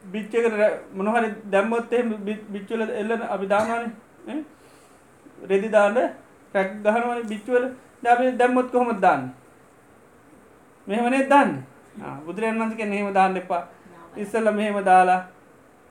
[0.03, 0.55] බිච්චකට
[0.93, 2.09] මොනහරි දැම්මොත් එහෙම
[2.49, 4.43] බිච්චවල එල්ලන අපි දානවානේ.
[5.43, 5.97] රෙදි දාන්න
[6.53, 7.65] රැක් ගහනවානේ බිච්චවල
[8.03, 9.33] දැන් අපි දැම්මොත් කොහොමද දාන්නේ?
[10.87, 11.63] මෙහෙමනේ දාන්නේ?
[12.25, 13.63] බුදුරයන් වන්සක නෙහෙම දාන්න එපා.
[14.17, 15.21] ඉස්සල්ල මෙහෙම දාලා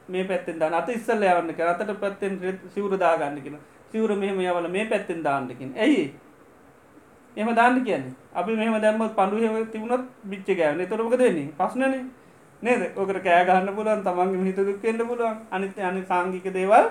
[0.08, 2.38] මේ පැත්තෙන් දාන අත ඉස්සල්ල යවන්න කර අතට පැත්තෙන්
[2.74, 3.58] සිවුර දාගන්නගෙන
[3.92, 6.12] සිවුර මෙහෙම යවල මේ පැත්තෙන් දාන්නකින් ඇයි?
[7.36, 8.14] එම දාන්න කියන්නේ.
[8.34, 10.86] අපි මෙහම දැම්ම පඩුහෙම තිබුණොත් බිච්ච ගෑවන.
[10.86, 11.94] තොරමක දෙන්නේ පස්නන
[12.62, 12.80] නේද?
[12.96, 15.36] ඕකට කෑ ගහන්න පුළුවන් තමන්ගේ හිත දුක්කෙන්ට පුළුවන්.
[15.50, 16.86] අනිත්‍ය අනි සංගික දේවල්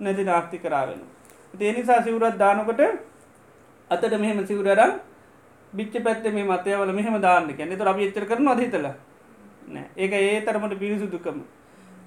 [0.00, 1.00] නැති නාස්ති කරාවෙන.
[1.54, 2.82] ඒ නිසා සිවුරත් දානකොට
[3.90, 4.92] අතට මෙහෙම සිවුරරම්
[5.72, 7.76] බිච්ච පැත්තේ මේ මතයවල මෙහම දාන්න කියන්නේ.
[7.76, 8.88] තොර අපි එච්චර කරනවා හිතල?
[9.68, 9.86] නෑ.
[9.96, 11.38] ඒක ඒ තරමට පිරිසුදුකම.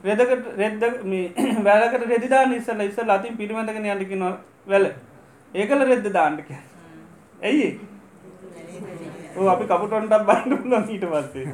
[0.03, 1.31] රෙදකට රෙද්ද මේ
[1.63, 4.23] වැලකට රෙදිදාන්න ඉස්සල ඉස්සල් අතින් පිරිමඳගෙන යටිකින
[4.67, 4.85] වැල.
[5.53, 6.49] ඒකල රෙද්ද දාන්නක
[7.41, 7.79] ඇයි?
[9.35, 11.45] ඕ අපි කපුටොන්ටක් බන්න පුලන් ඊට පස්සේ.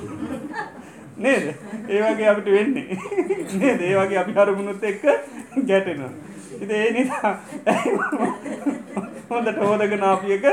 [1.24, 1.46] නේද?
[1.88, 2.98] ඒවගේ අපිට වෙන්නේ.
[3.60, 3.80] නේද?
[3.82, 5.02] ඒ වගේ අපි හරමුණුත් එක්ක
[5.66, 6.12] ගැටෙනවා.
[6.60, 7.32] ඉති ඒ නිසා
[9.30, 10.44] හොඳට හෝදගෙන අපියක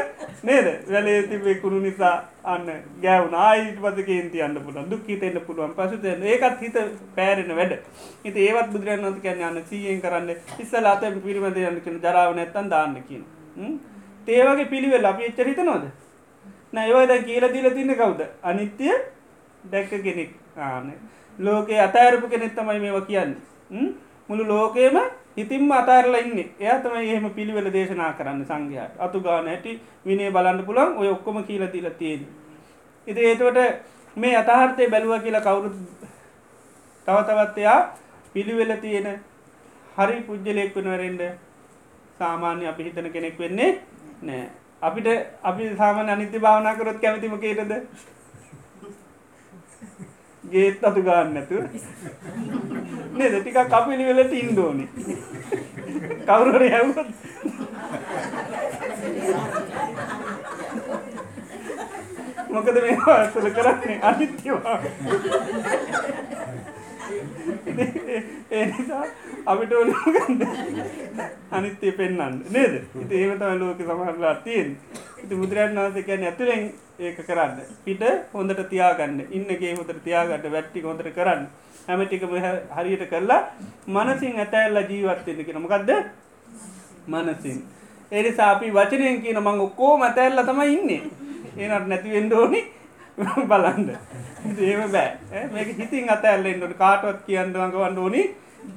[0.43, 0.67] නේද?
[0.91, 2.67] වැලේ තිබේ කුණු නිසා අන්න
[3.01, 3.33] ගැවුන.
[3.33, 4.89] ආයිට පස කේන්ති අන්න පුළුවන්.
[4.91, 5.73] දුක් හිතෙන්න්න පුළුවන්.
[5.77, 6.77] පසුත ඒකත් හිත
[7.15, 7.73] පෑරෙන වැඩ.
[8.23, 10.29] ඉති ඒවත් බුදුරන් නති කියන්න යන්න සීයෙන් කරන්න
[10.63, 13.23] ඉස්සල අත පිරිමද යන්න කියන ජරාව නැත්තන් දාන්න කියන.
[14.27, 15.85] තේවගේ පිළිවෙල් අපි එච්චර හිතනොද
[16.73, 18.21] නෑවද කියල දීල තින්න කවුද?
[18.43, 18.91] අනිත්‍ය
[19.71, 20.31] දැක්ක කෙනෙක්.
[20.57, 20.93] ආන
[21.39, 23.35] ලෝකේ අතඇරපු කෙනෙත් තමයි මේවා කියන්න.
[24.29, 24.97] මුළු ලෝකේම
[25.37, 26.39] ඉතින්ම අතාරලා ඉන්න.
[26.59, 28.93] එයා තමයි එහෙම පිළිවෙල දේශනා කරන්න සංඝයාට.
[28.99, 32.27] අතු ගාන ඇටි විනේ බලන්න පුළන් ඔය ඔක්කොම කියල තිීල තියෙන.
[33.07, 33.59] ඉති ඒතුවට
[34.17, 35.69] මේ අතහර්තය බැලුව කියලා කවුරු
[37.07, 37.79] තවතවත් එයා
[38.33, 39.07] පිළිවෙල තියෙන
[39.97, 41.21] හරි පුද්ජලෙක් වනවරෙන්ඩ
[42.19, 43.71] සාමාන්‍ය අපි හිතන කෙනෙක් වෙන්නේ
[44.21, 44.43] නෑ
[44.81, 45.07] අපිට
[45.43, 47.73] අපි සාමාන්‍ය අනිත්‍ය භාවනා කරොත් කැමතිම කේටද?
[50.51, 51.63] ගේත් අතු ගන්න නැතුව.
[53.17, 53.33] නේද?
[53.41, 54.85] ටිකක් කපිලි වෙලට ඉන්දෝනි
[56.27, 57.09] කවුරුර හැවුත්
[62.53, 63.99] මොකද මේ ඇතුළ කරන්නේ?
[64.09, 64.79] අනිත්‍යවා.
[68.51, 69.05] ඒ නිසා
[69.45, 70.41] අපිට ඕනගන්න
[71.51, 72.73] අනිත්‍යය පෙන්න්න නේද?
[73.01, 74.69] ඉති ඒමතම ලෝක සමහරලා තියෙන්
[75.23, 76.63] ඉති බුදුරන් වහන්සේ කියන්න ඇතුළෙන්
[76.99, 77.61] ඒක කරන්න.
[77.85, 78.01] පිට
[78.33, 79.19] හොඳට තියාගන්න.
[79.31, 81.47] ඉන්නගේ හොඳට තියාගන්න වැට්ටි හොඳට කරන්න.
[81.87, 82.31] හැමටිකම
[82.77, 83.41] හරියට කරලා
[83.87, 85.61] මනසින් ඇතැල්ල ජීවත්වන්න කියෙන.
[85.61, 85.91] මොකක්ද
[87.07, 87.59] මනසින්.
[88.11, 91.01] එනිසා අපි වචනයෙන් කියන මං ඔක්කෝ මතැල්ල තමයි ඉන්නේ.
[91.57, 92.61] ඒනට නැතිවෙන්ඩෝනි
[93.17, 93.89] බලන්ඩ
[94.59, 95.11] ඒම බෑ.
[95.53, 98.23] මේක හිතින් අතඇල්ලෙන්ට කාටවත් කියන්නවක වන්න ඕනි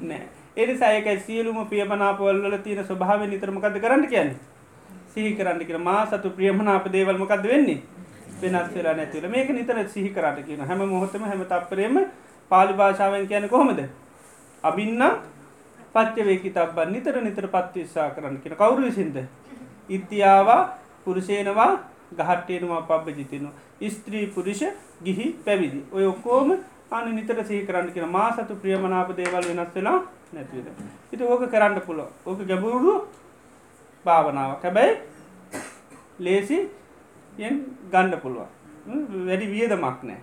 [0.01, 0.23] නෑ.
[0.57, 4.37] එනිසා ඒකයි සියලුම පියමනාපවල්ල තියෙන ස්වභාව නිතරමකද කරන්න කියන්නේ?
[5.15, 5.81] සිහි කරන්න කියෙන.
[5.81, 7.81] මා සතු ප්‍රියමනාප දේවල්මකක්ද වෙන්නේ?
[8.43, 11.99] වෙනස් වෙලා නැතිවල මේක නිතර සිහි කරට කියන හැම මොහොතම හැම තප්පරේම
[12.51, 13.81] පාලි භාෂාවෙන් කියන කොහොමද?
[14.65, 15.03] අබින්න
[15.95, 18.57] පච්චවේකි තබ්බන් නිතර නිතර පත්තිස්සා කරන්න කියෙන.
[18.57, 19.17] කවුරු විසින්ද?
[19.89, 20.63] ඉත්තියාවා
[21.05, 21.73] පුරුෂේනවා
[22.13, 24.63] ගහට්ටේනවා පබ්බ ජිතිනවා ස්ත්‍රී පුරුෂ
[25.05, 25.85] ගිහි පැවිදි.
[25.93, 26.57] ඔය ඔක්කෝම
[26.91, 28.09] අනි නිතර සිහි කරන්න කියෙන.
[28.11, 30.01] මා සතු ප්‍රියමනාප දේවල් වෙනස් වෙලා
[30.33, 30.67] නැතිවද
[31.13, 32.93] ඉති ඕක කරන්න පුළො ඕක ගැබුරු
[34.05, 34.93] භාවනාව හැබැයි
[36.19, 36.59] ලේසි
[37.93, 38.51] ගණ්ඩ පුළුවන්.
[39.27, 40.21] වැඩි වියදමක් නෑ.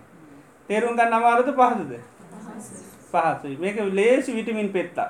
[0.68, 1.92] තේරුම් ගන්න අමාරද පහසුද?
[3.12, 3.56] පහසුයි.
[3.56, 5.08] මේක ලේසි විටමින් පෙත්තා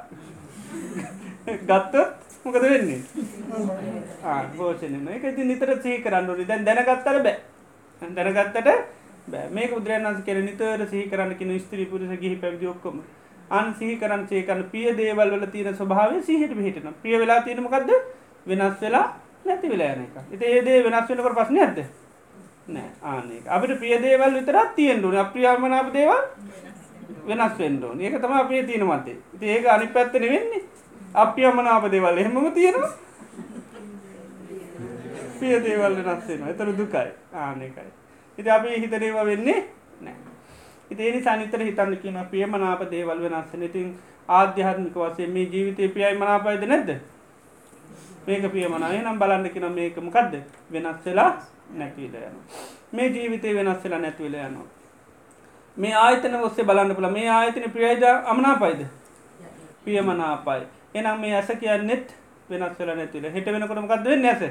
[1.63, 2.13] ගත්තොත්
[2.45, 3.01] මොකද වෙන්නේ?
[4.57, 7.37] පෝෂණ එක ති නිතර සී කරන්නඩි දැන් දැනගත්තර බෑ.
[8.03, 9.47] දැනගත්තට බෑ.
[9.51, 13.01] මේ උදරයන්ස කෙර නිතර සහි කරන්න කින ස්ත්‍රී පුරස ගහි පැවිදි ඔක්කොම.
[13.51, 17.91] අන් සිහි කරන් සේ කරන පිය දේවල් වල තියෙන ස්වභාව සිහිට පිහිටන පිය වෙලා තියෙනමකක්ද
[18.47, 19.07] වෙනස් වෙලා
[19.51, 20.17] නැති වෙලා යන එක.
[20.35, 21.79] එත ඒදේ වෙනස් වෙනකට පස්න ඇද
[22.75, 22.91] නෑ.
[23.03, 26.23] ආනක අපිට ප්‍රියදේවල් විතරත් තියෙන්ඩුන අප්‍රියාමනාප දේවල්
[27.29, 30.63] වෙනස් වෙන්ඩෝ ඒක තම අපේ තියෙන මතේ ඉති ඒක අනි පැත්තන වෙන්නේ
[31.15, 32.93] අප්‍රියමනාප දේවල් එහෙමම තියෙනවා.
[35.41, 37.11] පිය දේවල් වෙනස් වෙන එතර දුකයි.
[37.35, 37.91] ආනකයි
[38.39, 39.61] ඉති අපි හිතනේවා වෙන්නේ
[40.01, 40.17] නෑ.
[40.91, 43.89] ඉතිේනි සනිතර හිතන්න කියන ප්‍රියමනාප දේවල් වෙනස්සන ඉතින්
[44.29, 46.91] ආධ්‍යාත්මික වසේ මේ ජීවිතය පියයි මනාපයිද නැද්ද?
[48.29, 50.35] මේක පියමනාය නම් බලන්න කියෙන මේකමකක්ද
[50.71, 51.31] වෙනස් වෙලා
[51.73, 52.37] නැතිවිල යන
[52.93, 54.67] මේ ජීවිතය වෙනස් වෙලා නැතිවිල යනවා.
[55.77, 58.81] මේ ආයතන ඔස්සේ බලන්න පුළ මේ ආයතන ප්‍රියයිද අමනාපයිද?
[59.85, 60.65] පියමනාපයි
[60.95, 62.17] එනම් මේ ඇස කියන්නෙත්
[62.51, 64.43] වෙනස් වෙලා නැතිල හිට වෙනකොටමකක්ද වෙන්න ඇස?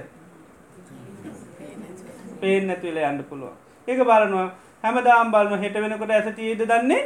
[2.39, 3.53] පේෙන් නැතිවිල යන්න පුළුව
[3.87, 4.47] ඒක බලනවා.
[4.83, 7.01] හැමදාම් බලම හෙට වෙනකොට ඇස තියද දන්නේ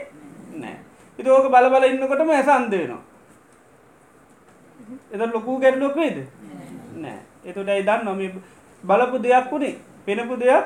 [0.55, 0.75] නෑ
[1.19, 3.01] ඉති ඕක බල බල ඉන්නකොටම ඇස අන්දේනවා
[5.13, 6.17] එද ලොකූ ගැටලොක් වේද
[7.43, 8.19] නෑ එතුටයි දන්න නොම
[8.83, 9.75] බලපු දෙයක් වුණේ
[10.05, 10.65] පෙනපු දෙයක්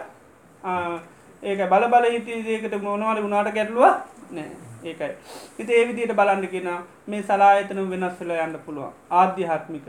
[1.43, 3.85] ඒක බල බල හිතේකට මොනවල වුණාට ගැටලුව
[4.31, 4.49] නෑ.
[4.83, 5.11] ඒකයි.
[5.59, 6.69] ඉති ඒ විදියට බලන්න කියෙන
[7.07, 8.93] මේ සලායතන වෙනස් වෙලා යන්න පුළුවන්.
[9.11, 9.87] ආධ්‍යාත්මික.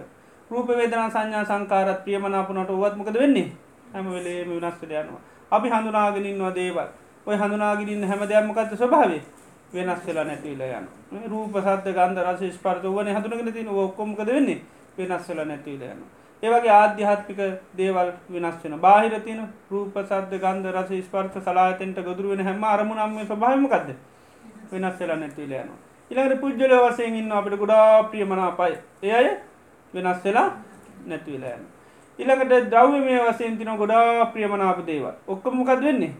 [0.51, 3.53] රූප වේදනා සංඥා සංකාරත් ප්‍රියමනාපනට ඔවත්මකද වෙන්නේ?
[3.93, 5.20] හැම වෙලේ වෙනස් වෙල යනවා.
[5.51, 6.89] අපි හඳුනාගෙනන්නවා දේවල්.
[7.26, 9.22] ඔය හඳුනාගෙනන්න හැම දෙයක්මකක්ද ස්වභාවේ
[9.74, 10.87] වෙනස් වෙලා නැතිවල යන
[11.30, 14.61] රූප සද්ද ගන්ධ රස ස්පර්ත වන හඳුනගෙන තින ඔක්කොමකද වෙන්නේ?
[14.99, 16.11] වෙනස් වෙලා නැතිවල යනවා.
[16.47, 17.40] ඒවගේ ආධ්‍යාත්මික
[17.76, 19.40] දේවල් වෙනස් වෙන බාහිර තින
[19.70, 23.88] රූප සද්ද ගන්ධ රස ස්පර්ථ සලාතෙන්ට ගොදුර වෙන හැම අරමුණම්ම ස්භාමකක්ද
[24.72, 25.78] වෙනස් වෙලා නැතිල යනවා.
[26.11, 29.28] ඉළඟට පුද්ජල වසයෙන් ඉන්න අපට ගොඩා ප්‍රියමනාපයි ඒ අය
[29.94, 30.49] වෙනස් වෙලා
[31.07, 31.64] නැතිවෙලා යන
[32.18, 35.14] ඉළඟට ද්‍රව්‍ය මේ වසයෙන් තින ගොඩා ප්‍රියමනාප දේවල්.
[35.26, 36.12] ඔක්කමකද වෙන්නේ?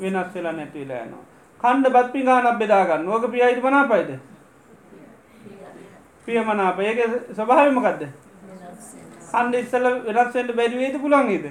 [0.00, 1.24] වෙනස් වෙලා නැතිවෙලා යනවා.
[1.60, 4.10] කණ්ඩ බත්පි ගානක් බෙදාගන්න ඕක පියයිට මනාපයිද?
[6.24, 6.98] ප්‍රියමනාප ඒක
[7.32, 8.02] ස්වභාවමකක්ද
[9.32, 11.46] අන්ඩ ඉස්සල වෙනස්වෙන්ට බැරිවේද පුළන්ගේද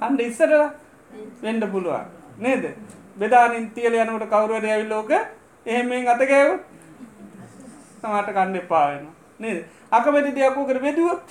[0.00, 0.68] කණ්ඩ ඉස්සරලා
[1.42, 2.06] වෙන්ඩ පුළුවන්.
[2.38, 2.64] නේද?
[3.18, 5.10] බෙදානින් තියල යනකට කවරුවට ඇවිල්ලෝක
[5.66, 6.52] එහෙමෙන් අතගෑව
[8.02, 9.08] සමට කණ්ඩ එපාවෙන
[9.40, 9.64] නේද?
[9.92, 11.26] අකමැති දෙයක්කෝ කර බෙදුවොත්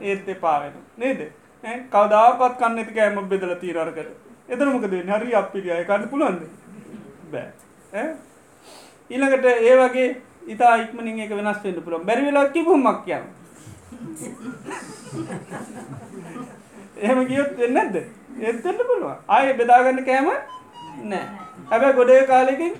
[0.00, 1.20] ඒත් එපාවෙන නේද?
[1.90, 4.08] කවදාපත් කන්න ඇති කෑම බෙදල තීරරකට
[4.48, 6.42] එතරමකද හරි අපිරිය කන්න පුළුවන්ද?
[7.32, 8.08] බෑ.
[9.10, 10.08] ඊළඟට ඒ වගේ
[10.48, 12.06] ඉතා ඉක්මනින් එක වෙනස් වෙන්න පුළුවන්.
[12.06, 13.24] බැරි වෙලා කිව්වමක් කියන්න.
[16.98, 17.96] එහෙම ගියොත් වෙන්නේ නැද්ද?
[18.40, 19.16] ඒත් වෙන්න පුළුවන්.
[19.28, 20.28] ආයේ බෙදාගන්න කෑම
[21.04, 21.24] නෑ
[21.70, 22.74] හැබැයි ගොඩේ කාලෙකින්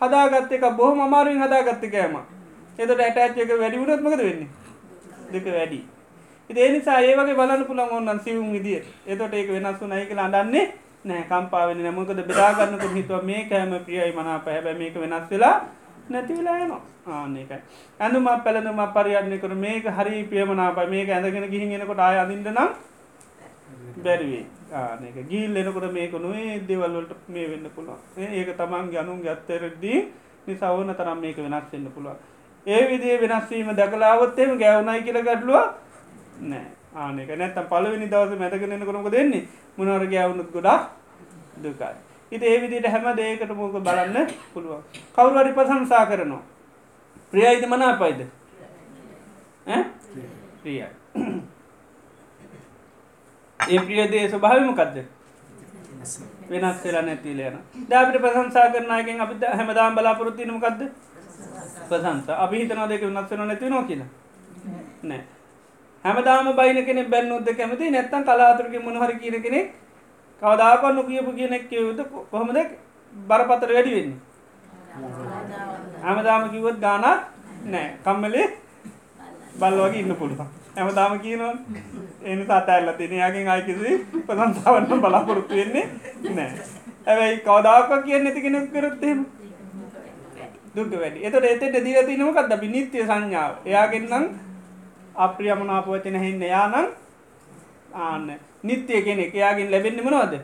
[0.00, 2.14] හදාගත්ත එක බොහොම අමාරුවෙන් හදාගත්ත කෑම
[2.78, 4.48] එතකොට ඇටච් එක වැඩි වුණොත් මොකද වෙන්නේ?
[5.32, 5.80] දෙක වැඩි.
[6.50, 8.86] ඉතින් ඒ නිසා ඒ වගේ බලන්න පුළුවන් ඕනනම් සිවුම් විදියට.
[9.06, 10.66] එතකොට ඒක වෙනස් වුණයි කියලා අඬන්නේ
[11.04, 15.30] නෑ කම්පා වෙන්නේ නෑ මොකද බෙදා ගන්නකොට හිතුවා මේ කෑම ප්‍රියයි මනාප හැබැයි මේක වෙනස්
[15.30, 15.56] වෙලා
[16.10, 16.82] නැතිවෙලා යනවා.
[17.08, 17.58] ආනකයි
[18.00, 20.86] ඇඳුම පැළඳුම පරියන්න කර මේක හරි පියමනාපයි.
[20.94, 22.70] මේක ඇඳගෙන ගිහින් එනකොට ආය අඳින්ට නම්
[24.04, 28.00] බැරිවේ ආනක ගිල් එනකොට මේක නොේ දෙවල්වලට මේ වෙන්න පුළුවන්.
[28.18, 30.00] ඒක තමන් ගනුම් ගත්තරදී
[30.46, 32.18] නිසා ඕන තරම් මේක වෙනස් වෙන්න පුළුවන්.
[32.66, 35.64] ඒ විදිේ වෙනස්වීම දැකලාවත්තේම ගැවුණයි කියල ගඩලුව
[36.42, 39.48] නෑ ආනක නැත්තම් පලවෙනි දවස මැතගෙන කොරක දෙන්නේ
[39.78, 40.78] මොනවර ගැවුණුත් ගොඩා
[41.62, 42.09] දුකයි.
[42.32, 44.82] ඉති ඒ විදිට හැම දේකට මෝක බලන්න පුළුවන්.
[45.14, 46.42] කවුරුවරි ප්‍රසංසා කරනවා.
[47.32, 48.20] ප්‍රියයිද මනාපයිද?
[50.62, 50.86] ප්‍රියයි.
[53.60, 54.96] ඒ ප්‍රියදේ ස්වභාවිමකක්ද
[56.50, 57.58] වෙනස් වෙලා නැතිලයන
[57.90, 60.80] දැපිට ප්‍රසංසා කරනයගෙන් අපිට හැමදාම් බලාපොරොත්තිනමකක්ද
[61.88, 64.08] ප්‍රසංස අපි හිතනවා දෙක වෙනස් වෙන නැති නො කියලා.
[65.02, 65.22] නෑ.
[66.04, 69.74] හැමදාම බයින කෙනෙ බැන්නොත්ද කැමති නැත්තන් කලාතුරක මොනහර කියන කෙනෙක්
[70.42, 72.58] කවදාකන්න කියපු කියනෙක් කියවුද කොහොමද?
[73.12, 74.18] බරපතර වැඩි වෙන්නේ.
[76.02, 77.04] හැමදාම කිවත් ගානක්
[77.66, 77.88] නෑ.
[78.04, 78.46] කම්මලේ
[79.60, 80.48] බල්ලෝගේ ඉන්න පුළුවන්.
[80.76, 81.54] හැමදාම කියනවා
[82.24, 83.92] එනි සතඇල්ල තින යාගෙන් අයිකිසි
[84.26, 85.86] ප්‍රසංසාවන්න බලාපොරොත්තු වෙන්නේ
[86.30, 86.50] නෑ.
[87.06, 89.24] ඇැයි කවදාක කියන්න ඇති කෙනෙක් කරත්තෙම
[90.74, 91.24] දුක වැඩි.
[91.26, 93.52] එතට එතට දීල තිනමකත් අපි නිත්‍ය සංඥාව.
[93.66, 94.24] එයාගෙන්නම්
[95.16, 96.86] අප්‍රියමනාපවචන හෙන්න යානම්
[97.94, 98.30] ආන්න.
[98.64, 100.34] නිත්‍යය කෙනෙක් එයාගෙන් ලැබෙන්න්න මනවද?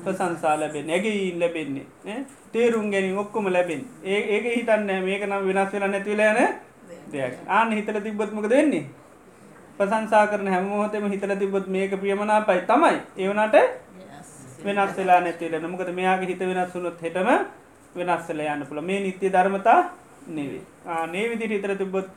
[0.00, 5.88] ප්‍රසංසා ලැබෙන් ඇගයින් ලැබෙන්නේ තේරුම් ගැනින් ඔක්කොම ලැබෙන් ඒ ඒක හිතන්න මේක නම් වෙනස් වෙලා
[5.88, 6.38] නැතිවලයන
[7.12, 7.34] දෙයක්.
[7.48, 8.84] ආන හිතල තිබ්බොත්මක දෙන්නේ
[9.78, 12.96] ප්‍රසංසා කරන හැමෝතම හිතල තිබොත් මේක ප්‍රියමනාපයි තමයි.
[13.18, 13.56] ඒවනට
[14.64, 17.28] වෙනස් වෙලා නැතිල නමුකද මෙයාගේ හිත වෙනස් වුනොත් හෙටම
[17.94, 19.80] වෙනස්සල යන්න පුළ මේ නිත්‍ය ධර්මතා
[20.28, 22.08] නෙවේ ආනේ විදිට හිතර තිබොත්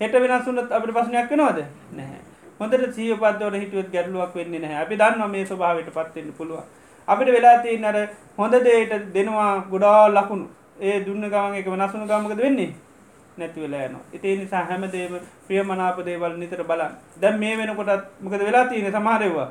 [0.00, 1.64] හෙට වෙනස් වුනත් අපට පසනයක් වෙනවාද?
[1.92, 2.31] නැහැ.
[2.62, 4.82] හොඳට සීය පත්වට හිටුවත් ගැටලුවක් වෙන්නේ නැහැ.
[4.84, 6.60] අපි දන්න මේ ස්වභාවට පත්වෙන්න පුළුව
[7.08, 7.98] අපිට වෙලාතිය නර
[8.38, 10.46] හොඳ දේට දෙනවා ගොඩා ලකුණු.
[10.80, 12.72] ඒ දුන්න ගමන් එක වෙනස්සුණු ගමකද වෙන්නේ?
[13.38, 18.92] නැතිවලා යන ඉතිේ නිසා හැමදේම ප්‍රියමනාප දේවල් නිතර බලන් දැම් මේ වෙනකොටත් මොකද වෙලා තියෙන
[18.92, 19.50] සමාරයවා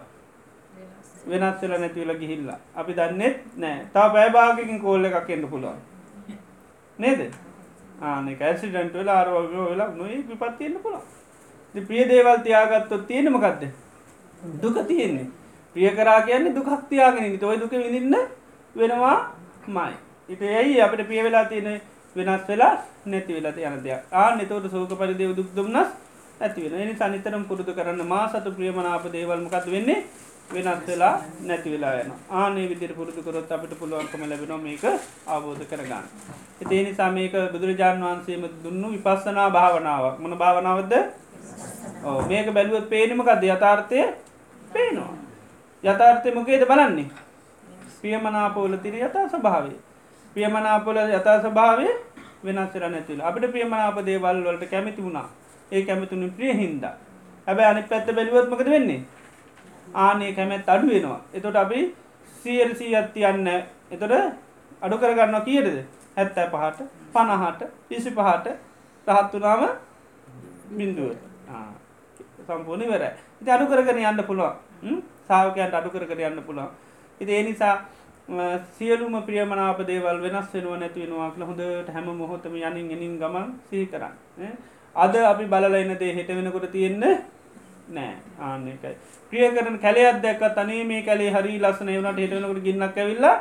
[1.27, 2.59] වෙනස් වෙලා නැතිවල ගිහිල්ලා.
[2.75, 3.87] අපි දන්නෙත් නෑ.
[3.93, 5.79] තා පැෑභාගකින් කෝල්ල එකක් එන්න පුළුවන්.
[6.99, 7.21] නේද?
[8.01, 11.20] ආනෙක ඇසිඩන්ට වෙලා අරවගෝ වෙලා නොයි විපත්තියෙන්න්න පුළුවන්.
[11.75, 13.63] ප්‍රිය දේවල් තියාගත්තොත් තියෙනමකක්ද
[14.61, 15.27] දුක තියෙන්නේ.
[15.75, 18.15] ප්‍රිය කරා කියන්නේ දුකක් තියාගෙන තොයි දුක විඳන්න
[18.75, 19.17] වෙනවා
[19.67, 19.93] මයි.
[20.29, 21.81] ඉට ඇයි අපට පිය වෙලා තියෙන
[22.15, 22.73] වෙනස් වෙලා
[23.05, 24.01] නැති වෙලට යන දෙයක්.
[24.11, 25.89] ආ නතවට සෝක පරිදේව දුක් දුම්න්නස්
[26.41, 30.03] ඇති වෙන එනි සනිතරම් පුරුදු කරන්න මා සතු ප්‍රියමනාප දේවල්මකත් වෙන්නේ?
[30.53, 34.83] වෙනස් වෙලා නැති වෙලා යන ආනේ විදිර පුරුදු කරොත් අපිට පුළුවන්කම ලැබෙන මේක
[35.27, 36.05] අවබෝධ කරගන්න.
[36.61, 40.19] එතේ නිසා මේක බුදුරජාණන් වහන්සේම දුන්නු විපස්සනා භාවනාවක්.
[40.19, 40.93] මොන භාවනාවද
[42.03, 43.99] ඕ මේක බැලුවත් පේනමකක්ද යථාර්ථය
[44.73, 45.13] පේනවා.
[45.83, 47.09] යථාර්ථය මොකේද බලන්නේ.
[48.01, 49.77] ප්‍රියමනාපෝල තිර යථා ස්භාවේ.
[50.35, 51.87] ප්‍රියමනාපොල යථා ස්භාවය
[52.43, 55.27] වෙනස්සර නැතිල අපිට ප්‍රියමනාප දේවල් වලට කැමති වුණා
[55.71, 56.83] ඒ කැමතුුණු ප්‍රිය හින්ද.
[57.47, 59.01] හැබැ අනි පැත්ත බැලිවත්මකද වෙන්නේ.
[59.95, 61.79] ආනේ කැමැත් අඩු වෙනවා එතොට අපි
[62.45, 63.47] සියල්සී අත්තියන්න
[63.91, 64.13] එතොට
[64.81, 65.77] අඩු කරගන්න කියටද
[66.17, 68.55] හැත්තෑ පහට පණහට ඉසි පහට
[69.07, 69.63] රහත්තුනාම
[70.71, 71.11] බින්දුව
[72.47, 73.03] සම්පූර්ණි වර
[73.41, 75.01] ඉති අඩු කරගෙන යන්න පුළුවන්.
[75.27, 76.69] සාාවකයන්ට අඩු කරකර යන්න පුළුවන්.
[77.21, 77.75] ඉති ඒ නිසා
[78.77, 84.57] සියලුම ප්‍රියමනාප දේවල් වෙනස් වෙනුව නැතිවෙනවා හොඳට හැම මොහොතම යනින් එනින් ගමන් සිහි කරන්න.
[84.95, 87.15] අද අපි බලලයින්න දේ හෙට වෙනකොට තියෙන්නේ
[87.95, 88.95] නෑ ආන්න එකයි.
[89.31, 93.35] ප්‍රිය කරන කැලයක් දැක්ක තනේ මේ කැලේ හරි ලස්සන වුණට හිටනකට ගින්නක් ඇවිල්ලා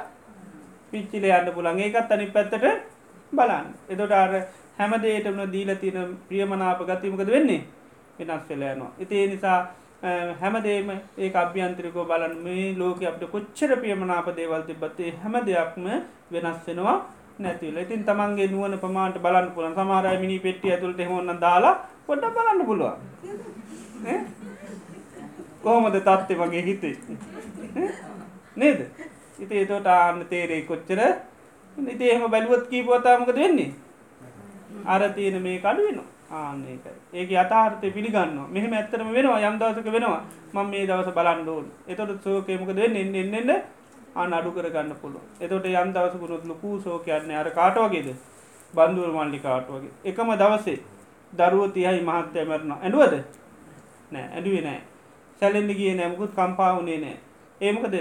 [0.90, 2.64] පිච්චිල යන්න පුළන් ඒකත් අනි පැත්තට
[3.32, 3.66] බලන්න.
[3.92, 4.32] එතොට අර
[4.78, 5.98] හැමදේටම දීල තින
[6.28, 7.62] ප්‍රියමනාප ගතිමකද වෙන්නේ?
[8.20, 9.60] වෙනස් වෙලයනවා ඉතිේ නිසා
[10.40, 15.88] හැමදේම ඒ අභ්‍යන්ත්‍රිකෝ බලන් මේ ලෝක අපට කොච්චර ප්‍රියමනාප දේවල් තිබත්තේ හැම දෙයක්ම
[16.32, 16.98] වෙනස් වෙනවා
[17.38, 21.74] නැතිවල ඉතින් තමන්ගේ නුවන පමාට බලන්න පුළන් සමාරය මිනි පෙට්ටිය ඇතුළට හොන්න දාලා
[22.06, 22.98] පොඩ්ඩ බලන්න පුළුවන්.
[25.62, 26.94] කොහොමද තත්ත්ය වගේ හිතේ?
[28.56, 28.80] නේද?
[29.38, 31.00] ඉති ඒතෝට ආන්න තේරෙයි කොච්චර.
[31.76, 33.70] ඉති එහෙම බැලුවොත් කීපවතාමකද වෙන්නේ?
[34.86, 35.88] අර තියෙන මේ කඩු
[36.30, 40.22] වෙන ආන්නේක ඒක අතාර්ථය පිළිගන්න මෙහම ඇත්තරම වෙනවා යම් දවසක වෙනවා.
[40.54, 43.50] මං මේ දවස බලන්ඩෝන් එතොට සෝකයමකද එන්න එන්න
[44.14, 48.08] අන අඩු කරගන්න පුළුව එතොට යම් දවසකුරුත් ලොකූ සෝකයන්න අර කාටවගේද
[48.74, 49.92] බන්දුවර මල්ලි කාට වගේ.
[50.04, 50.78] එකම දවසේ
[51.32, 52.72] දරුව තියයි මහත්තය මරණ.
[52.74, 53.14] ඇඩුවද
[54.12, 54.80] නෑ ඇඩුවේ නෑ.
[55.42, 57.18] සැලෙන්ඩ ගිය නෑමකුත් කම්පාවනේ නෑ.
[57.60, 57.94] ඒමකද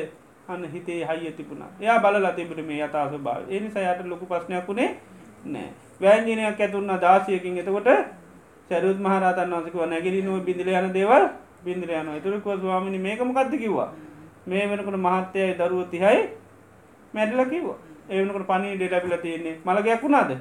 [0.48, 1.72] අන්න හිතේ හයිය තිබුණා.
[1.80, 4.90] එයා බලලා තිබට මේ අතාස භාව එනිසා යට ලොකු ප්‍රශ්නයක් වුණේ
[5.46, 5.70] නෑ.
[6.02, 7.58] වෑන්ජනයක් ඇතුන්න දාසියකින්.
[7.58, 7.90] එතකොට
[8.70, 11.24] සැරුත් මහරතන් වසකව නැගිලි නොව බිඳල යන දේවල්
[11.64, 13.90] බින්ද්‍ර යන එතුරකව ස්වාමිනි මේකමකක්ද කිව්වා?
[14.46, 16.20] මේ වෙනකට මහත්තයයි දරුව තිහයි
[17.14, 17.80] මැඩිල කිව්වා.
[18.10, 20.32] ඒවනකට පනී ඩෙටැපිල තියෙන්නේ මළගයක් වුණාද?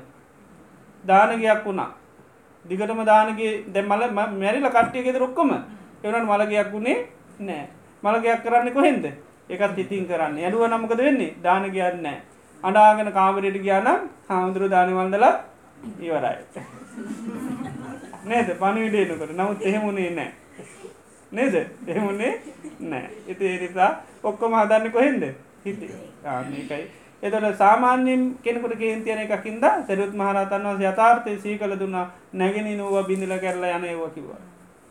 [1.04, 1.90] දානගයක් වුණා.
[2.64, 4.02] දිගටම දානගේ දැ මල
[4.34, 5.50] මැරිල කට්ටියගෙද රොක්කොම
[6.04, 7.06] එවනට මළගයක් වුණේ
[7.40, 7.64] නෑ.
[8.02, 9.04] මළගයක් කරන්න කොහෙන්ද?
[9.50, 10.38] එකත් ඉතින් කරන්න.
[10.38, 11.36] ඇඩුව නමකද වෙන්නේ?
[11.42, 12.22] දාන කියන්න නෑ.
[12.62, 15.34] අඩාගෙන කාමරයට කියනම් හාමුදුරු දානවන්දලා
[16.00, 16.36] ඉවරයි.
[18.28, 18.48] නේද?
[18.60, 20.30] පණවිඩේනකට නමුත් එහෙමුණේ නෑ.
[21.32, 21.54] නේද?
[21.86, 22.32] එහෙමුණේ
[22.80, 23.10] නෑ.
[23.28, 23.90] එති එනිසා
[24.22, 25.28] ඔක්කොම හදන්න කොහෙන්ද?
[25.64, 25.90] හිති.
[26.26, 26.86] ආන්නේකයි
[27.22, 32.06] එතට සාමාන්‍යෙන් කෙනෙකුට කේන්තියන එකකින්ද සැරුත් මහරතන් වස යථාර්ථය සී කළ දුන්නා.
[32.32, 34.38] නැගෙන නුව බිඳල කරලා යන ඒව කිවා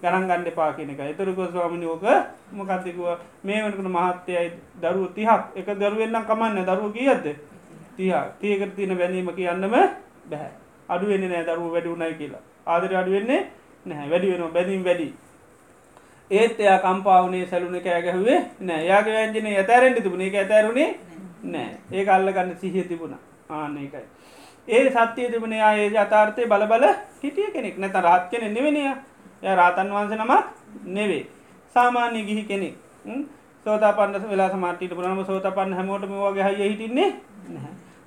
[0.02, 2.04] ගණන් ගණ්ඩ පා කියනක එතුරක ස්වාමිනිෝක
[2.52, 3.08] මොකක්තිකුව
[3.44, 4.52] මේ වනකට මහත්තයයි
[4.82, 5.42] දරුව තිහක්.
[5.56, 7.26] එක දරුවෙන්න්න කමන්න දරුව කියද්ද
[7.98, 9.72] තිහ තියකට තියන බැනීම කියන්නම
[10.26, 10.52] බැහැ.
[10.90, 12.44] අඩුවෙන්න නෑ දරුව වැඩුුණයි කියලා.
[12.74, 13.42] ආදර අඩුවෙන්නේ
[13.86, 14.10] නැහැ.
[14.12, 15.08] වැඩි වෙන බැඳීම් වැඩි.
[16.32, 20.26] ඒත් එයා කම්පාවනේ සැලුන කෑගැහුවේ නෑ යාගේ වැන්ජනය ඇතැරෙන්ටි තිබුණ.
[20.28, 20.90] එක ඇතැරුණේ
[21.54, 23.16] නෑ ඒ අල්ල ගන්න සිහිය තිබුණ.
[23.50, 24.06] ආන්න එකයි
[24.68, 26.86] ඒ සත්‍යය තිබුණේ අය ජතාර්ථය බල බල
[27.24, 27.78] හිටිය කෙනෙක්.
[27.78, 28.82] නැත රහත් කෙනෙ නෙවෙනය
[29.44, 30.44] ය රාතන් වහන්ස නමක්
[30.98, 31.24] නෙවේ
[31.76, 32.76] සාමාන්‍ය ගිහි කෙනෙක්.
[33.66, 37.10] සෝත පන්න වෙලා සමටට පුරනම සෝත පන්න හැමෝටම වගේ හය හිටින්නේ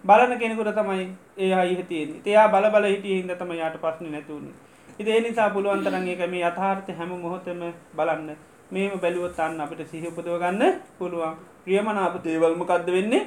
[0.04, 1.06] බලන කෙනෙකුට තමයි
[1.38, 4.68] ඒ අයිහතියෙන් එයා බල බල හිටිය හිද තම යාට පස්සන නැතුවන්නේ
[4.98, 7.60] ඉති ඒ නිසා පුළුවන්තරන්ගේ මේ අතාර්ථය හැම මොහොතම
[7.94, 8.30] බලන්න.
[8.70, 10.62] මේම බැලුවොත් අන්න අපිට සිහිපදව ගන්න
[10.98, 11.36] පුළුවන්.
[11.62, 13.22] ප්‍රියමනාප දේවල්මකක්ද වෙන්නේ?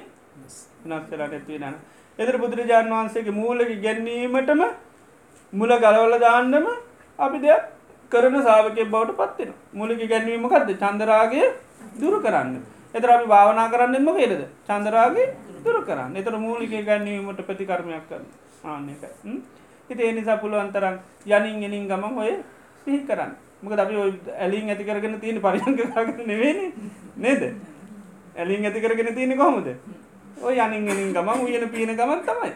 [0.86, 1.76] නස්සලට ඇත්වේ නන
[2.20, 4.62] එතර බුදුරජාණන් වහන්සේගේ මූලක ගැන්නීමටම
[5.54, 6.68] මුල ගලවල දාන්නම
[7.20, 7.64] අපි දෙයක්
[8.12, 11.48] කරන සාාවකය බවට පත්වෙන මුලික ගැන්වීමකක්ද චන්දරාගේ
[11.96, 12.56] දුරු කරන්න.
[12.94, 15.28] එතර අපි භාවනා කරන්නෙම වේදද චන්දරාගේ
[15.64, 16.16] දුරු කරන්න.
[16.16, 18.28] එතර මූලික ගැන්වීමට ප්‍රතිකර්මයක් කරන්න.
[18.64, 19.04] ආන්නක
[19.90, 20.96] හිත ඒ නිසා පුළුවන්තරම්
[21.28, 22.32] යනින් එනින් ගමන් ඔය
[22.86, 23.32] සිහි කරන්න.
[23.62, 23.96] මොක අපි
[24.38, 26.60] ඇලින් ඇති කරගෙන තියෙන පරිශංක කරගන්න නෙවෙන
[27.18, 27.44] නේද?
[28.36, 29.68] ඇලින් ඇති කරගෙන තියෙන කොහොමද?
[30.42, 32.52] ඔය යනින් එනින් ගමන් උයන පියන ගමන් තමයි.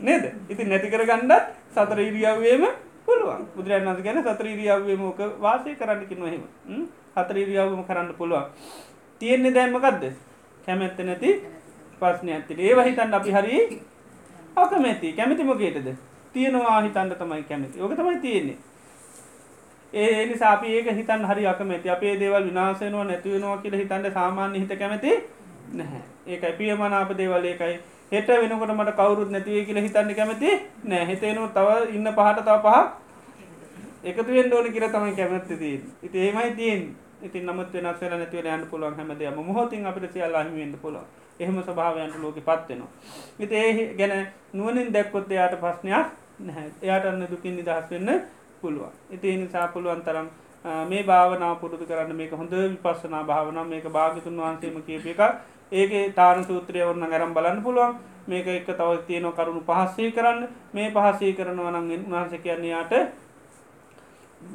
[0.00, 0.24] නේද?
[0.48, 2.64] ඉති නැති කර ගණ්ඩත් සතර ඉරියව්වේම
[3.06, 3.46] පුළුවන්.
[3.56, 6.42] බුදුරන් වන්ස ගැන සතර ඉරියව්වේ මෝක වාසය කරන්නකි නොහෙම
[7.16, 8.46] හතර ඉරියව්ම කරන්න පුළුවන්.
[9.20, 10.04] තියෙන්නේ දැම්මකක්ද
[10.68, 11.30] කැමැත්ත නැති
[12.02, 13.58] පස්න ඇතිට ඒ වහිතන් අපි හරි
[14.56, 15.12] අකමැති.
[15.12, 15.88] කැමතිමකේටද
[16.34, 17.80] තියෙනවා හිතන්ට තමයි කැමති.
[17.80, 18.58] ඕක තමයි තියෙන්නේ.
[19.92, 21.90] ඒ නිසාප ඒක හිතන් හරි අකමැති.
[21.90, 25.16] අපේ දේවල් විනාසයනවා නැතිවෙනවා කියල හිතන්ට සාමාන්‍ය හිත කැමති
[25.72, 26.02] නැහැ.
[26.26, 27.78] ඒකයි පියමනාප දේවල් ඒකයි.
[28.12, 30.50] හෙට වෙනකොට මට කවරුත් නැතිවේ කියල හිතන්න කැමති
[30.84, 33.02] නෑ හිතේනු තව ඉන්න පහට තව පහක්
[34.04, 36.82] එකතුවෙන් ඕන කියර තමයි කැමැත්ති තිීන් ඉති ඒමයි තියෙන්
[37.22, 41.06] ඉතින් නමුත් වෙනස් වෙලා නැතිව යන්න පුළුවන් හැමදේම මොහොතින් අපිට සියල්ල අහිමිවෙන්න පුළුවන්.
[41.42, 42.90] එහෙම ස්වභාවයන්ට ලෝක පත්වෙනවා
[43.38, 46.06] ඉති ඒ ගැන නුවනින් දැක්කොත් එයාට ප්‍රශ්නයක්
[46.40, 46.68] නැහැ.
[46.82, 48.10] එයාට අන්න දුකින් නිදහස් වෙන්න
[48.60, 48.92] පුළුවන්.
[49.10, 50.28] ඉති නිසා පුළුවන් තරම්
[50.84, 55.20] මේ භාවනා පුරුදු කරන්න මේක හොඳ විපස්සනා භාවනා මේක භාගතුන් වහන්සේම කියප එක
[55.72, 57.96] ඒකේ තාන සූත්‍රය ඔන්න ගැරම් බලන්න පුළුවන්.
[58.26, 60.48] මේක එක තව තියෙන කරුණු පහස්සේ කරන්න.
[60.72, 62.92] මේ පහසේ කරනවනන් වහන්ස කියන්නේයාට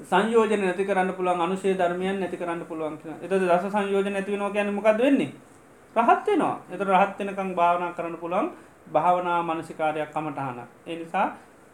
[0.03, 4.97] සංයෝජන නැති කරන්න පුළුවන් අනුශේ ධර්මයන් නැති කරන්න පුළුවන් එත දස සංයෝජන නැතිවෙනවා ගැන මොකද
[4.99, 5.31] වෙන්නේ?
[5.95, 8.49] රහත්වෙනවා එත රහත්වෙනකං භාවනා කරන්න පුළුවන්
[8.87, 11.27] භාවනා මනසිකාරයක් කමටහන එනිසා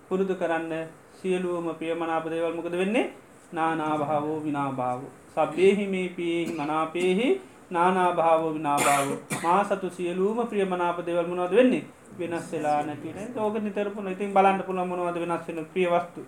[0.07, 0.73] පුරුදු කරන්න
[1.13, 3.11] සියලුවම ප්‍රියමනාප දේවල් මොකද වෙන්නේ?
[3.53, 5.01] නානාභාවෝ විනාභාව.
[5.35, 7.27] සබ්බේහි මේ පියෙහි මනාපේහි
[7.71, 9.07] නානාභාව විනාභාව.
[9.43, 11.83] මා සතු සියලූම ප්‍රියමනාප දෙවල් මොනවද වෙන්නේ?
[12.19, 16.21] වෙනස් වෙලා නැතින ඕක නිතරපුන ඉතින් බලන්න පුළ මොනවද වෙනස් වෙන ප්‍රියවස්තු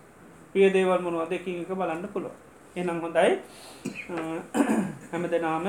[0.54, 1.32] පිය දේවල් මොනවද?
[1.32, 2.34] එකින් එක බලන්න පුළුව
[2.76, 3.32] එනම් හොඳයි.
[5.12, 5.66] හැම දෙනාම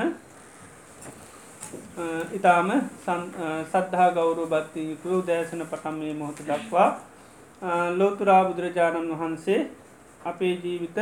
[2.33, 2.69] ඉතාම
[3.71, 6.89] සද්ධා ගෞරු බත්ති යුතු දෑසන පටම් මේ මොහොත දක්වා
[7.93, 9.59] ලෝතුරා බුදුරජාණන් වහන්සේ
[10.23, 10.99] අපේ ජීවිත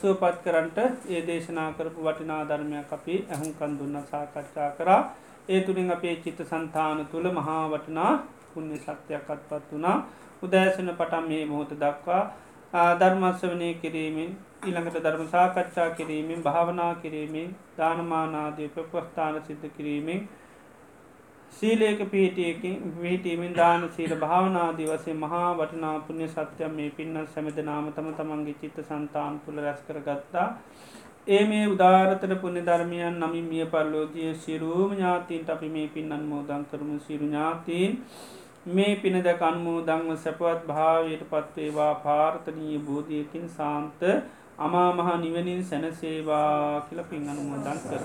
[0.00, 0.78] සුවපත් කරන්ට
[1.08, 5.02] ඒ දේශනා කරපු වටිනා ධර්මයක් අපි ඇහුම් කන්දුන්න සාකච්ඡා කරා.
[5.48, 8.12] ඒ තුළින් අපේ චිත්ත සන්තාන තුළ මහා වටනා
[8.50, 9.96] පුුණ්‍ය සත්‍යයක් අත්පත් වනා
[10.42, 12.22] උදෑසන පටම් මේ මොහොත දක්වා
[12.96, 14.30] ධර්මස්වනය කිරීමෙන්
[14.62, 20.22] ඊළඟට ධර්ම සාකච්ඡා කිරීමෙන් භාවනා කිරීමෙන් දානමානාදී ප්‍රපස්ථාන සිද්ධ කිරීමෙන්
[21.52, 27.92] සීලේක පිහිටියකින් විහිටීමෙන් දාන සීල භාවනාදී වසේ මහා වටනා පුුණ්‍ය සත්‍යයම් මේ පින්නත් සැමද නාම
[27.92, 30.48] තම තමන්ගේ චිත්ත සන්තාන් තුළ රැස් කර ගත්තා
[31.28, 36.98] ඒ මේ උදාරතර පුුණ්‍ය ධර්මයන් නමින් මිය පල්ලෝගිය සිරූම ඥාතීන්ට අපි මේ පින් අන්මෝදං කරමු.
[37.00, 37.98] සිරු ඥාතීන්
[38.70, 44.00] මේ පින දැක අන්මෝ දංව සැපවත් භාවයට පත්වේවා පාර්ථනීය බෝධියකින් සාන්ත
[44.58, 48.02] අමා මහා නිවනින් සැනසේවා කියල පින් අනුමෝදන් කර.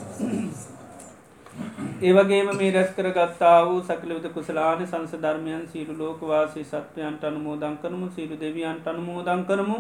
[2.02, 8.10] ඒවගේම මේ රැස් කර ගත්තා වූ සකලවිත කුසලාන සංස ධර්මයන් සීරු ලෝකවාසී සත්වයන්ට අනුමෝදං කරමු
[8.12, 9.78] සීරු දෙවියන්ට අනුමෝදං කරමු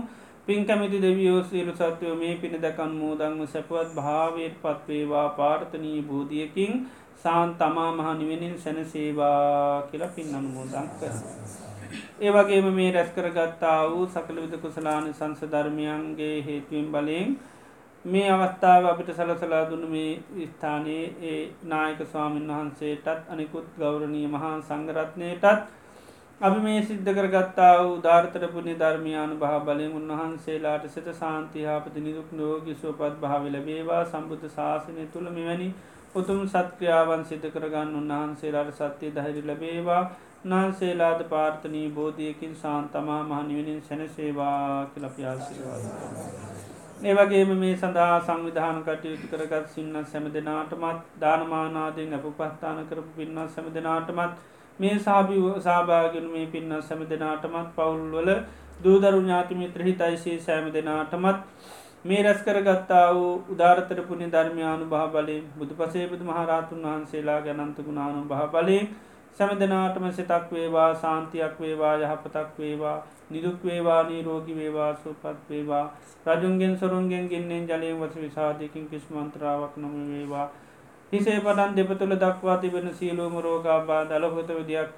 [0.47, 6.73] පින් කැමිති දෙවියෝ සීරු සත්වයෝ මේ පින දැකන් මෝදංව සැපවත් භාවයට පත්වේවා පාර්ථනී බෝධියකින්
[7.23, 11.13] සාන් තමා මහ නිවෙනින් සැනසේවා කියලා පින් අනුමෝදං කර.
[12.19, 17.29] ඒවගේම මේ රැස් කරගත්තා වූ සකලවිද කුසලාන සංස ධර්මයන්ගේ හේතුවෙන් බලයෙන්
[18.05, 25.45] මේ අවස්ථාව අපිට සලසලා දුන්න මේ ස්ථානයේ ඒ නායක ස්වාමීන් වහන්සේටත් අනිකුත් ගෞරණී මහා සංගරත්නයටත්
[26.41, 33.15] අපි මේ සිද්ධ කරගත්තා වූ ධාර්තරපුුණි ධර්මයානු භා බලෙන් උන්වහන්සේලාට සිත සාන්තිහාපති නිදුක් නෝගි සුවපත්
[33.19, 34.03] භාව ලැබේවා.
[34.05, 35.69] සම්බුද්ධ ශාසනය තුළ මෙවැනි
[36.15, 40.03] උතුම් සත්ක්‍රියාවන් සිත කරගන්න උන්වහන්සේලාට සත්‍යය දහිරි ලැබේවා.
[40.45, 45.77] නාන්සේලාද පාර්ථනී බෝධියකින් සාන්තමා මහනිවෙනින් සැනසේවා කිලපියාසිරවා.
[47.03, 53.69] ඒවගේම මේ සඳහා සංවිධාන කටයුතු කරගත් සින්න සැම දෙනාටමත් දානමානාදෙන් අප පස්ථාන කරපු පින්නත් සැම
[53.73, 54.41] දෙනාටමත්
[54.79, 58.33] මේ සාභි සාභාගෙන මේ පින්න සැම දෙනාටමත් පවුල්වල
[58.83, 61.39] දූදරු ඥාතිමිත්‍ර හිතයිසේ සෑම දෙනාටමත්
[62.05, 67.81] මේ රැස් කරගත්තා වූ උදාරතර පුුණි ධර්මයානු භහ බලය බුදු පසේ බුදු මහරාතුන් වහන්සේලා ගැනන්ත
[67.81, 68.47] ගුණානු භහ
[69.33, 75.85] බලය සැම දෙනාටම සිතක් වේවා සාන්තියක් වේවා යහපතක් වේවා නිදුක් වේවා නීරෝගි වේවා සුපත් වේවා.
[76.25, 80.51] රජුන්ගෙන් සොරුන්ගෙන් ගෙන්නෙන් ජලයෙන් වස විසාධයකින් කිස්මන්ත්‍රාවක් නොම වේවා.
[81.11, 84.89] හිසේ පටන් දෙපතුළ දක්වා තිබෙන සියලූම රෝගාබා දලහොත විදියක්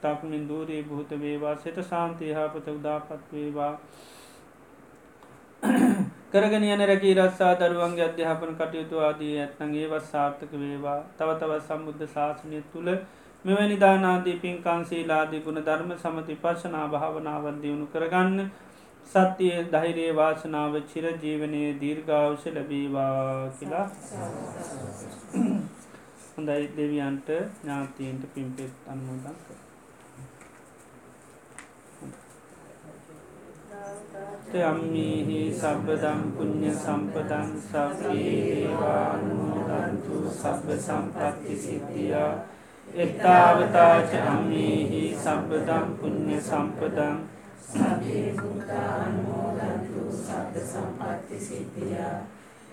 [0.00, 1.56] තක්මින් දූරී භූත වේවා.
[1.56, 3.78] සෙත සාන්තියහපත උදාපත් වේවා.
[6.32, 11.02] කරගෙන යන රැකී රස්සා දරුවන්ගේ අධ්‍යාපන කටයුතු ආදී ඇත්නගේ වස් සාර්ථක වේවා.
[11.18, 12.96] තව තවත් සම්බුද්ධ ශාසනය තුළ
[13.44, 18.38] මෙවැනි දානාදී පින්කන්සීලාදී ගුණ ධර්ම සමති පශනා භාවනාවන් දියුණු කරගන්න.
[19.10, 23.86] සත්‍යය දහිරේ වාසනාව චිර ජීවනය දීර්ගාවශ ලැබීවා කියලා.
[26.30, 29.60] හොඳයි දෙවියන්ට ඥාතීන්ට පින්පෙත් අන්මෝදන් කර
[34.62, 39.04] යම්මීහි සබ්බදම් පුුණ්්‍ය සම්පදන් සබ්බේවානුමෝදන්තු
[40.32, 42.32] සබ්බ සම්පත්ති සිද්ධියා
[42.94, 47.16] එත්තාවතාච අම්මේහි සබ්බදම් පුුණ්්‍ය සම්පදන්
[47.64, 52.18] සබේමුතානුමෝදන්තු සබ්බ සම්පත්ති සිද්ධියා.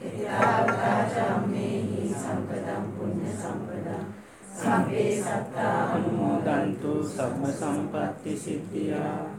[0.03, 4.05] එතාවතාචම්මේහි සම්පදම් පුුණ්්‍ය සම්පදන්
[4.53, 9.30] සබේ සත්තා අනුමෝදන්තු සබ්බ සම්පත්ති සිද්ධියා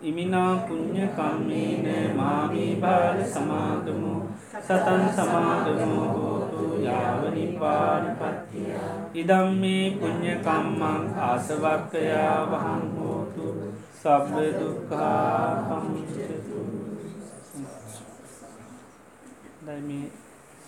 [0.00, 4.12] ඉමිනා පුං්ඥ කම්මේන මාමී බාල සමාගමු
[4.58, 8.72] සතන් සමාගමෝ හෝතු යාවනිපාන පත්තිය
[9.14, 13.48] ඉදම් මේ පුං්ඥ කම්මං ආසවර්කයා වහන් හෝතු
[13.94, 16.60] සබ්බ දුකා පමුචතු
[19.62, 20.06] දයි මේ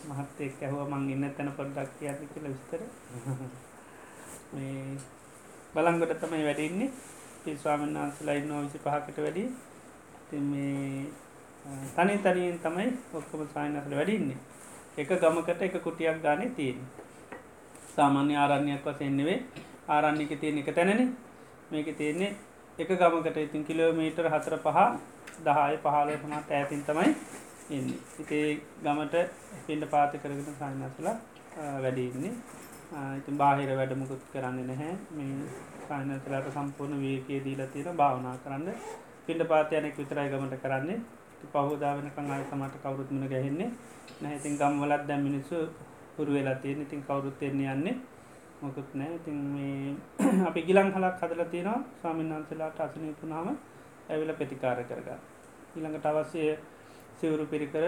[0.09, 2.81] මහත්තෙක් ඇහුව මං ඉන්න තැන පොඩ්ඩක් කියති කියල විස්තර.
[4.53, 4.85] මේ
[5.75, 6.93] බලංගොට තමයි වැඩින්නේ
[7.57, 9.45] ස්වාමන් වහන්සලා ඉන්නවා විසි පහකට වැඩි
[10.43, 11.07] මේ
[11.95, 14.39] තනි තනියෙන් තමයි ඔක්කොම සායනසල වැඩින්නේ
[14.99, 16.81] එක ගමකට එක කුටියක් ගානේ තියෙන
[17.93, 19.39] සාමාන්‍ය ආරණ්‍යයක් වසෙන්නෙවේ
[19.89, 21.17] ආරණ්‍යක තියෙන එක තැනන.
[21.71, 22.37] මේක තියෙන්නේ
[22.79, 24.79] එක ගමකට ඉතින් කිලෝමීටර් හතර පහ
[25.45, 27.11] දහය පහල සමත් ඇතින් තමයි
[27.71, 27.89] ඉන්න.
[28.21, 29.15] ඉතේ ගමට
[29.67, 31.17] පින්ඩ පාත කරගෙන සායනසලා
[31.81, 32.33] වැඩින්නේ
[33.19, 34.97] ඉතින් බාහිර වැඩමුකුත් කරන්න නැහැ.
[35.11, 35.35] මේ
[35.93, 38.69] කානතලට සම්පූර්ණ වේකේ දීලා තියෙන භාවනා කරන්න.
[39.27, 41.01] පිඩ පාතයනෙක් විතරයි ගමට කරන්නේ.
[41.45, 43.71] පහෝදා වෙනකං ආය සමට කවරුත් මුණ ගැහෙන්නේ
[44.23, 45.57] නැහිතින් ගම්වලත් දැම් මිනිස්සු
[46.17, 47.97] පුරු වෙලා තියෙන ඉතින් කවරුත් එන්නේ යන්නේ
[48.63, 49.95] මොකුත් නෑ ඉතින් මේ
[50.49, 51.81] අපි ගිලං හලක් හදල තියෙනවා.
[52.01, 53.49] ස්වාමීන් වන්සලාට අසනයපුනාම
[54.09, 55.09] ඇවිල ප්‍රතිකාර කරග
[55.75, 56.51] ඊළඟට අවශ්‍යය
[57.19, 57.85] සිවුරු පිරිකර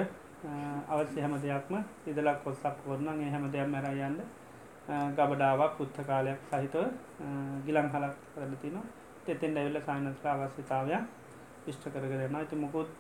[0.89, 1.75] අවශ්‍ය හැම දෙයක්ම
[2.07, 4.19] ඉදලක් කොස්සක් වරන්න හැම දෙයක් මැර යන්න.
[4.87, 6.85] ගබඩාවක් පුත්ත කාලයක් සහිතව
[7.67, 8.77] ගිලං හලක් කරල තින
[9.25, 11.03] තෙතෙන් ඇවිල්ල සයිනස්ල අවශ්‍යතාවයක්
[11.65, 12.91] විෂ්ට කරගෙන ඇති මුකුත්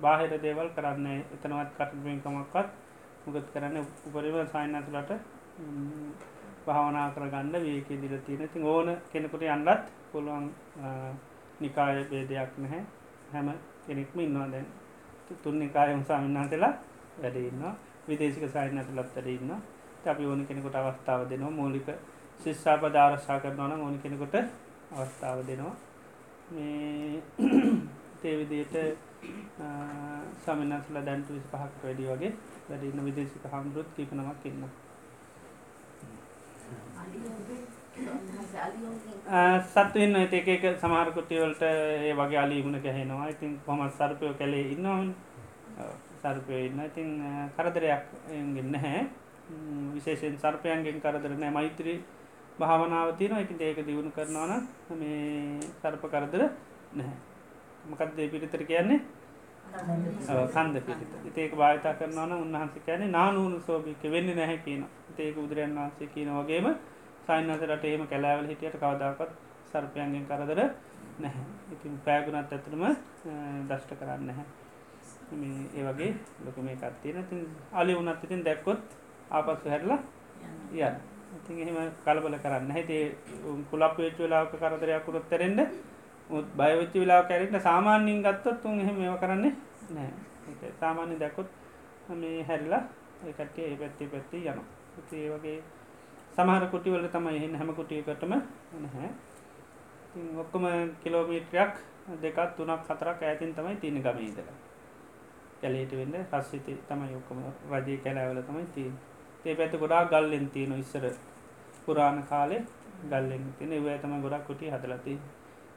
[0.00, 2.68] බාහිර දේවල් කරන්න එතනවත් කටබින්කමක්වත්
[3.24, 5.12] මුකත් කරන්න උපරිම සයිනස්ලට
[6.66, 10.46] භාවනා කරගන්න වේක දිල තියෙන ති ඕන කෙනෙකුට අන්ලත් පුළුවන්
[11.60, 12.82] නිකාය බේදයක් නැහැ.
[13.32, 13.48] හැම
[13.86, 14.66] කෙනෙක්ම ඉන්නවා දැන්.
[15.42, 16.72] තුන් නිකායම් සාමින්නාතලා
[17.22, 17.64] වැඩඉන්න
[18.08, 19.60] විදේශක සයිනතුලත් වැඩ ඉන්නවා.
[20.06, 21.50] අපි ඕන කෙනෙකුට අවස්ථාව දෙනවා.
[21.52, 21.88] මූලික
[22.42, 24.34] ශිස්සාප ධාරශා කරනවන ඕන කෙනෙකුට
[24.94, 25.76] අවස්ථාව දෙනවා.
[26.50, 27.22] මේ
[28.22, 28.74] තේවිදියට
[30.44, 32.32] සමනස්ල දැන්ට විස් පහක් වැඩි වගේ
[32.68, 34.68] වැඩින්න විදේශික හමුරුත් කීපනමක් ඉන්න
[39.68, 43.28] සත්වන්න ඒක එක සමාරකුටිවලට ඒ වගේ අලීගුණ ගැහෙනවා.
[43.28, 45.14] ඉතින් කොමත් සර්පයෝ කැලේ ඉන්නවන්.
[46.22, 47.10] සර්පය ඉන්න ඉතින්
[47.56, 49.00] කරදරයක් ගෙන්න්න හැ
[49.94, 51.50] විශේෂෙන් සර්පයන්ගෙන් කරදර නෑ.
[51.50, 51.98] මෛත්‍රී
[52.58, 54.52] භාවනාව තියෙන එක ඒක දියුණු කරනවන
[54.92, 56.42] මේ සර්ප කරදර
[56.92, 57.16] නැහැ.
[57.86, 59.00] මකක්දේ පිරිතර කියන්නේ?
[60.48, 64.84] කන්ද පිරිත ඒක භාවිතා කරනවන උන්වහන්සේ කෑනේ නානූුණු සෝභික වෙන්න නැහැ කියන.
[65.18, 66.66] ඒක බුදුරයන් වහන්සේ කියන වගේම
[67.26, 69.32] සයින්නසරට එහෙම කැලෑවල හිටියට කවදාකත්
[69.70, 70.60] සර්පයන්ගෙන් කරදර
[71.18, 71.44] නැහැ.
[71.74, 72.84] ඉතින් පෑගුණත් ඇතුළම
[73.68, 74.46] දෂ්ට කරන්න නැහැ.
[75.76, 76.12] ඒ වගේ
[76.44, 77.40] ලොක මේ කත්තියෙන තින්
[77.72, 78.82] අලි වනත් ඉතින් දැක්කොත්
[79.30, 80.00] ආපස්සු හැරලා
[80.72, 80.96] යන්න
[81.38, 83.04] ඉතින් එහෙම කලබල කරන්න හිතේ
[83.70, 85.60] කුලප් වෙච්ච වෙලාවක කරදරයක් වුණොත් තැරෙන්න
[86.30, 89.54] මුත් බයවෙච්ච වෙලාව කැරෙන්න සාමාන්‍යයෙන් ගත්තොත් තුන් එහෙම ඒව කරන්නේ
[89.90, 91.48] නෑ සාමාන්‍ය දැකොත්
[92.10, 92.82] මේ හැරිලා
[93.20, 94.64] ඒ කට්ටිය ඒ පැත්තේ පැත්තේ යනවා.
[94.98, 95.62] ඉතින් ඒ වගේ
[96.36, 99.10] සමහර කුටිවල තමයි එහෙන් හැම කුටියකටම නැහැ.
[100.06, 100.64] ඉතින් ඔක්කොම
[101.02, 101.74] කිලෝමීටරයක්
[102.22, 104.56] දෙකක් තුනක් හතරක් ඈතින් තමයි තියෙන ගමේ ඉඳලා.
[105.60, 107.38] කැලේට වෙන්න රස්සිතේ තමයි ඔක්කොම
[107.72, 109.07] රජයේ කැලෑවල තමයි තියෙන්නේ
[109.38, 111.12] ඒ පැත ගොඩා ගල්ලෙන් තියෙන ඉස්සර
[111.84, 112.64] පුරාණ කාලේ
[113.04, 115.20] ගල්ලෙන් තින ඒතම ගොඩක් කුටි හදලති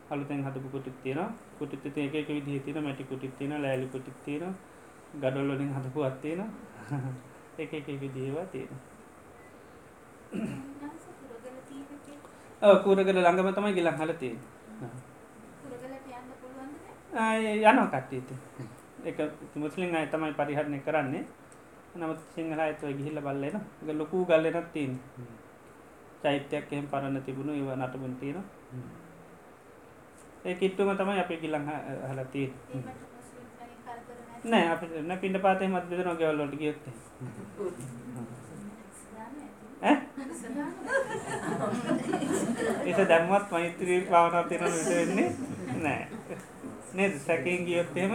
[0.09, 4.55] අලුතෙන් හදපු කුටිත් තියෙන කුටිත් ඒක විදි තින මැටි කුටිත් තියෙන ලෑලි කුටිත් තියෙන
[5.15, 6.45] ගඩොල්ලොලින් හදපු අත්තියෙන
[7.57, 8.69] එක එක විදිේවා තියෙන
[12.83, 14.38] කූරගල ළඟම තමයි ගිලන් හලතිය
[17.61, 18.31] යනවා කට්ටීත
[19.05, 19.17] එක
[19.55, 21.25] මුස්ලිම් අය තමයි පරිහරණය කරන්නේ
[21.93, 24.93] නමුත් සිංහල ඇතුව ගිහිල්ල බල්ලෙන ග ලොකූ ගල්ලෙනත් තිීන්
[26.22, 28.43] චෛත්‍යයක් එහෙම පරන්න තිබුණු ඒව නටබුන් තියෙන
[30.45, 31.65] ඒ කිට්ටුම තමයි අප ගිලං
[32.09, 32.49] හලතිී
[34.45, 34.81] නෑ අප
[35.22, 36.95] පිට පාතය මත් බෙදන ගෙවල්ලොට ගියොත්තේ
[42.85, 45.30] එස දැම්මත් මෛත්‍රී භාවනා තියෙන විස වෙන්නේ
[45.77, 46.07] නෑ.
[46.93, 47.13] නේද?
[47.19, 48.13] සැකින් ගියොත්තේම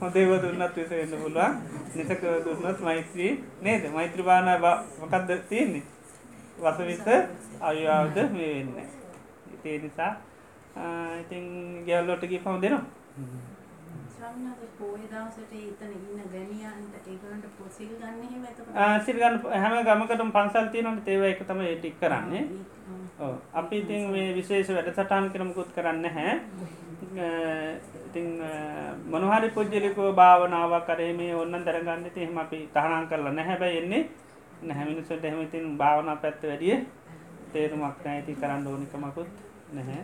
[0.00, 1.52] හොඳේව දුන්නත් විස වෙන්න පුළුවන්.
[1.94, 3.82] නිසක දුන්නත් මෛත්‍රී නේද?
[3.92, 5.82] මෛත්‍රී භාවනා මොකක්ද තියෙන්නේ?
[6.58, 7.06] වසවිත
[7.62, 8.76] අයවාවද මේ වෙන්න.
[9.54, 10.12] ඉතේ නිසා
[11.22, 11.44] ඉතින්
[11.86, 12.84] ගැල්ලොට ගි පව් දෙනවා.
[19.00, 22.44] සිල්ගන්න හැම ගමකටම පන්සල් තියනට තේව එක තම ටික් කරන්නේ.
[23.54, 26.40] අපි ඉතින් මේ විශේෂ වැඩසටාන් කරමකුත් කරන්න හැ
[28.00, 28.28] ඉතිං
[29.06, 32.04] මොනහරි පුද්ජලිකෝ භාවනාවක් කරේ මේ ඔන්න දරගන්න.
[32.16, 34.02] එහෙම අපි තහනම් කරලා නැහැබැයි එන්නේ
[34.62, 36.76] නැහැමිනිසට එහෙමඉතින් භාවනා පැත්ත වැඩිය
[37.52, 39.30] තේරුමක් නැඇති කරන්න ඕනිකමකුත්
[39.72, 40.02] නැහැ.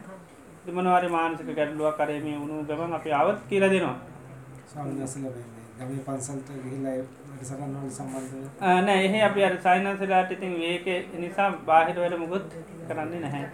[0.68, 3.96] මනවාරි මානසික ගැඩලුවක් කරේ මේ වුණු ගමන් අපි අවත් කියල දෙනවා.
[5.78, 6.48] ගම පන්සල්ට
[8.82, 12.56] නෑ එහ අපි අර සයිනන්සලාට ඉතින් ඒක නිසා බාහිරවල මුකුත්
[12.88, 13.46] කරන්නේ නැහැ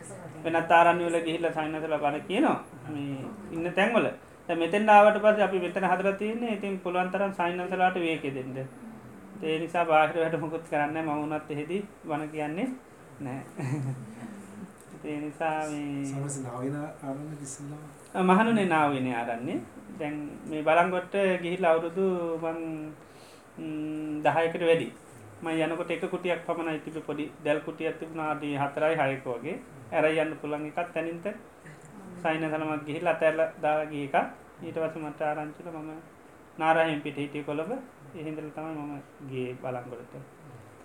[0.47, 2.59] වෙනත් ආරන්වල ගිහිල්ල සයිනසල බල කියනවා.
[2.89, 3.19] මේ
[3.53, 4.09] ඉන්න තැන්වල.
[4.49, 8.59] මෙතෙන් ආවට පස අපි මෙතන හදර තියන්නේ ඉතින් පුළුවන්තරම් සයිනසලාට වේක දෙෙන්ට
[9.43, 12.69] ඒ නිසා බාහිර වැට මුකුත් කරන්න මවුනත් එහෙදී වන කියන්නේ
[13.21, 13.43] නෑ
[15.05, 15.67] ඒ නිසා
[18.25, 19.59] මහනුනේ නාවනේ ආරන්නේ
[19.99, 20.17] දැන්
[20.47, 22.07] මේ බලංගොට්ට ගිහිල් අවුරුදු
[22.39, 22.63] බං
[24.25, 24.89] දහයකට වැඩි
[25.47, 29.57] ම යනකොට එක කුටියක් පමණ තිබ පොඩි දැල් කුටිය තිබුණනාදී හතරයි හයක වගේ.
[29.93, 31.27] ඇර යන්න පුළන් එකත් තැනින්ට.
[32.23, 34.15] සයින සලමත් ගිහිල් අතැල්ල දාගේ එක
[34.63, 35.91] ඊට වස මට ආරංචිල මම
[36.59, 37.73] නාරහෙන් පිට හිටිය කොළඹ.
[38.15, 38.95] එහින්දල තමයි මම
[39.31, 40.15] ගේ බලංගොලට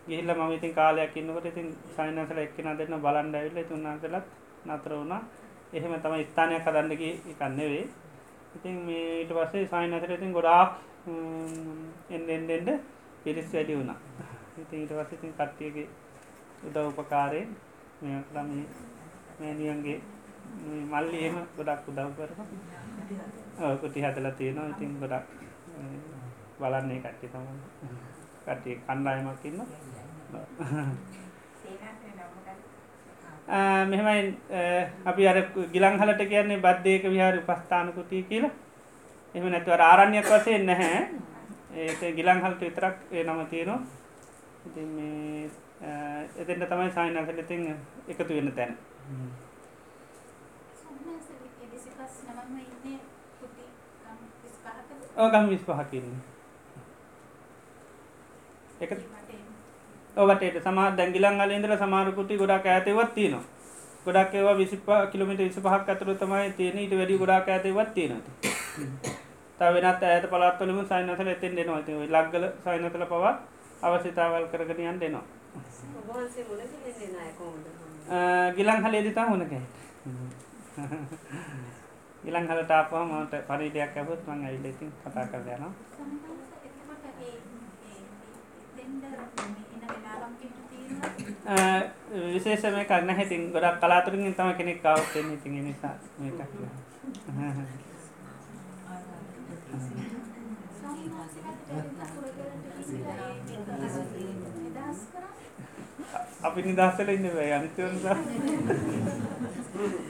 [0.08, 4.26] ගිහිල්ල ම ඉතින් කාලයක් ඉන්නකොට ඉතින් සයිනසල එක්කෙන දෙන්න බලන්ඩ ඇවිල්ල තුන්නාසලත්
[4.68, 5.22] නතර වුණා.
[5.74, 7.86] එහෙම තම ස්ථානයක් කදන්නගේ එකන්නෙවේ
[8.58, 10.70] ඉතින් මේට පස්සේ සයිනතර ඉතින් ගොඩාක්
[12.10, 12.70] එන්ඩෙන්ඩෙන්ඩ
[13.24, 14.00] පිරිස් වැඩි වුණා.
[14.60, 15.88] ඉති ඊට පස්ස ඉතින් කට්ටියගේ
[16.68, 17.50] උදව උපකාරයෙන්
[18.02, 18.50] මෙ ළම
[19.40, 20.00] මෑනියන්ගේ
[20.92, 22.40] මල්ලි එහෙම ගොඩක් උදව් කරම
[23.82, 24.72] කුටි හදලා තියෙනවා.
[24.74, 25.28] ඉතින් ගොඩක්
[26.60, 27.48] බලන්නේ කට්ටි තම
[28.46, 29.60] කට්ටිය කණ්ඩායමක් ඉන්න
[33.92, 34.22] මෙහෙමයි
[35.06, 35.38] අපි අර
[35.74, 38.54] ගිලං හලට කියන්නේ බද්ධයක විහාර උපස්ථානකුතිය කියලා.
[39.36, 41.02] එම නැතුව ආරණ්‍යයක් වසයෙන් නැහැ.
[41.74, 44.01] ඒ ගිලං හල්ට විතරක් ඒ නම තියෙනවා
[44.66, 44.82] ඉති
[46.38, 47.62] එතෙන්ට තමයි සයිනසල ඉතින්
[48.08, 48.76] එකතු වෙන තැන.
[55.18, 56.20] ඕගම් විස් පහකින්නේ
[58.82, 58.92] එක
[60.18, 63.44] ඔවටට සමා දැගිලන් අලන්දල සමාරකුටි ගොඩක් ඇතවත් තියනවා.
[64.06, 68.28] ගොඩක් ඒවා විසිපා කිලමිට විසි පහක් අතුර තමයි තියෙන ඊට වැඩි ගොඩක් ඇතවත් තියෙනට
[69.70, 71.82] වෙනත් ඇත පලත්වලම සයිනසල එතෙන් දෙනවා
[72.14, 73.34] ලක්ගල සයිනතල පවා
[73.82, 75.26] අවශ්‍යතාවල් කරගෙනයන් දෙනවා
[78.58, 79.62] ගිලං හලේදිතා හොනකයි
[82.24, 85.74] ගිලං හලට ආපවා මට පරිඩයක් ඇබොත් මං ඇයිලඉතින් කතා කර යනවා.
[92.34, 96.42] විශේෂම කන්න හිතින් ගොඩක් කලාතුරින් තම කෙනෙක් කවත්තෙන් ඉතින් නිසා මේකක්
[106.42, 108.06] අපි නිදස්සල ඉන්න බෑ අනිතවස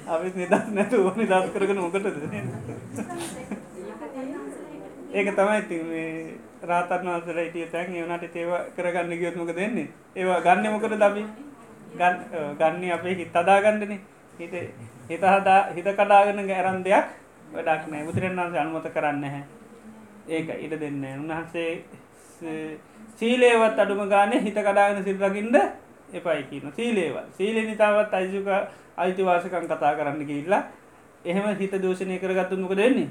[0.07, 2.07] අපි නිදස් නැතු නිදස් කරගෙන මොකටද?
[5.11, 10.71] ඒක තමයි ඉතින් මේ රාතන් වහන්සල හිටිය තැන් ඒවනට ඒව කරගන්න ගියොත්මක දෙන්නේ ඒවා ගන්න
[10.71, 11.25] මොකද දබි
[11.97, 13.99] ගන්න අපේ හිත් අදාගන්නන
[14.39, 14.53] හිත
[15.09, 17.05] හිත හදා හිත කඩාගෙන ඇරන් දෙයක්
[17.53, 18.05] වැඩක් නෑ.
[18.05, 19.43] බුදුරන් වන්සේ අනුමත කරන්න හැ
[20.29, 21.83] ඒක ඉඩ දෙන්න උන්වහන්සේ
[23.17, 25.55] සීලේවත් අඩුම ගානය හිත කඩාගෙන සිල්රකින්ද
[26.11, 27.27] එපයි කියන සීලේවත්.
[27.37, 28.47] සීලේ නිතාවත් අයිසුක
[28.97, 30.63] අයිතිවාසකන් කතා කරන්න කිල්ලා
[31.25, 33.09] එහෙම හිත දූෂණය කරගත්තු මොක දෙන්නේ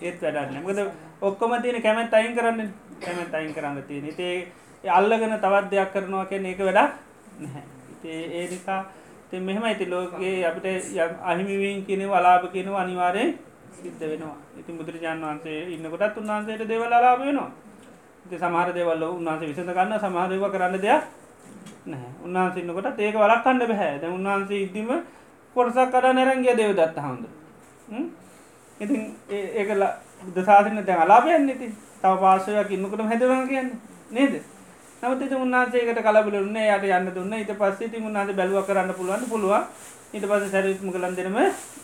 [0.00, 0.80] ඒත් වැඩන්න මොකද
[1.22, 2.68] ඔක්කොම තියෙන කැමැත් අයින් කරන්න.
[3.00, 4.14] කැමැත් අයින් කරන්න තියෙන.
[4.14, 4.48] තේ
[4.84, 6.92] අල්ලගෙන තවත් දෙයක් කරනවා කියන එක වැඩක්
[7.38, 7.62] නැහැ.
[8.04, 8.80] ඒ නිසා
[9.30, 10.66] ති මෙහෙම ඇති ලෝකගේ අපිට
[11.22, 13.38] අහිමිවීන් කියන වලාප කියනව අනිවාරයෙන්
[13.72, 14.36] සිද්ධ වෙනවා.
[14.58, 17.50] ඉතින් බුදුරජාන් වන්සේ ඉන්නකොටත් උන්වහන්සේට දෙවල් අලාප වෙනවා.
[17.50, 17.63] ඉති
[18.32, 21.02] සමහර දෙවල්ල උන්වහන්සේ විසඳ ගන්න සමහරව කරන්න දෙයක්
[21.86, 22.12] නැහැ.
[22.24, 24.90] උන්වහන්සේ ඉන්නකොට ඒක වලක් කණ්ඩ බැහැ ද උන්වහන්සේ ඉදිම
[25.56, 27.32] කොටසක් කඩ නැරංගිය දෙව දත්ත හාමුදුර.
[28.80, 29.84] ඉතින් ඒකල
[30.26, 31.68] බුදසාධන දැන් අලාපයන්න ඉති
[32.02, 33.70] තව පාසයක් ඉන්නකටම හැදවන කියන්න.
[34.10, 34.34] නේද?
[35.02, 37.32] නමුත් උන්නාසේකට කලබල උන්න යට යන්න දුන්න.
[37.34, 39.64] ඊට පස්සේ ති උන්නාද බැලුව කරන්න පුළුවන් පුළුවන්.
[40.14, 41.38] ඊට පස සැරිත්ම කලන් දෙනම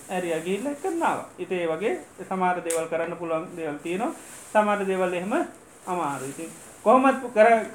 [0.09, 1.95] ඇරිය ගිල්ල කරන්නාව ඉතේ වගේ
[2.25, 4.15] සමාර දේවල් කරන්න පුළුවන් දේවල් තියෙනවා.
[4.53, 5.35] සමාර දේවල් එහෙම
[5.87, 6.51] අමාරු ඉතින්
[6.85, 7.25] කොහමත්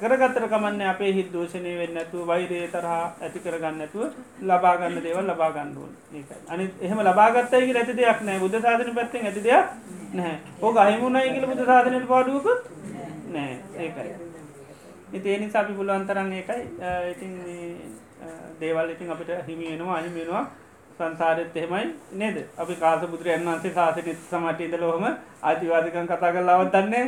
[0.02, 4.04] කරගත්තර කමන්න අපේ හිත් දෝෂණය වෙන්න ඇතුව වෛරය තරහා ඇති කරගන්න ඇතුව
[4.42, 6.38] ලබාගන්න දේවල් ලබාගන්නුවන් ඒකයි.
[6.48, 9.66] අනි එහෙම ලබාගත්තයක ඇති දෙයක් නෑ බුද්ධ සාධන පැත්තෙන් ඇති දෙයක්
[10.12, 10.38] නැහැ.
[10.62, 12.60] ඕ අහිමුණයි කියල බුද්ධ සාධනයට පාඩුවකුත්
[13.32, 14.10] නෑ ඒකයි.
[15.12, 16.62] ඉති ඒ නිසා අපි පුළුවන්තරන් ඒකයි.
[17.12, 17.32] ඉතින්
[18.60, 20.44] දේවල් ඉතින් අපිට හිමි වෙනවා අහිමි වෙනවා.
[20.98, 22.36] සංසාරෙත් එහෙමයි නේද?
[22.58, 25.04] අපි කාස බුදුරයන් වන්සේ සාසනත සමට ඉදල හොම
[25.42, 27.04] ආතිවාදිකන් කතා කරලාවත් දන්නේ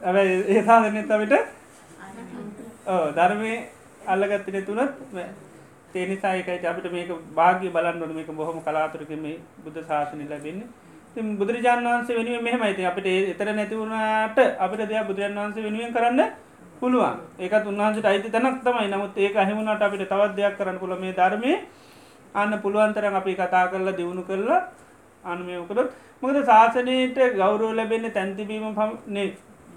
[0.00, 1.34] ඇ ඒ සාධනත අපිට
[3.16, 3.52] ධර්මය
[4.06, 4.92] අල්ලගත්තන තුනත්
[5.92, 10.68] තේනිසායකයි අපිට මේක භාග්‍ය බලන්නට මේක බොහොම කලාතුරක මේ බුද්ධ ශාසනය ලැබෙන්නේ.
[11.14, 16.20] ති බුදුරජාන් වන්සේ වෙනුව මෙහමයිති අපිට එතර නැතිවුණට අපිට දෙයක් බුදුරන් වන්සේ වෙනුවෙන් කරන්න
[16.80, 17.16] පුළුවන්.
[17.38, 18.88] ඒකත් උන්වහන්සට අයිති තැනක් තමයි.
[18.88, 21.52] නමුත් ඒක අහිමුණට අපිට තවත් දෙයක් කරන්න පුළ මේ ධර්මය
[22.34, 24.60] අන්න පුළුවන්තරන් අපි කතා කරලා දියුණු කරලා
[25.24, 29.28] අනුමයකරොත් මොකද ශාසනයට ගෞරෝ ලැබෙන්නේ තැන්තිබීම පනේ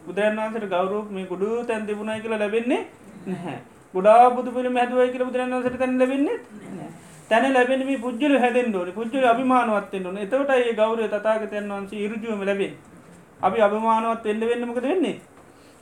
[0.06, 2.82] බුදුරන් වන්සට ගෞරූප මේ ගුඩු තැන්තිබුණයි කියලා ලැබෙන්නේ
[3.28, 3.58] නැහැ.
[3.94, 6.38] ගොඩා බුදු පිළ හැදුවයි කියල බුදුරන් වන්සට තැන ලැබෙන්නේ
[7.30, 10.18] තැන ලැබෙන මේ පුද්ජල හැදෙන් ෝන පුද්ජල අභිමානුවත්වෙන් ඕන.
[10.18, 12.74] එතවට ඒ ගෞරය තතාගතයන් වන්සේ ඉරජුවම ලැබෙන්
[13.42, 15.16] අපි අභිමානුවත් එල්ල වෙන්නමකද වෙන්නේ?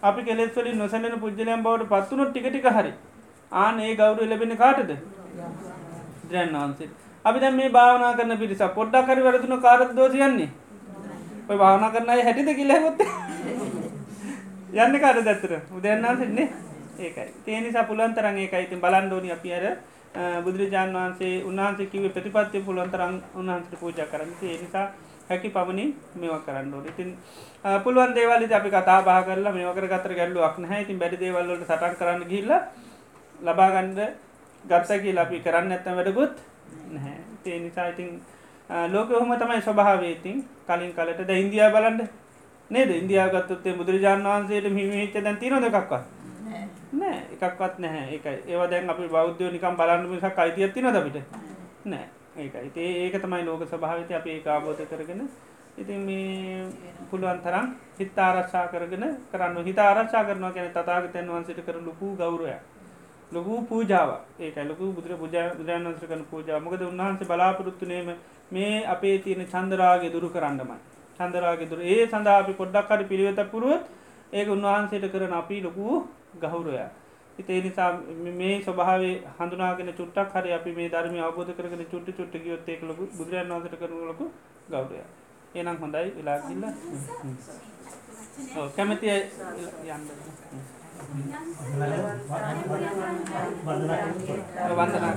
[0.03, 2.93] අපි කෙලෙස්වලින් නොසැලෙන පුද්ජලයන් බවට පත්වනොත් ටිකටික හරි.
[3.51, 4.91] ආන ඒ ගෞරය ලැබෙන කාටද?
[6.29, 6.89] ද්‍රයන් වහන්සේ
[7.25, 10.49] අපි දැ මේ භාවනා කරන පිරිස පොඩ්ඩක් කරි වැරදුන කාරත් දෝසියන්නේ
[11.49, 13.03] ඔය භාවනා කරනය හැටිද කිල්ලහොත්
[14.73, 16.47] යන්න කාර දැත්තර උදයන්නාසෙන්නේ
[16.99, 17.29] ඒකයි.
[17.45, 19.65] තේනිසා පුළන්තරන් ඒකයි ඉතින් බලන්ඩෝනි අපි අර
[20.43, 24.31] බුදුරජාන් වහන්සේ උන්හන්සේ කිව ප්‍රතිපත්තිය පුළුවන්තරන් උන්හන්සට පූජ කරන්න.
[24.41, 24.87] ඒ නිසා
[25.29, 27.17] හැකි පමණින් මේව කරන්න ඕට ඉතින්
[27.83, 30.81] පුළුවන් දේවල් අපි කතා බා කරලා මේකර ගතර ගැල්ලුවක් නැහැ.
[30.81, 32.51] ඉතින් බැඩි දේවල්ලට සටන් කරන්න ගිල්ල
[33.39, 33.99] ලබාගන්ඩ
[34.63, 36.35] ගත්සකි ලපි කරන්න ඇත්තම වැඩගුත්
[36.89, 37.17] නැහැ.
[37.45, 38.21] ඒ නිසා ඉතින්
[38.87, 42.20] ලෝක හොම තමයි ස්වභාවේතින් කලින් කලට ද ඉන්දයා බලන්ඩ
[42.71, 42.89] නේද?
[42.91, 46.03] ඉන්දයාගත්තත්තේ බුදුරජාන් වහන්සේට හිමිහිච්ච දැන් තිනො දෙකක්වත්
[46.93, 48.15] නෑ එකක්වත් නැහැ.
[48.15, 51.17] එක ඒව දැන් අපි බෞද්ධය නිකම් බලන්න මිසක් අයිතියත්ති නොදපිට
[51.85, 52.05] නෑ
[52.37, 52.71] ඒකයි.
[52.77, 55.23] ඒ ඒක තමයි ලෝක සභාවිත අප ඒ ආබෝධ කරගෙන
[55.77, 56.67] ඉතින් මේ
[57.09, 57.67] පුළුවන් තරම්
[57.97, 62.55] හිත් ආරක්ෂා කරගෙන කරන්න හිත ආරක්ෂා කරනවා ගැන තතාගතයන් වන්සට කර ලොකු ගෞරය
[63.31, 68.09] ලොකු පූජාව ඒක ලොකු බුදුර බුදුරන් වන්ස කන පූජා මොකද උන්වහන්සේ බලාපොරොත්තුනේම
[68.51, 70.90] මේ අපේ තියෙන චන්දරාගේ දුරු කරන්නමයි
[71.21, 73.85] චන්දරාගේ දුර ඒ සඳහා අපි පොඩ්ඩක් හරි පිළිවෙත පුරුවත්
[74.33, 75.85] ඒක උන්වහන්සේට කරන අපි ලොකු
[76.39, 76.75] ගෞරය
[77.39, 77.89] ඉතේ නිසා
[78.35, 83.51] මේ ස්වභාවේ හඳුනාගෙන චුට්ටක් හරි අපි මේ ධර්ම අවබෝධ කරගෙන චුට්ට චුට්ට ගියොත්තේක ලොකු බුදුරන්
[83.51, 84.25] වන්සට කරනලකු
[84.69, 85.03] ගෞරය
[85.55, 86.63] එනම් හොඳයි වෙලාගිල්ල
[88.69, 90.05] කැමති යන්න.
[94.71, 95.13] වන්දනා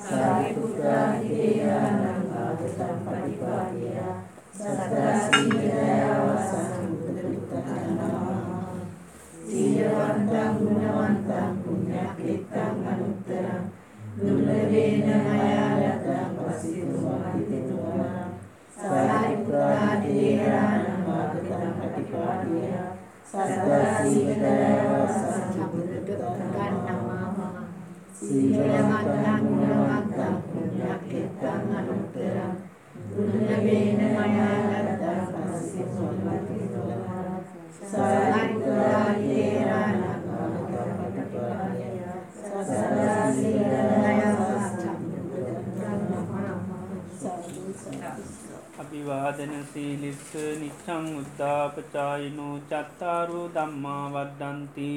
[0.00, 4.14] සාරිපුත්‍රාහිදේයානං ආගතම් පටිපාටියා
[4.54, 8.70] සතරසීලයාවසං බුදුරුත්තනනවා
[9.42, 13.62] සීලවන්තං ගුණවන්තං පුුණ්‍යක්ෙත්තං අනුත්තරං
[14.16, 18.24] දුර්ලවේන මයාලතං පසිතුමාතිතුමා
[18.78, 22.88] සාරිපුත්‍රාහිදේයානං ආගතම් පටිපාටියා
[23.26, 26.99] සතරසීලයාවසං බුදුරුත්තනනවා
[28.20, 32.56] සීලවන්තං ගුණවන්තං පුුණ්‍යක්ෙත්තං අනුත්තරං
[33.12, 37.36] දුර්ලභේන මයාලත්තං පස්සිතුමාතිතුමා
[37.92, 42.18] සාරිපුත්‍රාහිදේයානං ආගතම් පටිපාටියා
[48.80, 50.28] අභිවාදන සීලිස්ස
[50.58, 54.90] නිච්චං උද්ධාපචායිනෝ චත්තාරු දම්මා වද්දන්ති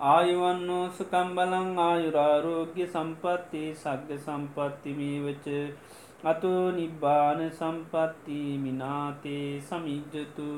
[0.00, 5.48] ආයුවන්නෝ සුකම් බලං ආයුරාරෝග්‍ය සම්පත්ති සග්‍ය සම්පත්තිමීවච
[6.24, 10.48] අතෝ නිබ්බාන සම්පත්ති මිනාතේ සමිජ්ජතු